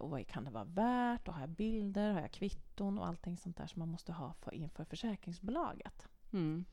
och 0.00 0.10
vad 0.10 0.26
kan 0.26 0.44
det 0.44 0.50
vara 0.50 0.64
värt? 0.64 1.28
Och 1.28 1.34
har 1.34 1.40
jag 1.40 1.50
bilder? 1.50 2.12
Har 2.12 2.20
jag 2.20 2.32
kvitton? 2.32 2.98
Och 2.98 3.06
allting 3.06 3.36
sånt 3.36 3.56
där 3.56 3.66
som 3.66 3.80
man 3.80 3.88
måste 3.88 4.12
ha 4.12 4.32
för, 4.32 4.54
inför 4.54 4.84
försäkringsbolaget. 4.84 6.08
Mm. 6.32 6.64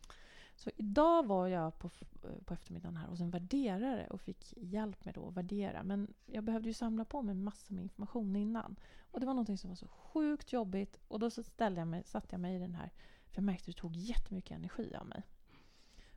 Så 0.56 0.72
idag 0.76 1.28
var 1.28 1.48
jag 1.48 1.80
på, 1.80 1.89
eh, 2.24 2.44
på 2.46 2.54
eftermiddagen 2.54 2.98
här 2.98 3.08
hos 3.08 3.20
en 3.20 3.32
värderare 3.32 4.08
och 4.08 4.22
fick 4.22 4.54
hjälp 4.58 5.06
med 5.06 5.13
då 5.13 5.28
att 5.28 5.34
värdera. 5.34 5.84
Men 5.84 6.13
jag 6.26 6.44
behövde 6.44 6.70
ju 6.70 6.74
samla 6.74 7.06
på 7.06 7.22
mig 7.22 7.36
massor 7.36 7.74
med 7.74 7.84
information 7.84 8.36
innan. 8.36 8.76
Och 9.12 9.20
det 9.20 9.26
var 9.26 9.34
någonting 9.34 9.58
som 9.58 9.70
var 9.70 9.76
så 9.76 9.88
sjukt 9.88 10.54
jobbigt. 10.54 11.00
Och 11.08 11.20
då 11.20 11.30
så 11.30 11.44
ställde 11.44 11.82
jag 11.82 11.88
mig, 11.88 12.04
satte 12.04 12.28
jag 12.34 12.39
mig 12.39 12.56
i 12.56 12.60
den 12.60 12.76
här, 12.76 12.92
för 13.30 13.38
jag 13.38 13.44
märkte 13.44 13.63
att 13.70 13.76
det 13.76 13.82
tog 13.82 13.96
jättemycket 13.96 14.58
energi 14.58 14.96
av 14.96 15.08
mig. 15.08 15.24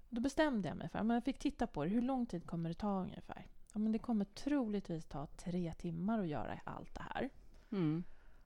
Och 0.08 0.14
då 0.14 0.20
bestämde 0.20 0.68
jag 0.68 0.76
mig 0.76 0.88
för 0.88 0.98
att 0.98 1.08
jag 1.08 1.24
fick 1.24 1.38
titta 1.38 1.66
på 1.66 1.84
det. 1.84 1.90
Hur 1.90 2.02
lång 2.02 2.26
tid 2.26 2.46
kommer 2.46 2.68
det 2.68 2.74
ta 2.74 3.00
ungefär? 3.02 3.46
Ja, 3.76 3.80
men 3.80 3.92
det 3.92 3.98
kommer 3.98 4.24
troligtvis 4.24 5.04
ta 5.04 5.26
tre 5.26 5.72
timmar 5.72 6.20
att 6.20 6.28
göra 6.28 6.60
allt 6.64 6.94
det 6.94 7.02
här. 7.02 7.30
Mm. 7.70 8.04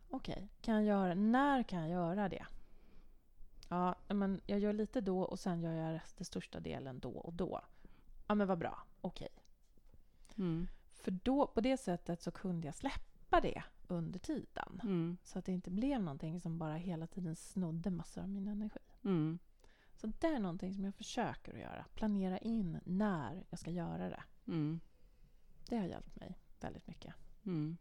Okej, 0.08 0.48
kan 0.60 0.74
jag 0.74 0.84
göra, 0.84 1.14
när 1.14 1.62
kan 1.62 1.80
jag 1.80 1.90
göra 1.90 2.28
det? 2.28 2.46
Ja, 3.68 3.94
men 4.08 4.40
jag 4.46 4.58
gör 4.58 4.72
lite 4.72 5.00
då 5.00 5.20
och 5.20 5.38
sen 5.38 5.60
gör 5.60 5.72
jag 5.72 5.94
resten 5.94 6.24
största 6.24 6.60
delen 6.60 7.00
då 7.00 7.10
och 7.10 7.32
då. 7.32 7.60
Ja, 8.26 8.34
men 8.34 8.46
vad 8.46 8.58
bra. 8.58 8.82
Okej. 9.00 9.28
Mm. 10.36 10.66
För 10.88 11.10
då, 11.10 11.46
på 11.46 11.60
det 11.60 11.76
sättet 11.76 12.22
så 12.22 12.30
kunde 12.30 12.66
jag 12.66 12.74
släppa 12.74 13.40
det 13.40 13.62
under 13.88 14.18
tiden. 14.18 14.80
Mm. 14.82 15.16
Så 15.22 15.38
att 15.38 15.44
det 15.44 15.52
inte 15.52 15.70
blev 15.70 16.02
någonting 16.02 16.40
som 16.40 16.58
bara 16.58 16.74
hela 16.74 17.06
tiden 17.06 17.36
snodde 17.36 17.90
massor 17.90 18.22
av 18.22 18.28
min 18.28 18.48
energi. 18.48 18.80
Mm. 19.04 19.38
Så 19.94 20.06
det 20.06 20.26
är 20.26 20.38
någonting 20.38 20.74
som 20.74 20.84
jag 20.84 20.94
försöker 20.94 21.52
att 21.52 21.60
göra. 21.60 21.84
Planera 21.94 22.38
in 22.38 22.80
när 22.84 23.44
jag 23.50 23.58
ska 23.58 23.70
göra 23.70 24.08
det. 24.08 24.22
Mm. 24.46 24.80
Det 25.70 25.76
har 25.76 25.86
hjälpt 25.86 26.16
mig 26.16 26.38
väldigt 26.60 26.86
mycket. 26.86 27.14
Mm. 27.46 27.76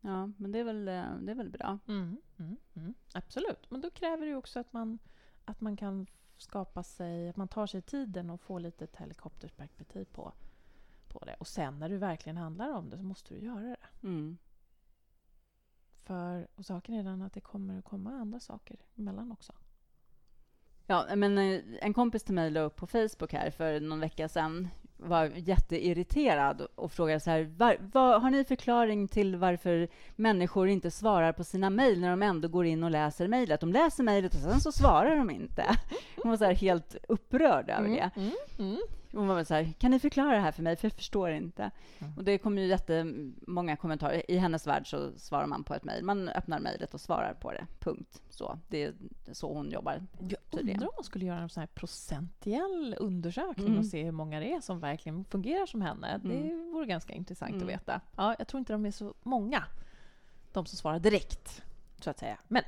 Ja, 0.00 0.26
men 0.36 0.52
det 0.52 0.58
är 0.58 0.64
väl, 0.64 0.88
eh, 0.88 1.16
det 1.16 1.30
är 1.30 1.34
väl 1.34 1.50
bra. 1.50 1.78
Mm, 1.88 2.20
mm, 2.38 2.56
mm. 2.74 2.94
Absolut. 3.14 3.70
Men 3.70 3.80
då 3.80 3.90
kräver 3.90 4.26
det 4.26 4.26
ju 4.26 4.36
också 4.36 4.60
att 4.60 4.72
man, 4.72 4.98
att 5.44 5.60
man 5.60 5.76
kan 5.76 6.06
skapa 6.36 6.82
sig, 6.82 7.28
att 7.28 7.36
man 7.36 7.48
tar 7.48 7.66
sig 7.66 7.82
tiden 7.82 8.30
och 8.30 8.40
får 8.40 8.60
lite 8.60 8.84
ett 8.84 8.96
helikopterperspektiv 8.96 10.04
på, 10.04 10.32
på 11.08 11.24
det. 11.24 11.34
Och 11.34 11.46
sen 11.46 11.78
när 11.78 11.88
du 11.88 11.96
verkligen 11.96 12.36
handlar 12.36 12.70
om 12.70 12.90
det 12.90 12.98
så 12.98 13.04
måste 13.04 13.34
du 13.34 13.40
göra 13.40 13.62
det. 13.62 13.86
Mm. 14.02 14.38
För 16.02 16.48
och 16.54 16.66
saken 16.66 16.94
är 16.94 17.04
den 17.04 17.22
att 17.22 17.32
det 17.32 17.40
kommer 17.40 17.78
att 17.78 17.84
komma 17.84 18.10
andra 18.10 18.40
saker 18.40 18.76
emellan 18.94 19.32
också. 19.32 19.52
Ja, 20.86 21.16
men 21.16 21.38
eh, 21.38 21.62
en 21.80 21.94
kompis 21.94 22.22
till 22.22 22.34
mig 22.34 22.50
la 22.50 22.60
upp 22.60 22.76
på 22.76 22.86
Facebook 22.86 23.32
här 23.32 23.50
för 23.50 23.80
någon 23.80 24.00
vecka 24.00 24.28
sedan 24.28 24.68
var 24.96 25.24
jätteirriterad 25.34 26.66
och 26.74 26.92
frågade 26.92 27.20
så 27.20 27.30
här, 27.30 27.50
var, 27.56 27.76
vad, 27.92 28.22
har 28.22 28.30
ni 28.30 28.44
förklaring 28.44 29.08
till 29.08 29.36
varför 29.36 29.88
människor 30.16 30.68
inte 30.68 30.90
svarar 30.90 31.32
på 31.32 31.44
sina 31.44 31.70
mejl 31.70 32.00
när 32.00 32.10
de 32.10 32.22
ändå 32.22 32.48
går 32.48 32.66
in 32.66 32.84
och 32.84 32.90
läser 32.90 33.28
mejlet? 33.28 33.60
De 33.60 33.72
läser 33.72 34.04
mejlet 34.04 34.34
och 34.34 34.40
sen 34.40 34.60
så 34.60 34.72
svarar 34.72 35.16
de 35.16 35.30
inte. 35.30 35.64
Hon 36.22 36.30
var 36.30 36.36
så 36.36 36.44
helt 36.44 36.96
upprörd 37.08 37.70
över 37.70 37.88
det. 37.88 38.10
Mm, 38.16 38.32
mm. 38.58 38.78
Hon 39.14 39.28
var 39.28 39.34
väl 39.34 39.46
så 39.46 39.54
här, 39.54 39.72
kan 39.78 39.90
ni 39.90 39.98
förklara 39.98 40.32
det 40.34 40.40
här 40.40 40.52
för 40.52 40.62
mig, 40.62 40.76
för 40.76 40.86
jag 40.88 40.92
förstår 40.92 41.30
inte. 41.30 41.70
Mm. 41.98 42.12
Och 42.16 42.24
det 42.24 42.38
kom 42.38 42.58
ju 42.58 42.66
jättemånga 42.66 43.76
kommentarer. 43.76 44.30
I 44.30 44.36
hennes 44.36 44.66
värld 44.66 44.90
så 44.90 45.12
svarar 45.18 45.46
man 45.46 45.64
på 45.64 45.74
ett 45.74 45.84
mejl. 45.84 46.04
Man 46.04 46.28
öppnar 46.28 46.58
mejlet 46.60 46.94
och 46.94 47.00
svarar 47.00 47.34
på 47.34 47.52
det. 47.52 47.66
Punkt. 47.80 48.22
Så. 48.30 48.58
Det 48.68 48.82
är 48.84 48.94
så 49.32 49.52
hon 49.54 49.70
jobbar. 49.70 50.02
Jag 50.18 50.36
Tydligen. 50.50 50.76
undrar 50.76 50.88
om 50.88 50.94
man 50.96 51.04
skulle 51.04 51.24
göra 51.24 51.38
en 51.40 51.48
sån 51.48 51.60
här 51.60 51.66
procentiell 51.74 52.96
undersökning 52.98 53.66
Mm. 53.66 53.78
och 53.78 53.86
se 53.86 54.04
hur 54.04 54.12
många 54.12 54.40
det 54.40 54.52
är 54.52 54.60
som 54.60 54.80
verkligen 54.80 55.24
fungerar 55.24 55.66
som 55.66 55.82
henne. 55.82 56.20
Det 56.24 56.34
Mm. 56.36 56.72
vore 56.72 56.86
ganska 56.86 57.12
intressant 57.12 57.50
Mm. 57.52 57.62
att 57.62 57.68
veta. 57.68 58.00
Ja, 58.16 58.34
jag 58.38 58.48
tror 58.48 58.58
inte 58.58 58.72
de 58.72 58.86
är 58.86 58.90
så 58.90 59.14
många, 59.22 59.64
de 60.52 60.66
som 60.66 60.76
svarar 60.78 60.98
direkt, 60.98 61.62
så 62.00 62.10
att 62.10 62.18
säga. 62.18 62.38
Men 62.48 62.62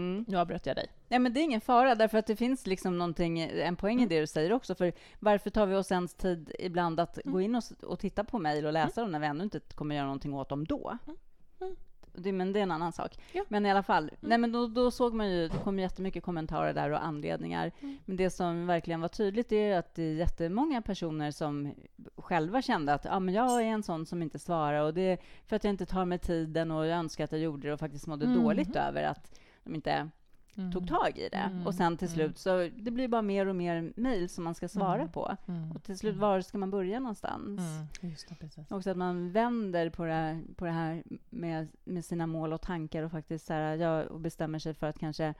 Mm. 0.00 0.24
Nu 0.28 0.38
avbröt 0.38 0.66
jag 0.66 0.76
dig. 0.76 0.86
Ja, 1.08 1.18
men 1.18 1.32
det 1.32 1.40
är 1.40 1.44
ingen 1.44 1.60
fara, 1.60 1.94
därför 1.94 2.18
att 2.18 2.26
det 2.26 2.36
finns 2.36 2.66
liksom 2.66 2.98
någonting, 2.98 3.40
en 3.40 3.76
poäng 3.76 3.96
i 3.96 4.02
Mm. 4.02 4.08
det 4.08 4.20
du 4.20 4.26
säger 4.26 4.52
också. 4.52 4.74
För 4.74 4.92
varför 5.18 5.50
tar 5.50 5.66
vi 5.66 5.74
oss 5.76 5.92
ens 5.92 6.14
tid 6.14 6.52
ibland 6.58 7.00
att 7.00 7.18
Mm. 7.24 7.32
gå 7.32 7.40
in 7.40 7.54
och, 7.54 7.62
och 7.82 7.98
titta 7.98 8.24
på 8.24 8.38
mejl 8.38 8.66
och 8.66 8.72
läsa 8.72 9.00
dem 9.00 9.10
när 9.12 9.18
vi 9.20 9.26
ändå 9.26 9.44
inte 9.44 9.60
kommer 9.74 9.94
göra 9.94 10.06
någonting 10.06 10.34
åt 10.34 10.48
dem 10.48 10.64
då? 10.64 10.98
Mm. 11.06 11.16
Mm. 11.60 11.76
Det, 12.12 12.32
men 12.32 12.52
det 12.52 12.58
är 12.58 12.62
en 12.62 12.70
annan 12.70 12.92
sak. 12.92 13.18
Ja. 13.32 13.44
Men 13.48 13.66
i 13.66 13.70
alla 13.70 13.82
fall, 13.82 14.10
nej, 14.20 14.38
men 14.38 14.52
då, 14.52 14.66
då 14.66 14.90
såg 14.90 15.14
man 15.14 15.30
ju, 15.30 15.48
det 15.48 15.56
kom 15.58 15.78
jättemycket 15.78 16.22
kommentarer 16.24 16.74
där 16.74 16.90
och 16.90 17.04
anledningar. 17.04 17.72
Mm. 17.80 17.98
Men 18.04 18.16
det 18.16 18.30
som 18.30 18.66
verkligen 18.66 19.00
var 19.00 19.08
tydligt 19.08 19.52
är 19.52 19.78
att 19.78 19.94
det 19.94 20.02
är 20.02 20.14
jättemånga 20.14 20.82
personer 20.82 21.30
som 21.30 21.74
själva 22.16 22.62
kände 22.62 22.94
att 22.94 23.06
ah, 23.06 23.20
men 23.20 23.34
jag 23.34 23.62
är 23.62 23.66
en 23.66 23.82
sån 23.82 24.06
som 24.06 24.22
inte 24.22 24.38
svarar 24.38 24.82
och 24.82 24.94
det 24.94 25.02
är 25.02 25.18
för 25.46 25.56
att 25.56 25.64
jag 25.64 25.72
inte 25.72 25.86
tar 25.86 26.04
mig 26.04 26.18
tiden 26.18 26.70
och 26.70 26.86
jag 26.86 26.98
önskar 26.98 27.24
att 27.24 27.32
jag 27.32 27.40
gjorde 27.40 27.68
det 27.68 27.74
och 27.74 27.80
faktiskt 27.80 28.06
mådde 28.06 28.26
dåligt 28.34 28.76
över 28.76 29.02
att 29.02 29.38
de 29.64 29.74
inte 29.74 30.08
Mm. 30.56 30.72
tog 30.72 30.88
tag 30.88 31.18
i 31.18 31.28
det. 31.28 31.36
Mm, 31.36 31.66
Och 31.66 31.74
sen 31.74 31.96
till 31.96 32.08
mm. 32.08 32.14
slut 32.16 32.38
så 32.38 32.68
det 32.76 32.90
blir 32.90 33.08
bara 33.08 33.22
mer 33.22 33.46
och 33.46 33.56
mer 33.56 33.92
mejl 33.96 34.28
som 34.28 34.44
man 34.44 34.54
ska 34.54 34.68
svara 34.68 35.00
Mm. 35.00 35.12
på. 35.12 35.36
Mm. 35.48 35.72
Och 35.72 35.82
till 35.82 35.98
slut, 35.98 36.16
var 36.16 36.40
ska 36.40 36.58
man 36.58 36.70
börja 36.70 37.00
någonstans? 37.00 37.60
Det. 38.00 38.74
Också 38.74 38.90
att 38.90 38.96
man 38.96 39.32
vänder 39.32 39.90
på 39.90 40.04
det 40.04 40.12
här, 40.12 40.42
på 40.56 40.64
det 40.64 40.70
här 40.70 41.02
med, 41.30 41.68
med 41.84 42.04
sina 42.04 42.26
mål 42.26 42.52
och 42.52 42.60
tankar 42.60 43.02
och 43.02 43.10
faktiskt 43.10 43.46
så 43.46 43.52
här, 43.52 43.76
jag 43.76 44.06
och 44.10 44.20
bestämmer 44.20 44.58
sig 44.58 44.74
för 44.74 44.86
att 44.86 44.98
kanske 44.98 45.34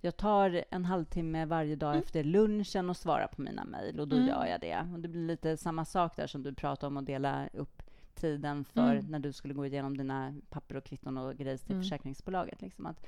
jag 0.00 0.16
tar 0.16 0.64
en 0.70 0.84
halvtimme 0.84 1.44
varje 1.44 1.76
dag 1.76 1.90
Mm. 1.90 2.02
efter 2.02 2.24
lunchen 2.24 2.90
och 2.90 2.96
svarar 2.96 3.26
på 3.26 3.42
mina 3.42 3.64
mejl 3.64 4.00
och 4.00 4.08
då 4.08 4.16
Mm. 4.16 4.28
gör 4.28 4.46
jag 4.46 4.60
det. 4.60 4.86
Och 4.94 5.00
det 5.00 5.08
blir 5.08 5.26
lite 5.26 5.56
samma 5.56 5.84
sak 5.84 6.16
där 6.16 6.26
som 6.26 6.42
du 6.42 6.54
pratade 6.54 6.86
om 6.86 6.96
att 6.96 7.06
dela 7.06 7.48
upp 7.52 7.82
tiden 8.14 8.64
för 8.64 8.92
Mm. 8.94 9.06
när 9.06 9.18
du 9.18 9.32
skulle 9.32 9.54
gå 9.54 9.66
igenom 9.66 9.96
dina 9.96 10.34
papper 10.50 10.76
och 10.76 10.84
kvitton 10.84 11.18
och 11.18 11.34
grejer 11.36 11.56
till 11.56 11.76
försäkringsbolaget. 11.76 12.62
Liksom 12.62 12.86
att 12.86 13.06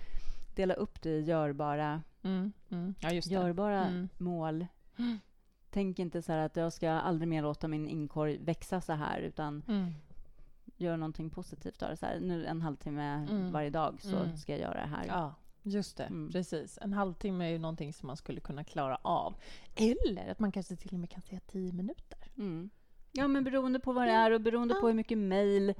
dela 0.58 0.74
upp 0.74 1.02
det 1.02 1.10
i 1.10 1.20
görbara 1.20 2.02
Mm. 2.22 2.52
Mm. 2.70 2.94
Ja, 3.00 3.12
görbara 3.12 3.84
Mm. 3.86 4.08
mål. 4.18 4.66
Tänk 5.70 5.98
inte 5.98 6.22
så 6.22 6.32
här 6.32 6.38
att 6.38 6.56
jag 6.56 6.72
ska 6.72 6.90
aldrig 6.90 7.28
mer 7.28 7.42
låta 7.42 7.68
min 7.68 7.88
inkorg 7.88 8.38
växa 8.38 8.80
så 8.80 8.92
här, 8.92 9.20
utan 9.20 9.62
Mm. 9.68 9.92
gör 10.76 10.96
någonting 10.96 11.30
positivt 11.30 11.82
av 11.82 11.90
det. 11.90 11.96
Så 11.96 12.06
här, 12.06 12.20
nu 12.20 12.46
en 12.46 12.62
halvtimme 12.62 13.26
Mm. 13.30 13.52
varje 13.52 13.70
dag 13.70 13.98
så 14.02 14.16
Mm. 14.16 14.36
ska 14.36 14.52
jag 14.52 14.60
göra 14.60 14.80
det 14.80 14.86
här. 14.88 15.04
Ja, 15.06 15.34
just 15.62 15.96
det. 15.96 16.04
Mm. 16.04 16.30
Precis. 16.32 16.78
En 16.82 16.92
halvtimme 16.92 17.44
är 17.46 17.50
ju 17.50 17.58
någonting 17.58 17.92
som 17.92 18.06
man 18.06 18.16
skulle 18.16 18.40
kunna 18.40 18.64
klara 18.64 18.98
av. 19.02 19.34
Eller 19.76 20.30
att 20.30 20.38
man 20.38 20.52
kanske 20.52 20.76
till 20.76 20.92
och 20.94 21.00
med 21.00 21.10
kan 21.10 21.22
säga 21.22 21.40
tio 21.46 21.72
minuter. 21.72 22.18
Mm. 22.36 22.70
Ja, 23.12 23.28
men 23.28 23.44
beroende 23.44 23.80
på 23.80 23.92
vad 23.92 24.06
det 24.06 24.12
är 24.12 24.30
och 24.30 24.40
beroende 24.40 24.74
på 24.74 24.86
hur 24.86 24.94
mycket 24.94 25.18
mejl. 25.18 25.74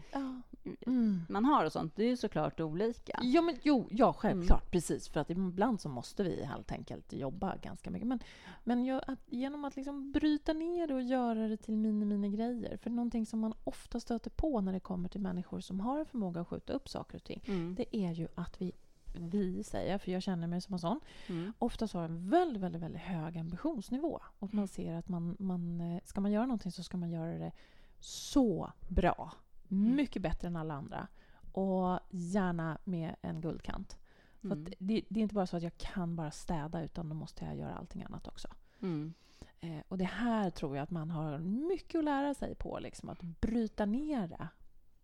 Mm. 0.86 1.22
man 1.28 1.44
har 1.44 1.64
och 1.64 1.72
sånt. 1.72 1.96
Det 1.96 2.04
är 2.04 2.08
ju 2.08 2.16
såklart 2.16 2.60
olika. 2.60 3.20
Ja, 3.22 3.42
men 3.42 3.56
jo, 3.62 3.88
ja, 3.90 4.12
självklart. 4.12 4.70
Precis. 4.70 5.08
För 5.08 5.20
att 5.20 5.30
ibland 5.30 5.80
så 5.80 5.88
måste 5.88 6.22
vi 6.24 6.44
helt 6.44 6.72
enkelt 6.72 7.12
jobba 7.12 7.56
ganska 7.56 7.90
mycket. 7.90 8.08
Men, 8.08 8.20
men 8.64 8.84
jag, 8.84 9.02
att, 9.06 9.18
genom 9.26 9.64
att 9.64 9.76
liksom 9.76 10.12
bryta 10.12 10.52
ner 10.52 10.86
det 10.86 10.94
och 10.94 11.02
göra 11.02 11.48
det 11.48 11.56
till 11.56 11.76
mini-mini-grejer. 11.76 12.76
För 12.76 12.90
någonting 12.90 13.26
som 13.26 13.40
man 13.40 13.54
ofta 13.64 14.00
stöter 14.00 14.30
på 14.30 14.60
när 14.60 14.72
det 14.72 14.80
kommer 14.80 15.08
till 15.08 15.20
människor 15.20 15.60
som 15.60 15.80
har 15.80 15.98
en 15.98 16.06
förmåga 16.06 16.40
att 16.40 16.48
skjuta 16.48 16.72
upp 16.72 16.88
saker 16.88 17.16
och 17.16 17.24
ting. 17.24 17.42
Mm. 17.46 17.74
Det 17.74 17.96
är 17.96 18.12
ju 18.12 18.28
att 18.34 18.60
vi, 18.60 18.72
vi 19.18 19.64
säger, 19.64 19.98
för 19.98 20.12
jag 20.12 20.22
känner 20.22 20.46
mig 20.46 20.60
som 20.60 20.72
en 20.72 20.78
sån, 20.78 21.00
Mm. 21.28 21.52
oftast 21.58 21.94
har 21.94 22.04
en 22.04 22.30
väldigt, 22.30 22.62
väldigt, 22.62 22.82
väldigt 22.82 23.02
hög 23.02 23.38
ambitionsnivå. 23.38 24.20
Och 24.38 24.54
man 24.54 24.68
ser 24.68 24.94
att 24.94 25.08
man, 25.08 25.36
man, 25.38 25.80
eh, 25.80 26.00
ska 26.04 26.20
man 26.20 26.32
göra 26.32 26.46
någonting 26.46 26.72
så 26.72 26.82
ska 26.82 26.96
man 26.96 27.10
göra 27.10 27.38
det 27.38 27.52
så 28.00 28.72
bra. 28.88 29.32
Mm. 29.70 29.96
Mycket 29.96 30.22
bättre 30.22 30.48
än 30.48 30.56
alla 30.56 30.74
andra. 30.74 31.06
Och 31.52 31.98
gärna 32.10 32.78
med 32.84 33.16
en 33.22 33.40
guldkant. 33.40 33.98
För 34.40 34.46
Mm. 34.52 34.64
det, 34.78 35.02
det 35.08 35.20
är 35.20 35.22
inte 35.22 35.34
bara 35.34 35.46
så 35.46 35.56
att 35.56 35.62
jag 35.62 35.76
kan 35.78 36.16
bara 36.16 36.30
städa 36.30 36.82
utan 36.82 37.08
då 37.08 37.14
måste 37.14 37.44
jag 37.44 37.56
göra 37.56 37.74
allting 37.74 38.02
annat 38.02 38.28
också. 38.28 38.48
Mm. 38.80 39.14
Eh, 39.60 39.78
och 39.88 39.98
det 39.98 40.04
här 40.04 40.50
tror 40.50 40.76
jag 40.76 40.82
att 40.82 40.90
man 40.90 41.10
har 41.10 41.38
mycket 41.38 41.98
att 41.98 42.04
lära 42.04 42.34
sig 42.34 42.54
på. 42.54 42.78
Liksom, 42.78 43.08
att 43.08 43.22
bryta 43.22 43.86
ner 43.86 44.28
det 44.28 44.48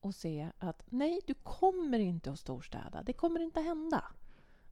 och 0.04 0.14
se 0.14 0.50
att 0.58 0.82
nej, 0.88 1.20
du 1.26 1.34
kommer 1.34 1.98
inte 1.98 2.32
att 2.32 2.38
storstäda. 2.38 3.02
Det 3.02 3.12
kommer 3.12 3.40
inte 3.40 3.60
hända. 3.60 4.04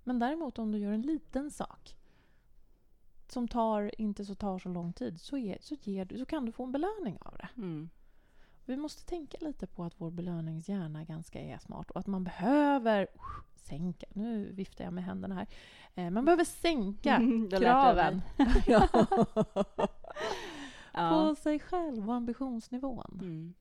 Men 0.05 0.19
däremot 0.19 0.59
om 0.59 0.73
du 0.73 0.79
gör 0.79 0.93
en 0.93 1.03
liten 1.03 1.51
sak 1.51 1.97
som 3.29 3.49
tar, 3.49 4.01
inte 4.01 4.25
så 4.25 4.35
tar 4.35 4.59
så 4.59 4.69
lång 4.69 4.93
tid 4.93 5.21
så, 5.21 5.39
är, 5.39 5.59
så, 5.61 5.75
ger 5.75 6.05
du, 6.05 6.19
så 6.19 6.25
kan 6.25 6.45
du 6.45 6.53
få 6.53 6.65
en 6.65 6.73
belöning 6.73 7.19
av 7.21 7.37
det. 7.37 7.49
Mm. 7.57 7.91
Vi 8.65 8.77
måste 8.77 9.07
tänka 9.07 9.39
lite 9.41 9.67
på 9.67 9.85
att 9.85 10.01
vår 10.01 10.11
belöningshjärna 10.11 11.05
ganska 11.05 11.41
är 11.41 11.59
smart 11.59 11.91
och 11.91 12.01
att 12.01 12.07
man 12.07 12.25
behöver 12.25 13.07
sänka, 13.55 14.07
nu 14.13 14.53
viftar 14.53 14.85
jag 14.85 14.93
med 14.93 15.05
händerna 15.05 15.35
här, 15.35 15.47
eh, 15.95 16.11
man 16.11 16.25
behöver 16.25 16.45
sänka 16.45 17.21
kraven. 17.59 18.23
Ja. 20.95 21.29
på 21.29 21.35
sig 21.35 21.59
själv 21.59 22.09
och 22.09 22.15
ambitionsnivån. 22.15 23.19
Mm. 23.21 23.55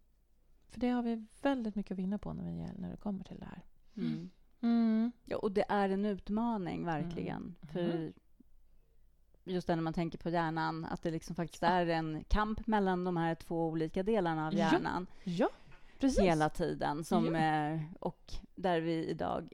För 0.71 0.79
det 0.79 0.89
har 0.89 1.03
vi 1.03 1.25
väldigt 1.41 1.75
mycket 1.75 1.91
att 1.91 1.97
vinna 1.99 2.17
på 2.17 2.33
när, 2.33 2.43
vi, 2.43 2.81
när 2.81 2.91
det 2.91 2.97
kommer 2.97 3.23
till 3.23 3.39
det 3.39 3.45
här. 3.45 3.61
Mm. 3.97 4.29
Mm. 4.61 5.11
Ja, 5.25 5.37
och 5.37 5.51
det 5.51 5.65
är 5.69 5.89
en 5.89 6.05
utmaning, 6.05 6.85
verkligen. 6.85 7.41
Mm. 7.41 7.55
För 7.61 8.13
just 9.43 9.67
det 9.67 9.75
när 9.75 9.83
man 9.83 9.93
tänker 9.93 10.17
på 10.17 10.29
hjärnan, 10.29 10.85
att 10.85 11.01
det 11.03 11.11
liksom 11.11 11.35
faktiskt 11.35 11.63
är 11.63 11.85
en 11.87 12.23
kamp 12.23 12.67
mellan 12.67 13.03
de 13.03 13.17
här 13.17 13.35
två 13.35 13.67
olika 13.67 14.03
delarna 14.03 14.47
av 14.47 14.53
Ja, 14.53 14.59
hjärnan 14.71 15.07
Ja, 15.23 15.49
precis. 15.99 16.19
hela 16.19 16.49
tiden. 16.49 17.03
Som, 17.03 17.35
Ja. 17.35 17.79
och 17.99 18.33
där 18.55 18.81
vi 18.81 19.05
idag 19.05 19.53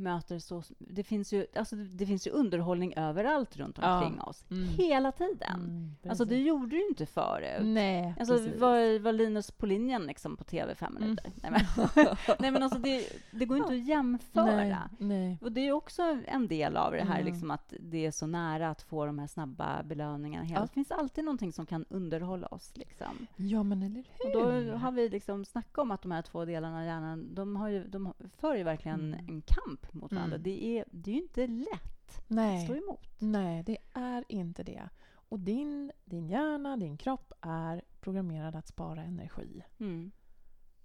möter 0.00 0.38
så... 0.38 0.62
Det 0.78 1.02
finns 1.04 1.32
ju, 1.32 1.46
alltså, 1.56 1.76
det 1.76 2.06
finns 2.06 2.26
ju 2.26 2.30
underhållning 2.30 2.94
överallt 2.96 3.56
runt 3.56 3.78
Ja. 3.82 3.96
omkring 3.98 4.20
oss. 4.20 4.44
Mm. 4.50 4.68
Hela 4.68 5.12
tiden. 5.12 5.54
Mm, 5.60 5.94
Alltså, 6.08 6.24
det 6.24 6.38
gjorde 6.38 6.66
du 6.70 6.76
ju 6.82 6.88
inte 6.88 7.06
förut. 7.06 7.60
Nej, 7.62 8.14
Alltså, 8.18 8.34
precis. 8.36 8.60
var, 8.60 8.98
var 8.98 9.12
Linus 9.12 9.50
på 9.50 9.66
linjen 9.66 10.02
liksom 10.02 10.36
på 10.36 10.44
tv 10.44 10.74
fem 10.74 10.96
Mm. 10.96 11.02
minuter? 11.02 11.32
Nej, 11.42 11.50
men, 11.50 12.06
nej, 12.38 12.50
men 12.50 12.62
alltså, 12.62 12.78
det, 12.78 13.06
det 13.30 13.44
går 13.44 13.56
inte 13.56 13.72
att 13.72 13.86
jämföra. 13.86 14.90
Nej. 14.98 15.38
Och 15.42 15.52
det 15.52 15.60
är 15.60 15.72
också 15.72 16.02
en 16.26 16.48
del 16.48 16.76
av 16.76 16.92
det 16.92 17.02
här, 17.04 17.20
Mm. 17.20 17.26
liksom 17.32 17.50
att 17.50 17.74
det 17.80 18.06
är 18.06 18.10
så 18.10 18.26
nära 18.26 18.70
att 18.70 18.82
få 18.82 19.06
de 19.06 19.18
här 19.18 19.26
snabba 19.26 19.82
belöningarna. 19.82 20.44
Hela. 20.44 20.60
Ja. 20.60 20.66
Det 20.66 20.72
finns 20.72 20.90
alltid 20.90 21.24
någonting 21.24 21.52
som 21.52 21.66
kan 21.66 21.84
underhålla 21.88 22.46
oss. 22.46 22.72
Liksom. 22.76 23.26
Ja, 23.36 23.62
men 23.62 23.82
eller 23.82 24.04
Och 24.34 24.52
hur? 24.52 24.70
då 24.70 24.76
har 24.76 24.92
vi 24.92 25.08
liksom 25.08 25.44
snackat 25.44 25.78
om 25.78 25.90
att 25.90 26.02
de 26.02 26.10
här 26.10 26.22
två 26.22 26.44
delarna 26.44 26.78
av 26.78 26.84
hjärnan, 26.84 27.34
de, 27.34 27.56
har 27.56 27.68
ju, 27.68 27.84
de 27.88 28.12
för 28.40 28.54
ju 28.56 28.62
verkligen 28.62 29.00
Mm. 29.00 29.28
en 29.28 29.42
kamp 29.42 29.89
mot 29.94 30.12
varandra. 30.12 30.36
Mm. 30.36 30.42
Det 30.42 30.64
är, 30.64 30.84
det 30.90 31.10
är 31.10 31.14
ju 31.14 31.22
inte 31.22 31.46
lätt 31.46 32.22
Nej. 32.26 32.56
att 32.56 32.64
stå 32.64 32.74
emot. 32.74 33.06
Nej, 33.18 33.62
det 33.62 33.78
är 33.92 34.24
inte 34.28 34.62
det. 34.62 34.88
Och 35.12 35.40
din, 35.40 35.92
din 36.04 36.28
hjärna, 36.28 36.76
din 36.76 36.96
kropp 36.96 37.32
är 37.40 37.82
programmerad 38.00 38.56
att 38.56 38.66
spara 38.66 39.02
energi. 39.02 39.62
Mm. 39.78 40.10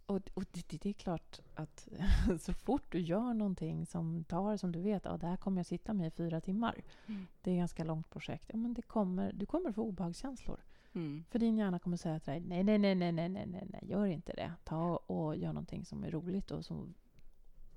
Och, 0.05 0.21
och 0.33 0.43
det, 0.51 0.77
det, 0.81 0.89
är 0.89 0.93
klart 0.93 1.39
att 1.55 1.87
så 2.39 2.53
fort 2.53 2.91
du 2.91 2.99
gör 2.99 3.33
någonting 3.33 3.85
som 3.85 4.23
tar, 4.23 4.57
som 4.57 4.71
du 4.71 4.81
vet, 4.81 5.05
att 5.05 5.13
ah, 5.13 5.17
det 5.17 5.27
här 5.27 5.37
kommer 5.37 5.59
jag 5.59 5.65
sitta 5.65 5.93
med 5.93 6.07
i 6.07 6.11
fyra 6.11 6.41
timmar. 6.41 6.83
Mm. 7.05 7.27
Det 7.41 7.51
är 7.51 7.55
ett 7.55 7.59
ganska 7.59 7.83
långt 7.83 8.09
projekt. 8.09 8.49
Ja, 8.53 8.57
men 8.57 8.73
det 8.73 8.81
kommer, 8.81 9.33
du 9.33 9.45
kommer 9.45 9.71
få 9.71 9.83
obehagskänslor. 9.83 10.59
Mm. 10.93 11.23
För 11.29 11.39
din 11.39 11.57
hjärna 11.57 11.79
kommer 11.79 11.97
säga 11.97 12.19
till 12.19 12.31
dig, 12.31 12.39
nej, 12.41 12.63
nej, 12.63 12.77
nej, 12.77 12.95
nej, 12.95 13.11
nej, 13.11 13.29
nej, 13.29 13.67
nej, 13.69 13.81
gör 13.83 14.05
inte 14.05 14.33
det. 14.33 14.51
Ta 14.63 14.97
och 14.97 15.37
gör 15.37 15.53
någonting 15.53 15.85
som 15.85 16.03
är 16.03 16.11
roligt 16.11 16.51
och 16.51 16.65
som 16.65 16.93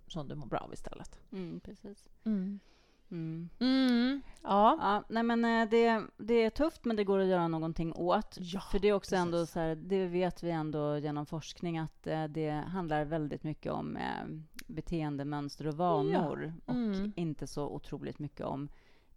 som 0.09 0.29
du 0.29 0.35
mår 0.35 0.47
bra 0.47 0.59
av 0.59 0.73
istället. 0.73 1.21
Mm, 1.33 1.61
precis. 1.61 2.09
Mm. 2.25 2.61
Mm. 3.11 3.49
Mm. 3.61 4.23
Ja. 4.43 4.79
Ja, 4.81 5.05
nej 5.09 5.23
men 5.23 5.45
eh, 5.45 5.69
det, 5.69 6.03
det 6.17 6.35
är 6.35 6.51
tufft, 6.51 6.85
men 6.85 6.97
det 6.97 7.05
går 7.05 7.19
att 7.19 7.27
göra 7.27 7.49
någonting 7.49 7.93
åt. 7.93 8.37
Ja, 8.41 8.61
För 8.61 8.79
det 8.79 8.89
är 8.89 8.93
också 8.93 9.17
ändå 9.17 9.39
precis. 9.39 9.53
så 9.53 9.61
här, 9.61 9.75
det 9.75 10.07
vet 10.07 10.43
vi 10.43 10.51
ändå 10.51 10.99
genom 10.99 11.27
forskning 11.27 11.79
att 11.79 12.07
eh, 12.07 12.25
det 12.25 12.51
handlar 12.51 13.05
väldigt 13.05 13.43
mycket 13.45 13.73
om 13.73 13.97
eh, 13.97 14.25
beteendemönster 14.67 15.67
och 15.67 15.75
vanor 15.75 16.55
och 16.67 16.75
Mm. 16.75 17.13
inte 17.17 17.47
så 17.47 17.69
otroligt 17.69 18.19
mycket 18.19 18.47
om 18.47 18.69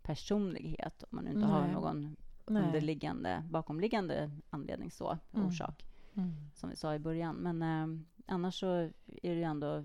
personlighet 0.01 1.03
om 1.03 1.07
man 1.15 1.27
inte 1.27 1.47
har 1.47 1.61
Nej. 1.61 1.71
någon 1.73 2.15
Nej. 2.47 2.63
underliggande, 2.63 3.43
bakomliggande 3.51 4.31
anledning 4.49 4.91
så, 4.91 5.17
Mm. 5.33 5.47
orsak, 5.47 5.85
Mm. 6.13 6.31
som 6.55 6.69
vi 6.69 6.75
sa 6.75 6.95
i 6.95 6.99
början. 6.99 7.35
Men 7.35 7.61
eh, 7.61 7.99
annars 8.25 8.59
så 8.59 8.67
är 8.67 8.91
det 9.21 9.35
ju 9.35 9.43
ändå 9.43 9.83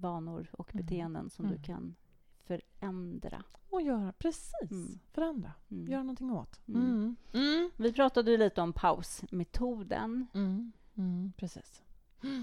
vanor 0.00 0.48
och 0.52 0.74
Mm. 0.74 0.86
beteenden 0.86 1.30
som 1.30 1.44
Mm. 1.44 1.56
du 1.56 1.62
kan 1.62 1.94
förändra. 2.44 3.44
Och 3.70 3.82
göra, 3.82 4.12
precis. 4.12 4.70
Mm. 4.70 4.98
Förändra. 5.10 5.52
Mm. 5.70 5.88
Göra 5.92 6.02
någonting 6.02 6.30
åt. 6.30 6.60
Mm. 6.68 6.82
Mm. 6.82 7.16
Mm. 7.32 7.70
Vi 7.76 7.92
pratade 7.92 8.30
ju 8.30 8.36
lite 8.36 8.60
om 8.62 8.72
pausmetoden 8.72 10.26
Mm. 10.34 10.72
Mm. 10.96 11.32
Precis. 11.36 11.82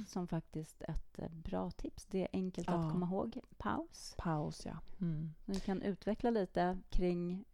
som 0.07 0.27
faktiskt 0.27 0.81
ett 0.81 1.19
eh, 1.19 1.29
bra 1.31 1.71
tips. 1.71 2.05
Det 2.05 2.21
är 2.21 2.27
enkelt 2.33 2.67
Ja. 2.67 2.73
att 2.73 2.91
komma 2.91 3.05
ihåg. 3.05 3.39
Paus. 3.57 4.15
Paus, 4.17 4.65
ja. 4.65 4.77
Mm. 5.01 5.33
Vi 5.45 5.59
kan 5.59 5.81
utveckla 5.81 6.29
lite 6.29 6.77
kring 6.89 7.45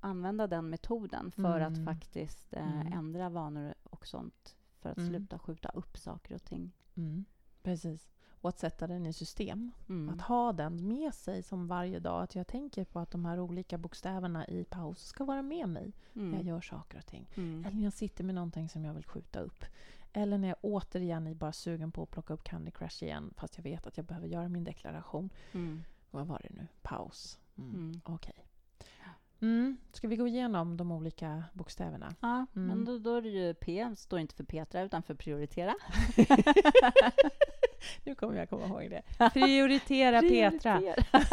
använda 0.00 0.46
den 0.46 0.70
metoden 0.70 1.30
för 1.32 1.60
Mm. 1.60 1.72
att 1.72 1.84
faktiskt 1.84 2.52
eh, 2.52 2.80
Mm. 2.80 2.92
ändra 2.92 3.28
vanor 3.28 3.74
och 3.82 4.06
sånt 4.06 4.56
för 4.80 4.90
att 4.90 4.96
Mm. 4.98 5.08
sluta 5.10 5.38
skjuta 5.38 5.68
upp 5.68 5.96
saker 5.98 6.34
och 6.34 6.44
ting. 6.44 6.72
Mm. 6.94 7.24
Precis. 7.62 8.08
Och 8.40 8.48
att 8.48 8.58
sätta 8.58 8.86
den 8.86 9.06
i 9.06 9.12
system. 9.12 9.72
Mm. 9.88 10.14
Att 10.14 10.20
ha 10.20 10.52
den 10.52 10.88
med 10.88 11.14
sig 11.14 11.42
som 11.42 11.66
varje 11.68 11.98
dag. 12.00 12.22
Att 12.22 12.34
jag 12.34 12.46
tänker 12.46 12.84
på 12.84 12.98
att 13.00 13.10
de 13.10 13.24
här 13.24 13.40
olika 13.40 13.78
bokstäverna 13.78 14.46
i 14.48 14.64
paus 14.64 15.02
ska 15.06 15.24
vara 15.24 15.42
med 15.42 15.68
mig 15.68 15.92
när 16.12 16.24
jag 16.24 16.34
Mm. 16.34 16.46
gör 16.46 16.60
saker 16.60 16.98
och 16.98 17.06
ting. 17.06 17.28
Mm. 17.34 17.64
Eller 17.64 17.76
när 17.76 17.84
jag 17.84 17.92
sitter 17.92 18.24
med 18.24 18.34
någonting 18.34 18.68
som 18.68 18.84
jag 18.84 18.94
vill 18.94 19.04
skjuta 19.06 19.40
upp. 19.40 19.64
Eller 20.12 20.38
när 20.38 20.48
jag 20.48 20.56
återigen 20.62 21.26
är 21.26 21.34
bara 21.34 21.52
sugen 21.52 21.92
på 21.92 22.02
att 22.02 22.10
plocka 22.10 22.34
upp 22.34 22.44
Candy 22.44 22.70
Crush 22.70 23.02
igen 23.04 23.34
fast 23.36 23.56
jag 23.56 23.62
vet 23.64 23.86
att 23.86 23.96
jag 23.96 24.06
behöver 24.06 24.26
göra 24.28 24.48
min 24.48 24.64
deklaration. 24.64 25.30
Mm. 25.52 25.82
Vad 26.10 26.26
var 26.26 26.40
det 26.48 26.54
nu? 26.54 26.66
Paus. 26.82 27.38
Mm. 27.58 27.74
Mm. 27.74 28.00
Okej. 28.04 28.46
Mm. 29.42 29.76
Ska 29.92 30.08
vi 30.08 30.16
gå 30.16 30.26
igenom 30.26 30.76
de 30.76 30.92
olika 30.92 31.44
bokstäverna? 31.52 32.14
Ja, 32.20 32.46
men 32.52 32.70
Mm. 32.70 32.84
då, 32.84 32.98
då 32.98 33.14
är 33.14 33.22
det 33.22 33.28
ju 33.28 33.54
P, 33.54 33.94
står 33.96 34.18
inte 34.18 34.34
för 34.34 34.44
Petra 34.44 34.82
utan 34.82 35.02
för 35.02 35.14
prioritera. 35.14 35.74
nu 38.04 38.14
kommer 38.14 38.34
jag 38.36 38.48
komma 38.50 38.66
ihåg 38.66 38.90
det. 38.90 39.02
Prioritera 39.32 40.20
Petra. 40.20 40.78
Prioritera. 40.78 40.94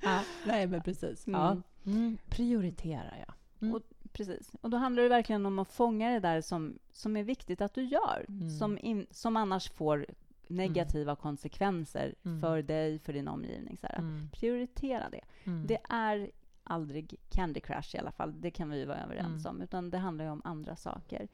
Ja, 0.00 0.20
nej, 0.46 0.66
men 0.66 0.82
precis. 0.82 1.26
Mm. 1.26 1.40
Ja. 1.40 1.56
Mm. 1.86 2.18
Prioritera, 2.28 3.12
ja. 3.26 3.34
Mm. 3.60 3.74
Och, 3.74 3.82
precis. 4.12 4.50
Och 4.60 4.70
då 4.70 4.76
handlar 4.76 5.02
det 5.02 5.08
verkligen 5.08 5.46
om 5.46 5.58
att 5.58 5.68
fånga 5.68 6.10
det 6.10 6.20
där 6.20 6.40
som, 6.40 6.78
som 6.92 7.16
är 7.16 7.22
viktigt 7.22 7.60
att 7.60 7.74
du 7.74 7.82
gör. 7.84 8.24
Mm. 8.28 8.50
Som, 8.50 8.78
in, 8.78 9.06
som 9.10 9.36
annars 9.36 9.70
får 9.70 10.06
negativa 10.48 11.16
konsekvenser 11.16 12.14
Mm. 12.24 12.40
för 12.40 12.62
dig, 12.62 12.98
för 12.98 13.12
din 13.12 13.28
omgivning. 13.28 13.76
Så 13.80 13.86
här. 13.86 13.98
Mm. 13.98 14.28
Prioritera 14.32 15.10
det. 15.10 15.20
Mm. 15.44 15.66
Det 15.66 15.78
är 15.88 16.30
aldrig 16.64 17.14
Candy 17.30 17.60
Crush 17.60 17.96
i 17.96 17.98
alla 17.98 18.12
fall. 18.12 18.40
Det 18.40 18.50
kan 18.50 18.70
vi 18.70 18.84
vara 18.84 19.02
överens 19.04 19.46
Mm. 19.46 19.56
om. 19.56 19.62
Utan 19.62 19.90
det 19.90 19.98
handlar 19.98 20.24
ju 20.24 20.30
om 20.30 20.42
andra 20.44 20.76
saker. 20.76 21.28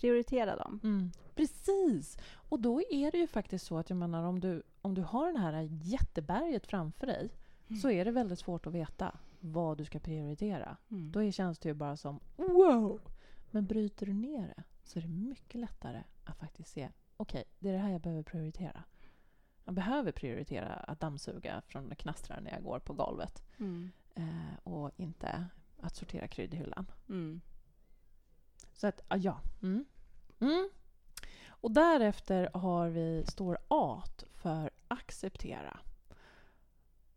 Prioritera 0.00 0.56
dem. 0.56 0.80
Mm. 0.84 1.10
Precis. 1.34 2.18
Och 2.32 2.60
då 2.60 2.82
är 2.90 3.10
det 3.10 3.18
ju 3.18 3.26
faktiskt 3.26 3.66
så 3.66 3.78
att 3.78 3.90
jag 3.90 3.96
menar 3.96 4.22
om 4.24 4.40
du, 4.40 4.62
om 4.82 4.94
du 4.94 5.02
har 5.02 5.32
det 5.32 5.38
här 5.38 5.68
jätteberget 5.70 6.66
framför 6.66 7.06
dig 7.06 7.30
Mm. 7.70 7.80
så 7.80 7.90
är 7.90 8.04
det 8.04 8.10
väldigt 8.10 8.38
svårt 8.38 8.66
att 8.66 8.72
veta 8.72 9.18
vad 9.40 9.78
du 9.78 9.84
ska 9.84 9.98
prioritera. 9.98 10.76
Mm. 10.90 11.12
Då 11.12 11.30
känns 11.30 11.58
det 11.58 11.68
ju 11.68 11.74
bara 11.74 11.96
som 11.96 12.20
wow! 12.36 13.00
Men 13.50 13.66
bryter 13.66 14.06
du 14.06 14.12
ner 14.12 14.52
det 14.56 14.62
så 14.82 14.98
är 14.98 15.02
det 15.02 15.08
mycket 15.08 15.60
lättare 15.60 16.02
att 16.24 16.36
faktiskt 16.38 16.70
se 16.72 16.88
okej, 17.16 17.44
det 17.58 17.68
är 17.68 17.72
det 17.72 17.78
här 17.78 17.90
jag 17.90 18.00
behöver 18.00 18.22
prioritera. 18.22 18.84
Jag 19.64 19.74
behöver 19.74 20.12
prioritera 20.12 20.68
att 20.72 21.00
dammsuga 21.00 21.62
från 21.66 21.94
knastrar 21.94 22.40
när 22.40 22.50
jag 22.50 22.62
går 22.62 22.78
på 22.78 22.92
golvet 22.92 23.42
Mm. 23.58 23.90
eh, 24.14 24.58
och 24.64 24.90
inte 24.96 25.44
att 25.80 25.96
sortera 25.96 26.28
kryddhyllan. 26.28 26.86
Mm. 27.08 27.40
Så 28.78 28.86
att, 28.86 29.00
ah, 29.08 29.16
ja. 29.16 29.40
Mm. 29.62 29.84
Mm. 30.40 30.68
Och 31.48 31.70
därefter 31.70 32.50
har 32.54 32.88
vi, 32.88 33.24
står 33.26 33.58
A 33.68 34.02
för 34.34 34.70
acceptera. 34.88 35.80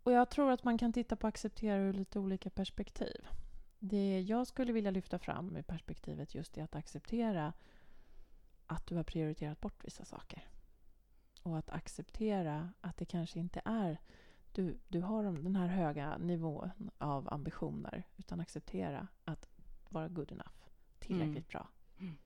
Och 0.04 0.12
jag 0.12 0.30
tror 0.30 0.52
att 0.52 0.64
man 0.64 0.78
kan 0.78 0.94
titta 0.94 1.16
på 1.16 1.28
acceptera 1.28 1.78
ur 1.78 1.94
lite 1.94 2.20
olika 2.20 2.50
perspektiv. 2.50 3.28
Det 3.80 4.22
jag 4.22 4.48
skulle 4.48 4.74
vilja 4.74 4.92
lyfta 4.92 5.20
fram 5.20 5.58
i 5.58 5.64
perspektivet 5.64 6.36
just 6.36 6.58
är 6.58 6.64
att 6.64 6.76
acceptera 6.76 7.54
att 8.68 8.88
du 8.88 8.96
har 8.96 9.04
prioriterat 9.04 9.62
bort 9.62 9.86
vissa 9.86 10.06
saker. 10.06 10.50
Och 11.44 11.58
att 11.58 11.70
acceptera 11.70 12.70
att 12.82 12.98
det 12.98 13.06
kanske 13.06 13.40
inte 13.40 13.62
är 13.66 13.98
du, 14.52 14.80
du 14.88 15.02
har 15.02 15.24
den 15.24 15.56
här 15.56 15.68
höga 15.68 16.18
nivån 16.18 16.92
av 16.98 17.34
ambitioner 17.34 18.04
utan 18.18 18.40
acceptera 18.40 19.08
att 19.26 19.50
vara 19.90 20.08
good 20.08 20.32
enough, 20.32 20.61
tillräckligt 21.02 21.48
bra. 21.48 21.68
Mm. 22.00 22.18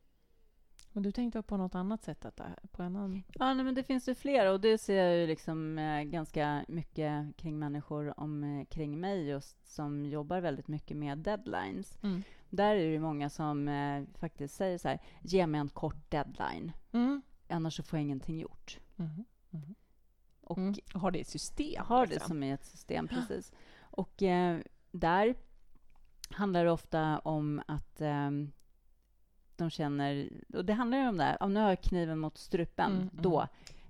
Men 0.92 1.04
du 1.04 1.12
tänkte 1.12 1.42
på 1.42 1.58
något 1.58 1.76
annat 1.76 2.04
sätt? 2.04 2.26
Att, 2.26 2.40
på 2.72 2.84
en 2.84 2.96
annan... 2.96 3.24
Ja, 3.34 3.54
nej, 3.54 3.66
men 3.66 3.76
det 3.76 3.84
finns 3.84 4.10
ju 4.10 4.16
flera 4.16 4.52
och 4.52 4.62
det 4.62 4.78
ser 4.78 5.04
jag 5.06 5.18
ju 5.18 5.28
liksom 5.28 5.78
eh, 5.78 6.04
ganska 6.04 6.66
mycket 6.68 7.38
kring 7.38 7.60
människor 7.60 8.20
om, 8.20 8.44
eh, 8.44 8.66
kring 8.66 9.00
mig 9.00 9.28
just 9.28 9.68
som 9.76 10.06
jobbar 10.06 10.40
väldigt 10.42 10.68
mycket 10.68 10.98
med 10.98 11.18
deadlines. 11.18 12.00
Mm. 12.04 12.24
Där 12.50 12.76
är 12.76 12.86
det 12.86 12.92
ju 12.92 13.00
många 13.00 13.30
som 13.30 13.68
eh, 13.68 14.04
faktiskt 14.18 14.56
säger 14.56 14.78
så 14.78 14.88
här, 14.88 15.00
ge 15.22 15.48
mig 15.48 15.60
en 15.62 15.70
kort 15.70 16.12
deadline, 16.12 16.72
Mm. 16.92 17.22
annars 17.50 17.76
så 17.76 17.84
får 17.84 18.00
jag 18.00 18.04
ingenting 18.04 18.40
gjort. 18.40 18.80
Mhm. 18.96 19.26
Mhm. 19.50 19.76
Och 20.42 20.58
Mm. 20.58 20.74
Har 20.94 21.12
det 21.12 21.20
i 21.20 21.24
system? 21.24 21.86
har 21.86 22.06
det 22.06 22.14
liksom. 22.14 22.28
som 22.28 22.44
i 22.44 22.52
ett 22.52 22.66
system, 22.66 23.08
precis. 23.08 23.52
Och 23.80 24.24
eh, 24.24 24.60
där 24.92 25.36
handlar 26.30 26.66
det 26.66 26.72
ofta 26.72 27.20
om 27.20 27.62
att 27.68 28.02
eh, 28.02 28.30
de 29.58 29.70
känner... 29.70 30.30
Och 30.54 30.65
det 30.65 30.74
handlar 30.74 30.98
ju 30.98 31.08
om 31.08 31.18
det 31.18 31.24
här, 31.24 31.44
om 31.44 31.54
nu 31.54 31.60
har 31.60 31.70
jag 31.70 31.82
kniven 31.82 32.20
mot 32.20 32.38
strupen, 32.38 32.91
Mm, 32.91 33.02
mm. 33.02 33.10
då 33.22 33.48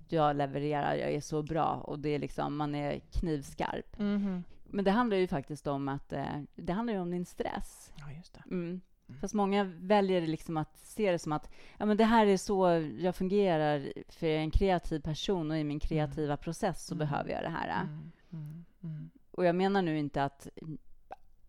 jag 0.08 0.36
levererar, 0.36 0.94
jag 0.94 1.12
är 1.12 1.20
så 1.20 1.42
bra 1.42 1.74
och 1.74 1.98
det 1.98 2.08
är 2.08 2.18
liksom, 2.18 2.56
man 2.56 2.74
är 2.74 2.98
knivskarp. 2.98 3.98
Mhm. 3.98 4.44
Men 4.64 4.84
det 4.84 4.90
handlar 4.90 5.16
ju 5.16 5.26
faktiskt 5.28 5.66
om 5.66 5.88
att 5.88 6.12
eh, 6.12 6.24
det 6.56 6.72
handlar 6.72 6.94
ju 6.94 7.00
om 7.00 7.10
din 7.10 7.24
stress. 7.26 7.92
Ja, 7.96 8.12
just 8.12 8.34
det. 8.34 8.42
Mm. 8.50 8.80
Mm. 9.08 9.20
Fast 9.20 9.34
många 9.34 9.64
väljer 9.64 10.26
liksom 10.26 10.56
att 10.56 10.76
se 10.78 11.12
det 11.12 11.18
som 11.18 11.32
att 11.32 11.50
ja, 11.78 11.86
men 11.86 11.96
det 11.96 12.04
här 12.04 12.26
är 12.26 12.36
så 12.36 12.88
jag 12.98 13.16
fungerar, 13.16 13.92
för 14.08 14.26
jag 14.26 14.36
är 14.36 14.40
en 14.40 14.50
kreativ 14.50 15.00
person 15.00 15.50
och 15.50 15.58
i 15.58 15.64
min 15.64 15.80
kreativa 15.80 16.36
process 16.36 16.86
så 16.86 16.94
Mm. 16.94 16.98
behöver 17.08 17.30
jag 17.30 17.42
det 17.42 17.48
här. 17.48 17.82
Mm. 17.82 18.12
Mm. 18.32 18.64
Mm. 18.82 19.10
Och 19.30 19.44
jag 19.44 19.54
menar 19.54 19.82
nu 19.82 19.98
inte 19.98 20.24
att 20.24 20.48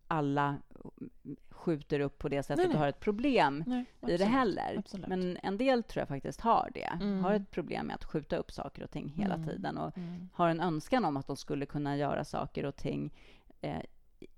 alla 0.07 0.57
skjuter 1.49 1.99
upp 1.99 2.17
på 2.19 2.29
det 2.29 2.43
sättet 2.43 2.57
Nej, 2.57 2.65
och 2.65 2.71
nej. 2.73 2.79
har 2.79 2.87
ett 2.87 2.99
problem 2.99 3.63
Nej, 3.67 3.85
i 4.07 4.17
det 4.17 4.25
heller. 4.25 4.75
Absolut. 4.77 5.07
Men 5.07 5.37
en 5.43 5.57
del 5.57 5.83
tror 5.83 6.01
jag 6.01 6.07
faktiskt 6.07 6.41
har 6.41 6.69
det. 6.73 6.89
Mm. 7.01 7.23
Har 7.23 7.33
ett 7.33 7.51
problem 7.51 7.87
med 7.87 7.95
att 7.95 8.03
skjuta 8.05 8.37
upp 8.37 8.51
saker 8.51 8.83
och 8.83 8.91
ting 8.91 9.09
hela 9.09 9.33
Mm. 9.35 9.47
tiden 9.47 9.77
och 9.77 9.97
Mm. 9.97 10.29
har 10.33 10.49
en 10.49 10.59
önskan 10.61 11.05
om 11.05 11.17
att 11.17 11.27
de 11.27 11.37
skulle 11.37 11.65
kunna 11.65 11.97
göra 11.97 12.23
saker 12.23 12.65
och 12.65 12.75
ting 12.75 13.13
eh, 13.61 13.81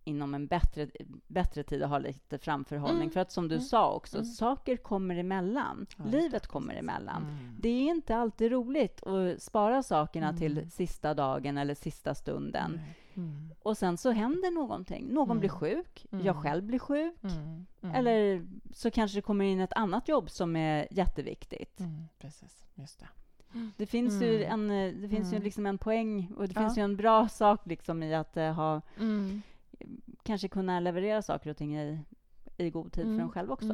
inom 0.04 0.34
en 0.36 0.48
bättre, 0.48 0.90
bättre 1.28 1.64
tid 1.64 1.84
och 1.84 1.90
ha 1.90 1.98
lite 2.00 2.38
framförhållning. 2.38 3.02
Mm. 3.02 3.10
För 3.12 3.20
att 3.20 3.32
som 3.32 3.48
du 3.48 3.56
Mm. 3.56 3.66
sa 3.66 3.92
också, 3.94 4.18
Mm. 4.18 4.26
saker 4.26 4.78
kommer 4.78 5.16
emellan. 5.16 5.86
Ja. 5.98 6.04
Livet 6.06 6.48
kommer 6.48 6.76
emellan. 6.76 7.22
Mm. 7.24 7.56
Det 7.60 7.70
är 7.70 7.90
inte 7.90 8.16
alltid 8.16 8.52
roligt 8.52 9.04
att 9.08 9.42
spara 9.42 9.84
sakerna 9.84 10.28
Mm. 10.30 10.40
till 10.40 10.72
sista 10.72 11.14
dagen 11.14 11.58
eller 11.58 11.76
sista 11.76 12.16
stunden. 12.16 12.82
Mm. 13.20 13.50
Och 13.60 13.78
sen 13.78 13.98
så 13.98 14.12
händer 14.12 14.52
någonting. 14.52 15.08
Någon 15.14 15.28
Mm. 15.30 15.40
blir 15.40 15.50
sjuk, 15.50 16.06
Mm. 16.12 16.26
jag 16.26 16.36
själv 16.36 16.64
blir 16.64 16.80
sjuk. 16.80 17.24
Mm. 17.24 17.66
Mm. 17.82 17.96
Eller 17.96 18.48
så 18.74 18.92
kanske 18.92 19.18
det 19.18 19.22
kommer 19.22 19.46
in 19.46 19.60
ett 19.60 19.74
annat 19.74 20.08
jobb 20.08 20.30
som 20.30 20.56
är 20.56 20.88
jätteviktigt. 20.92 21.80
Mm. 21.80 22.04
Precis, 22.20 22.66
just 22.76 23.00
det. 23.00 23.08
Det 23.78 23.86
finns 23.86 24.22
ju 24.22 24.44
en, 24.44 24.72
eh, 24.72 24.94
det 24.94 25.10
finns 25.10 25.34
ju 25.34 25.40
liksom 25.40 25.66
en 25.66 25.78
poäng 25.78 26.32
och 26.38 26.48
det 26.48 26.54
Ja. 26.56 26.62
finns 26.62 26.78
ju 26.78 26.82
en 26.82 26.98
bra 26.98 27.28
sak 27.30 27.62
liksom 27.66 28.04
i 28.04 28.14
att 28.16 28.38
eh, 28.38 28.54
ha, 28.54 28.82
kanske 30.24 30.48
kunna 30.48 30.80
leverera 30.80 31.22
saker 31.22 31.50
och 31.50 31.58
ting 31.58 31.78
i, 31.78 32.00
i 32.58 32.70
god 32.70 32.92
tid 32.92 33.04
för 33.04 33.24
en 33.24 33.32
själv 33.32 33.52
också. 33.52 33.74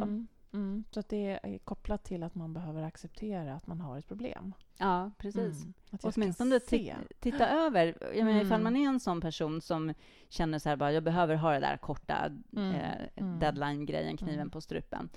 Mm. 0.56 0.84
Så 0.92 1.00
att 1.00 1.10
det 1.10 1.40
är 1.44 1.58
kopplat 1.58 2.04
till 2.04 2.24
att 2.24 2.36
man 2.36 2.54
behöver 2.54 2.84
acceptera 2.84 3.54
att 3.56 3.68
man 3.68 3.82
har 3.82 3.98
ett 3.98 4.08
problem. 4.08 4.54
Ja, 4.78 5.12
precis. 5.18 5.62
Mm. 5.62 5.74
Att 5.92 6.06
Åtminstone 6.18 6.60
se. 6.60 6.78
ti- 6.78 6.96
titta 7.20 7.50
över. 7.50 7.98
Jag 8.16 8.26
menar, 8.26 8.40
ifall 8.42 8.62
Mm. 8.62 8.64
man 8.64 8.76
är 8.76 8.88
en 8.90 9.00
sån 9.00 9.22
person 9.22 9.62
som 9.62 9.94
känner 10.30 10.60
så 10.60 10.70
här 10.70 10.76
bara, 10.76 10.92
jag 10.92 11.04
behöver 11.04 11.36
ha 11.36 11.52
det 11.52 11.60
där 11.60 11.78
korta 11.78 12.26
Mm. 12.56 12.72
eh, 12.76 13.08
Mm. 13.16 13.40
deadline-grejen, 13.40 14.18
kniven 14.18 14.36
Mm. 14.40 14.50
på 14.50 14.62
strupen. 14.62 15.10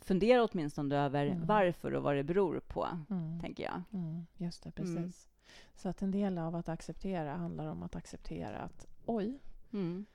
Fundera 0.00 0.44
åtminstone 0.44 0.96
över 0.96 1.26
Mm. 1.26 1.46
varför 1.46 1.94
och 1.94 2.02
vad 2.02 2.16
det 2.16 2.24
beror 2.24 2.60
på, 2.60 2.88
tänker 3.40 3.62
jag. 3.64 3.82
Just 4.36 4.62
det, 4.62 4.70
precis. 4.70 5.28
Så 5.76 5.88
att 5.88 6.02
en 6.02 6.10
del 6.10 6.38
av 6.38 6.54
att 6.56 6.68
acceptera 6.68 7.34
handlar 7.36 7.66
om 7.66 7.82
att 7.82 7.96
acceptera 7.96 8.58
att 8.58 8.86
oj, 9.06 9.38
Mm. 9.72 10.06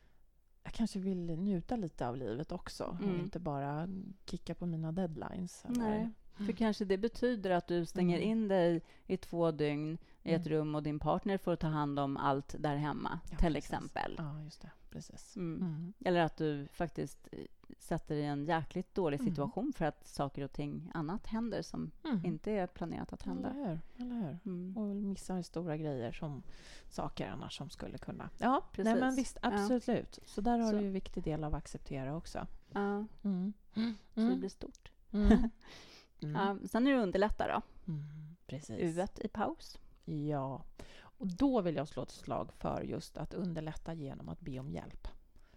Jag 0.63 0.73
kanske 0.73 0.99
vill 0.99 1.17
njuta 1.39 1.75
lite 1.75 2.07
av 2.07 2.17
livet 2.17 2.51
också 2.51 2.83
och 2.83 3.01
Mm. 3.03 3.19
inte 3.19 3.39
bara 3.39 3.87
kicka 4.25 4.55
på 4.55 4.65
mina 4.65 4.91
deadlines. 4.91 5.65
Eller, 5.65 5.79
Nej, 5.79 6.09
för 6.45 6.51
kanske 6.53 6.85
det 6.85 6.97
betyder 6.97 7.49
att 7.51 7.67
du 7.67 7.85
stänger 7.85 8.17
Mm. 8.17 8.29
in 8.29 8.47
dig 8.47 8.81
i 9.07 9.17
två 9.17 9.51
dygn 9.51 9.97
i 10.23 10.33
ett 10.33 10.45
Mm. 10.45 10.57
rum 10.57 10.75
och 10.75 10.83
din 10.83 10.99
partner 10.99 11.37
får 11.37 11.55
ta 11.55 11.67
hand 11.67 11.99
om 11.99 12.17
allt 12.17 12.55
där 12.59 12.75
hemma, 12.75 13.19
Ja, 13.23 13.29
till 13.29 13.53
precis. 13.53 13.57
exempel. 13.57 14.15
Ja, 14.17 14.41
just 14.43 14.61
det. 14.61 14.71
Precis. 14.89 15.35
Mm. 15.35 15.61
Mm. 15.61 15.93
Eller 16.05 16.19
att 16.21 16.37
du 16.37 16.67
faktiskt 16.73 17.27
sätter 17.79 18.15
i 18.15 18.25
en 18.25 18.45
jäkligt 18.45 18.95
dålig 18.95 19.19
Mm. 19.19 19.31
situation 19.31 19.73
för 19.73 19.85
att 19.85 20.07
saker 20.07 20.43
och 20.43 20.51
ting 20.51 20.91
annat 20.93 21.27
händer 21.27 21.61
som 21.61 21.91
Mm. 22.03 22.25
inte 22.25 22.51
är 22.51 22.67
planerat 22.67 23.13
att 23.13 23.21
hända. 23.23 23.49
Eller 23.49 23.67
hur? 23.69 23.79
Eller 24.05 24.15
hur? 24.21 24.39
Mm. 24.45 24.77
Och 24.77 24.95
missar 24.95 25.41
stora 25.41 25.77
grejer 25.77 26.11
som 26.11 26.43
saker 26.89 27.27
annars 27.29 27.57
som 27.57 27.69
skulle 27.69 27.97
kunna... 27.97 28.29
Ja, 28.37 28.61
Precis. 28.71 28.85
Nej, 28.93 28.99
men 28.99 29.15
visst, 29.15 29.37
Ja. 29.41 29.49
absolut. 29.53 30.19
Så 30.25 30.41
där 30.41 30.59
har 30.59 30.71
Så. 30.71 30.77
du 30.77 30.85
en 30.85 30.93
viktig 30.93 31.23
del 31.23 31.43
av 31.43 31.55
att 31.55 31.57
acceptera 31.63 32.15
också. 32.17 32.47
Ja, 32.71 33.05
Mm. 33.23 33.53
så 34.13 34.21
det 34.29 34.35
blir 34.35 34.49
stort. 34.49 34.91
Mm. 35.11 35.49
Mm. 36.21 36.35
Ja, 36.35 36.67
sen 36.67 36.87
är 36.87 36.91
det 36.93 37.01
underlätta 37.03 37.47
då. 37.47 37.61
Mm. 37.91 38.03
Precis. 38.47 38.97
U1 38.97 39.19
i 39.25 39.27
paus. 39.27 39.79
Ja. 40.05 40.63
Och 41.01 41.27
då 41.27 41.61
vill 41.61 41.75
jag 41.75 41.87
slå 41.87 42.03
ett 42.03 42.11
slag 42.11 42.51
för 42.53 42.81
just 42.81 43.17
att 43.17 43.33
underlätta 43.33 43.93
genom 43.93 44.29
att 44.29 44.39
be 44.41 44.59
om 44.59 44.69
hjälp. 44.71 45.07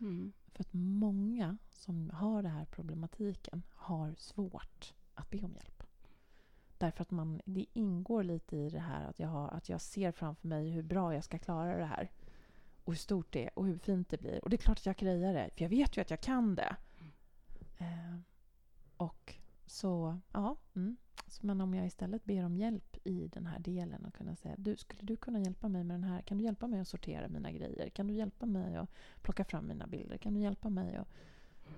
Mm. 0.00 0.32
För 0.52 0.60
att 0.60 0.72
många 0.72 1.56
som 1.70 2.10
har 2.10 2.42
den 2.42 2.52
här 2.52 2.64
problematiken 2.64 3.62
har 3.74 4.14
svårt 4.18 4.94
att 5.14 5.30
be 5.30 5.42
om 5.42 5.54
hjälp. 5.54 5.82
Därför 6.78 7.02
att 7.02 7.10
man, 7.10 7.40
det 7.44 7.66
ingår 7.72 8.22
lite 8.24 8.56
i 8.56 8.70
det 8.70 8.80
här 8.80 9.08
att 9.08 9.18
jag, 9.18 9.28
har, 9.28 9.48
att 9.48 9.68
jag 9.68 9.80
ser 9.80 10.12
framför 10.12 10.48
mig 10.48 10.70
hur 10.70 10.82
bra 10.82 11.14
jag 11.14 11.24
ska 11.24 11.38
klara 11.38 11.78
det 11.78 11.84
här. 11.84 12.10
Och 12.84 12.92
hur 12.92 12.98
stort 12.98 13.32
det 13.32 13.44
är 13.44 13.58
och 13.58 13.66
hur 13.66 13.78
fint 13.78 14.08
det 14.08 14.18
blir. 14.18 14.44
Och 14.44 14.50
det 14.50 14.56
är 14.56 14.58
klart 14.58 14.78
att 14.78 14.86
jag 14.86 14.96
grejar 14.96 15.34
det, 15.34 15.50
för 15.56 15.62
jag 15.62 15.68
vet 15.68 15.96
ju 15.96 16.00
att 16.00 16.10
jag 16.10 16.20
kan 16.20 16.54
det. 16.54 16.76
Eh, 17.78 18.18
och 18.96 19.34
så, 19.66 20.18
ja. 20.32 20.56
Mm. 20.74 20.96
Så, 21.26 21.46
men 21.46 21.60
om 21.60 21.74
jag 21.74 21.86
istället 21.86 22.24
ber 22.24 22.44
om 22.44 22.56
hjälp 22.56 22.96
i 23.04 23.28
den 23.28 23.46
här 23.46 23.58
delen 23.58 24.04
och 24.04 24.14
kunna 24.14 24.36
säga 24.36 24.54
du, 24.58 24.76
skulle 24.76 25.02
du 25.02 25.16
kunna 25.16 25.40
hjälpa 25.40 25.68
mig 25.68 25.84
med 25.84 25.94
den 25.94 26.04
här? 26.04 26.22
Kan 26.22 26.38
du 26.38 26.44
hjälpa 26.44 26.66
mig 26.66 26.80
att 26.80 26.88
sortera 26.88 27.28
mina 27.28 27.52
grejer? 27.52 27.88
Kan 27.88 28.06
du 28.06 28.14
hjälpa 28.14 28.46
mig 28.46 28.76
att 28.76 28.90
plocka 29.22 29.44
fram 29.44 29.66
mina 29.68 29.86
bilder? 29.86 30.16
Kan 30.16 30.34
du 30.34 30.40
hjälpa 30.40 30.68
mig 30.68 30.96
att... 30.96 31.08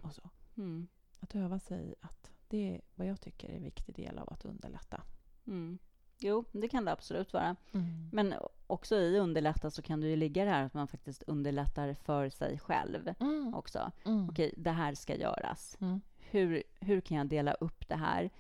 Och 0.03 0.15
så. 0.15 0.31
Mm. 0.57 0.87
Att 1.21 1.35
öva 1.35 1.59
sig 1.59 1.95
att 2.01 2.31
det 2.49 2.75
är 2.75 2.81
vad 2.95 3.07
jag 3.07 3.21
tycker 3.21 3.49
är 3.49 3.57
en 3.57 3.63
viktig 3.63 3.95
del 3.95 4.19
av 4.19 4.33
att 4.33 4.45
underlätta. 4.45 5.03
Mm. 5.47 5.79
Jo, 6.19 6.45
det 6.53 6.69
kan 6.69 6.85
det 6.85 6.93
absolut 6.93 7.33
vara. 7.33 7.57
Mm. 7.73 8.09
Men 8.13 8.35
också 8.67 8.97
i 8.97 9.19
underlätta 9.19 9.71
så 9.71 9.83
kan 9.83 10.01
det 10.01 10.07
ju 10.09 10.17
ligga 10.17 10.45
det 10.45 10.51
här 10.51 10.65
att 10.65 10.75
man 10.75 10.89
faktiskt 10.89 11.23
underlättar 11.23 11.95
för 11.95 12.29
sig 12.29 12.59
själv 12.59 13.15
Mm. 13.21 13.55
också. 13.55 13.93
Mm. 14.05 14.29
Okej, 14.29 14.55
det 14.57 14.71
här 14.71 14.95
ska 14.95 15.17
göras. 15.17 15.77
Mm. 15.81 16.01
Hur, 16.31 16.63
hur 16.81 17.01
kan 17.01 17.17
jag 17.17 17.29
dela 17.29 17.55
upp 17.55 17.89
det 17.89 17.97
här 17.97 18.31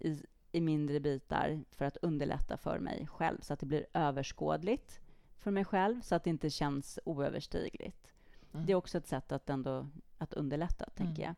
i, 0.00 0.22
i 0.54 0.60
mindre 0.60 1.00
bitar 1.00 1.64
för 1.72 1.84
att 1.84 1.96
underlätta 1.96 2.56
för 2.56 2.78
mig 2.78 3.06
själv 3.06 3.40
så 3.40 3.52
att 3.52 3.60
det 3.60 3.66
blir 3.66 3.86
överskådligt 3.92 5.00
för 5.38 5.50
mig 5.50 5.64
själv 5.64 6.00
så 6.00 6.14
att 6.14 6.24
det 6.24 6.30
inte 6.30 6.50
känns 6.50 6.98
oöverstigligt. 7.04 8.14
Mm. 8.52 8.66
Det 8.66 8.72
är 8.72 8.76
också 8.76 8.98
ett 8.98 9.06
sätt 9.06 9.32
att 9.32 9.50
ändå 9.50 9.88
att 10.18 10.34
underlätta, 10.34 10.90
tänker 10.94 11.22
jag. 11.22 11.34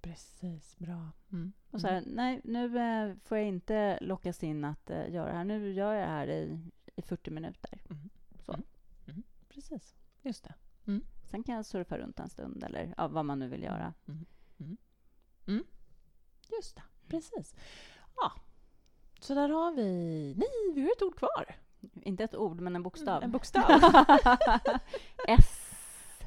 Precis, 0.00 0.78
bra. 0.78 1.10
Mm. 1.32 1.52
Och 1.70 1.80
så 1.80 1.86
här, 1.86 2.04
nej, 2.06 2.40
nu 2.44 2.78
eh, 2.78 3.14
får 3.24 3.38
jag 3.38 3.46
inte 3.46 3.98
lockas 4.00 4.42
in 4.42 4.64
att 4.64 4.90
eh, 4.90 5.10
göra 5.10 5.30
det 5.30 5.36
här. 5.36 5.44
Nu 5.44 5.72
gör 5.72 5.94
jag 5.94 6.08
det 6.08 6.12
här 6.12 6.28
i, 6.28 6.58
i 6.96 7.02
40 7.02 7.30
minuter. 7.30 7.80
Mm. 7.90 8.08
Så. 8.40 8.52
Mm. 8.52 8.64
Mm. 9.06 9.22
Precis, 9.48 9.96
just 10.22 10.44
det. 10.44 10.54
Sen 11.30 11.42
kan 11.42 11.54
jag 11.54 11.66
surfa 11.66 11.98
runt 11.98 12.20
en 12.20 12.28
stund 12.28 12.64
eller 12.64 12.94
ja, 12.96 13.08
vad 13.08 13.24
man 13.24 13.38
nu 13.38 13.48
vill 13.48 13.62
göra. 13.62 13.94
Mm. 14.06 14.26
Mm. 14.58 14.76
Mm. 15.46 15.64
Just 16.56 16.76
det, 16.76 16.82
precis. 17.08 17.54
Ja, 18.20 18.32
så 19.20 19.34
där 19.34 19.48
har 19.48 19.72
vi... 19.72 20.34
Nej, 20.36 20.74
vi 20.74 20.82
har 20.82 20.90
ett 20.96 21.02
ord 21.02 21.16
kvar. 21.16 21.56
Inte 22.02 22.24
ett 22.24 22.34
ord, 22.36 22.60
men 22.60 22.76
en 22.76 22.82
bokstav. 22.82 23.22
En 23.22 23.32
bokstav. 23.32 23.80
S. 25.28 25.70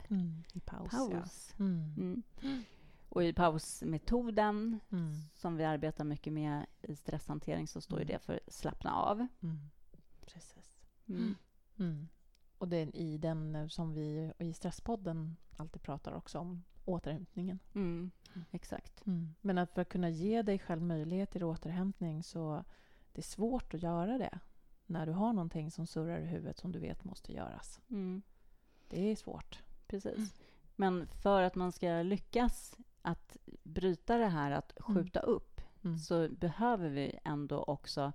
Mm. 0.10 0.44
I 0.54 0.60
paus, 0.60 0.92
Paus. 0.92 1.12
ja. 1.58 1.64
Mm. 1.66 1.94
Mm. 2.42 2.64
Och 3.10 3.24
i 3.24 3.34
pausmetoden, 3.34 4.80
Mm. 4.92 5.12
som 5.36 5.58
vi 5.58 5.64
arbetar 5.64 6.04
mycket 6.04 6.34
med 6.34 6.66
i 6.82 6.96
stresshantering, 6.96 7.68
så 7.68 7.82
står 7.82 8.00
ju 8.00 8.04
Mm. 8.06 8.14
det 8.14 8.20
för 8.20 8.40
slappna 8.48 8.96
av. 8.96 9.28
Precis. 10.26 10.78
Och 12.58 12.68
det 12.68 12.78
är 12.78 12.96
i 12.96 13.18
den 13.18 13.70
som 13.70 13.94
vi 13.94 14.32
i 14.38 14.54
Stresspodden 14.54 15.36
alltid 15.58 15.82
pratar 15.82 16.12
också 16.14 16.40
om, 16.40 16.64
återhämtningen. 16.92 17.60
Mm. 17.74 18.12
Exakt. 18.52 19.02
Men 19.42 19.58
att 19.58 19.72
för 19.72 19.82
att 19.82 19.90
kunna 19.90 20.10
ge 20.10 20.42
dig 20.42 20.60
själv 20.60 20.82
möjlighet 20.82 21.32
till 21.32 21.44
återhämtning 21.44 22.24
så 22.24 22.64
det 23.14 23.22
är 23.22 23.24
svårt 23.24 23.74
att 23.74 23.82
göra 23.84 24.18
det 24.18 24.40
när 24.86 25.06
du 25.06 25.12
har 25.12 25.34
någonting 25.34 25.72
som 25.72 25.88
surrar 25.88 26.20
i 26.20 26.26
huvudet 26.26 26.58
som 26.58 26.72
du 26.72 26.80
vet 26.80 27.04
måste 27.04 27.34
göras. 27.34 27.82
Mm. 27.90 28.22
Det 28.88 29.12
är 29.12 29.16
svårt. 29.16 29.60
Precis. 29.88 30.18
Mm. 30.18 30.30
Men 30.76 31.08
för 31.08 31.42
att 31.42 31.56
man 31.56 31.72
ska 31.72 32.02
lyckas 32.02 32.78
att 33.02 33.38
bryta 33.64 34.18
det 34.18 34.28
här 34.28 34.52
att 34.52 34.74
skjuta 34.80 35.20
upp 35.20 35.48
Mm. 35.84 35.98
så 35.98 36.30
behöver 36.30 36.90
vi 36.90 37.20
ändå 37.24 37.64
också 37.64 38.12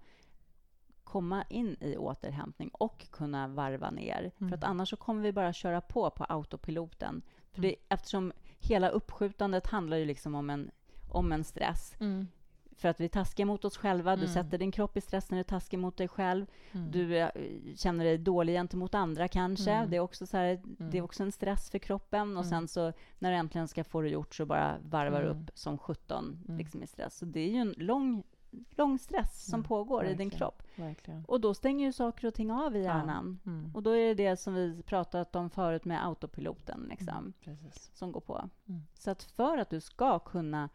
komma 1.05 1.45
in 1.51 1.77
i 1.81 1.97
återhämtning 1.97 2.69
och 2.69 3.11
kunna 3.11 3.49
varva 3.49 3.91
ner. 3.91 4.33
Mm. 4.39 4.51
För 4.51 4.57
att 4.57 4.65
annars 4.65 4.91
så 4.91 4.97
kommer 4.97 5.23
vi 5.23 5.33
bara 5.33 5.53
köra 5.53 5.81
på 5.81 6.11
på 6.11 6.25
autopiloten. 6.25 7.23
För 7.51 7.59
Mm. 7.59 7.71
det, 7.71 7.95
eftersom 7.95 8.33
hela 8.59 8.89
uppskjutandet 8.89 9.67
handlar 9.67 9.97
ju 9.97 10.05
liksom 10.05 10.35
om 10.35 10.51
en, 10.51 10.71
om 11.09 11.33
en 11.33 11.45
stress. 11.45 11.95
Mm. 12.01 12.27
För 12.79 12.89
att 12.89 13.01
vi 13.01 13.09
taskar 13.09 13.45
mot 13.45 13.65
oss 13.65 13.77
själva. 13.77 14.17
Du 14.17 14.23
Mm. 14.23 14.35
sätter 14.35 14.59
din 14.59 14.73
kropp 14.73 14.97
i 14.97 15.01
stress 15.01 15.31
när 15.31 15.39
du 15.39 15.45
taskar 15.45 15.79
mot 15.79 15.97
dig 15.97 16.09
själv. 16.09 16.47
Mm. 16.73 16.91
Du 16.91 17.19
eh, 17.19 17.29
känner 17.77 18.05
dig 18.05 18.19
dålig 18.19 18.53
gentemot 18.55 18.95
andra 18.95 19.29
kanske. 19.29 19.71
Mm. 19.73 19.91
Det, 19.91 19.97
är 19.97 20.01
också 20.01 20.27
så 20.27 20.37
här, 20.37 20.61
det 20.65 20.99
är 20.99 21.03
också 21.03 21.23
en 21.23 21.33
stress 21.33 21.71
för 21.71 21.79
kroppen. 21.79 22.37
Och 22.37 22.45
Mm. 22.45 22.51
sen 22.51 22.69
så 22.69 22.93
när 23.19 23.31
du 23.31 23.37
äntligen 23.37 23.69
ska 23.69 23.85
få 23.85 24.01
det 24.01 24.09
gjort 24.09 24.35
så 24.35 24.47
bara 24.47 24.77
varvar 24.83 25.21
du 25.23 25.27
Mm. 25.31 25.43
upp 25.43 25.51
som 25.55 25.79
17 25.79 26.45
Mm. 26.49 26.59
liksom 26.59 26.83
i 26.83 26.87
stress. 26.87 27.17
Så 27.19 27.25
det 27.25 27.41
är 27.41 27.49
ju 27.51 27.57
en 27.59 27.75
lång, 27.77 28.23
lång 28.71 28.99
stress 28.99 29.45
som 29.51 29.61
Ja, 29.61 29.67
pågår 29.69 30.05
i 30.05 30.09
din 30.09 30.17
verkligen. 30.17 30.31
kropp. 30.31 30.63
Verkligen. 30.77 31.25
Och 31.25 31.41
då 31.41 31.55
stänger 31.55 31.87
ju 31.87 31.93
saker 31.93 32.27
och 32.29 32.35
ting 32.35 32.51
av 32.53 32.77
i 32.77 32.79
Ja. 32.79 32.85
hjärnan. 32.85 33.39
Mm. 33.47 33.75
Och 33.75 33.83
då 33.83 33.91
är 33.91 34.15
det 34.15 34.15
det 34.31 34.37
som 34.37 34.55
vi 34.55 34.83
pratat 34.83 35.37
om 35.37 35.51
förut 35.51 35.85
med 35.85 36.07
autopiloten 36.07 36.87
liksom, 36.91 37.33
Mm. 37.45 37.59
Som 37.95 38.13
går 38.13 38.21
på. 38.21 38.49
Mm. 38.69 38.81
Så 38.95 39.11
att 39.11 39.23
för 39.23 39.59
att 39.59 39.71
du 39.71 39.81
ska 39.81 40.19
kunna 40.19 40.69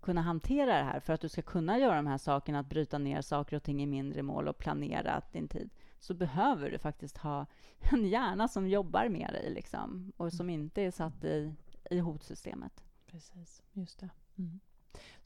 kunna 0.00 0.20
hantera 0.22 0.76
det 0.78 0.84
här, 0.84 1.00
för 1.00 1.12
att 1.12 1.20
du 1.20 1.28
ska 1.28 1.42
kunna 1.42 1.78
göra 1.78 1.96
de 1.96 2.06
här 2.06 2.18
sakerna, 2.18 2.58
att 2.58 2.66
bryta 2.66 2.98
ner 2.98 3.20
saker 3.20 3.56
och 3.56 3.62
ting 3.62 3.82
i 3.82 3.86
mindre 3.86 4.22
mål 4.22 4.48
och 4.48 4.58
planera 4.58 5.22
din 5.32 5.48
tid, 5.48 5.70
så 5.98 6.14
behöver 6.14 6.70
du 6.70 6.78
faktiskt 6.78 7.16
ha 7.18 7.46
en 7.92 8.04
hjärna 8.04 8.48
som 8.48 8.68
jobbar 8.68 9.08
med 9.08 9.30
dig 9.32 9.50
liksom, 9.54 10.12
och 10.16 10.32
som 10.32 10.50
inte 10.50 10.82
är 10.82 10.90
satt 10.90 11.24
i, 11.24 11.54
i 11.90 11.98
hotsystemet. 11.98 12.84
Precis, 13.06 13.62
just 13.72 13.98
det. 14.00 14.08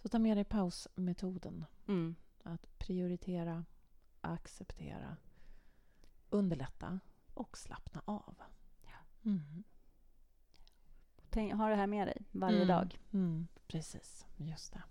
Så 0.09 0.13
ta 0.13 0.19
med 0.19 0.37
dig 0.37 0.45
pausmetoden. 0.45 1.65
Mm. 1.89 2.15
Att 2.43 2.79
prioritera, 2.79 3.65
acceptera, 4.21 5.17
underlätta 6.31 7.01
och 7.35 7.59
slappna 7.59 8.03
av. 8.05 8.35
Mm. 9.25 9.65
Tänk, 11.31 11.55
ha 11.55 11.69
det 11.69 11.75
här 11.75 11.87
med 11.87 12.07
dig 12.07 12.27
varje 12.33 12.57
Mm. 12.57 12.69
dag. 12.69 12.99
Mm. 13.13 13.49
Precis, 13.67 14.27
just 14.37 14.73
det. 14.73 14.83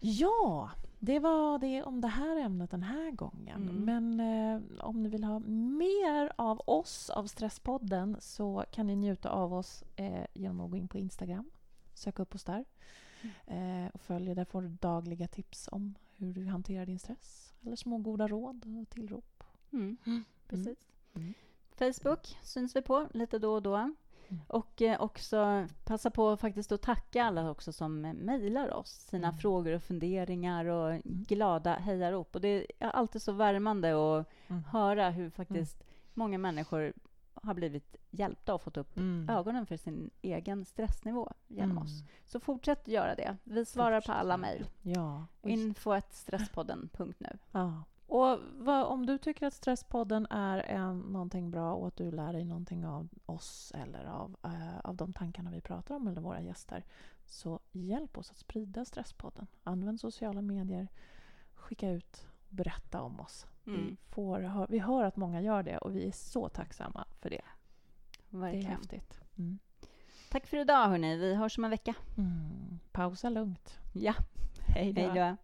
Ja, 0.00 0.70
det 0.98 1.18
var 1.18 1.58
det 1.58 1.82
om 1.82 2.00
det 2.00 2.08
här 2.08 2.36
ämnet 2.36 2.70
den 2.70 2.82
här 2.82 3.10
gången. 3.10 3.68
Mm. 3.68 3.84
Men 3.84 4.20
eh, 4.20 4.84
om 4.84 5.02
ni 5.02 5.08
vill 5.08 5.24
ha 5.24 5.38
mer 5.78 6.32
av 6.36 6.62
oss, 6.66 7.10
av 7.10 7.26
Stresspodden, 7.26 8.16
så 8.20 8.64
kan 8.70 8.86
ni 8.86 8.96
njuta 8.96 9.30
av 9.30 9.54
oss 9.54 9.84
eh, 9.96 10.26
genom 10.32 10.60
att 10.60 10.70
gå 10.70 10.76
in 10.76 10.88
på 10.88 10.98
Instagram. 10.98 11.50
Sök 11.94 12.18
upp 12.18 12.34
oss 12.34 12.44
där. 12.44 12.64
Eh, 13.46 13.86
och 13.94 14.00
följ. 14.00 14.34
Där 14.34 14.44
får 14.44 14.62
du 14.62 14.68
dagliga 14.68 15.28
tips 15.28 15.68
om 15.72 15.94
hur 16.16 16.34
du 16.34 16.46
hanterar 16.46 16.86
din 16.86 16.98
stress. 16.98 17.54
Eller 17.62 17.76
små 17.76 17.98
goda 17.98 18.28
råd 18.28 18.64
och 18.82 18.88
tillrop. 18.90 19.44
Mm. 19.72 19.96
Precis. 20.48 20.78
Mm. 21.14 21.34
Facebook 21.78 22.38
syns 22.42 22.76
vi 22.76 22.82
på 22.82 23.08
lite 23.14 23.38
då 23.38 23.52
och 23.54 23.62
då. 23.62 23.74
Mm. 23.76 24.42
Och 24.48 24.82
eh, 24.82 25.00
också 25.00 25.66
passa 25.84 26.10
på 26.10 26.36
faktiskt 26.36 26.72
att 26.72 26.82
tacka 26.82 27.24
alla 27.24 27.50
också 27.50 27.72
som 27.72 28.04
eh, 28.04 28.12
mejlar 28.14 28.72
oss 28.74 28.90
sina 28.90 29.28
Mm. 29.28 29.38
frågor 29.38 29.72
och 29.72 29.82
funderingar 29.82 30.64
och 30.64 31.00
glada 31.04 31.74
hejarop. 31.74 32.34
Och 32.34 32.40
det 32.40 32.66
är 32.78 32.88
alltid 32.88 33.22
så 33.22 33.32
värmande 33.32 34.18
att 34.18 34.26
Mm. 34.48 34.64
höra 34.64 35.10
hur 35.10 35.30
faktiskt 35.30 35.84
många 36.14 36.38
människor 36.38 36.92
har 37.44 37.54
blivit 37.54 37.96
hjälpta 38.10 38.54
och 38.54 38.62
fått 38.62 38.76
upp 38.76 38.96
Mm. 38.96 39.28
ögonen 39.36 39.66
för 39.66 39.76
sin 39.76 40.10
egen 40.22 40.64
stressnivå 40.64 41.32
genom 41.48 41.70
Mm. 41.70 41.82
oss. 41.82 42.02
Så 42.26 42.40
fortsätt 42.40 42.88
göra 42.88 43.14
det. 43.14 43.36
Vi 43.44 43.64
svarar 43.64 44.00
Fortsätt 44.00 44.06
på 44.06 44.12
alla 44.20 44.36
mejl. 44.36 44.66
Ja. 44.82 45.26
Info.stresspodden.nu. 45.42 47.38
Ja. 47.52 47.82
Och 48.06 48.38
vad, 48.58 48.84
om 48.86 49.06
du 49.06 49.18
tycker 49.18 49.46
att 49.46 49.54
Stresspodden 49.54 50.26
är 50.30 50.58
en, 50.58 50.98
någonting 50.98 51.50
bra 51.50 51.74
och 51.74 51.86
att 51.86 51.96
du 51.96 52.10
lär 52.10 52.32
dig 52.32 52.44
någonting 52.44 52.86
av 52.86 53.08
oss 53.26 53.72
eller 53.74 54.04
av, 54.04 54.36
eh, 54.42 54.78
av 54.84 54.96
de 54.96 55.12
tankarna 55.12 55.50
vi 55.50 55.60
pratar 55.60 55.94
om 55.94 56.08
eller 56.08 56.20
våra 56.20 56.40
gäster 56.40 56.84
så 57.26 57.60
hjälp 57.72 58.18
oss 58.18 58.30
att 58.30 58.36
sprida 58.36 58.84
Stresspodden. 58.84 59.46
Använd 59.62 60.00
sociala 60.00 60.40
medier, 60.42 60.88
skicka 61.54 61.90
ut, 61.90 62.26
berätta 62.48 63.02
om 63.02 63.20
oss. 63.20 63.46
Vi, 63.64 63.74
Mm. 63.74 63.96
får, 64.10 64.40
hö- 64.40 64.66
vi 64.68 64.78
hör 64.78 65.04
att 65.04 65.16
många 65.16 65.40
gör 65.40 65.62
det 65.62 65.78
och 65.78 65.96
vi 65.96 66.06
är 66.08 66.12
så 66.12 66.48
tacksamma 66.48 67.04
för 67.20 67.30
det. 67.30 67.40
Det 68.30 68.36
är 68.36 68.40
Verkligen. 68.40 68.66
häftigt. 68.70 69.20
Mm. 69.38 69.58
Tack 70.30 70.46
för 70.46 70.56
idag, 70.56 70.88
hörni. 70.88 71.16
Vi 71.16 71.34
hörs 71.34 71.58
om 71.58 71.64
en 71.64 71.70
vecka. 71.70 71.94
Mm. 72.18 72.78
Pausa 72.92 73.28
lugnt. 73.28 73.78
Ja. 73.94 74.14
Hej 74.66 74.92
då. 74.92 75.36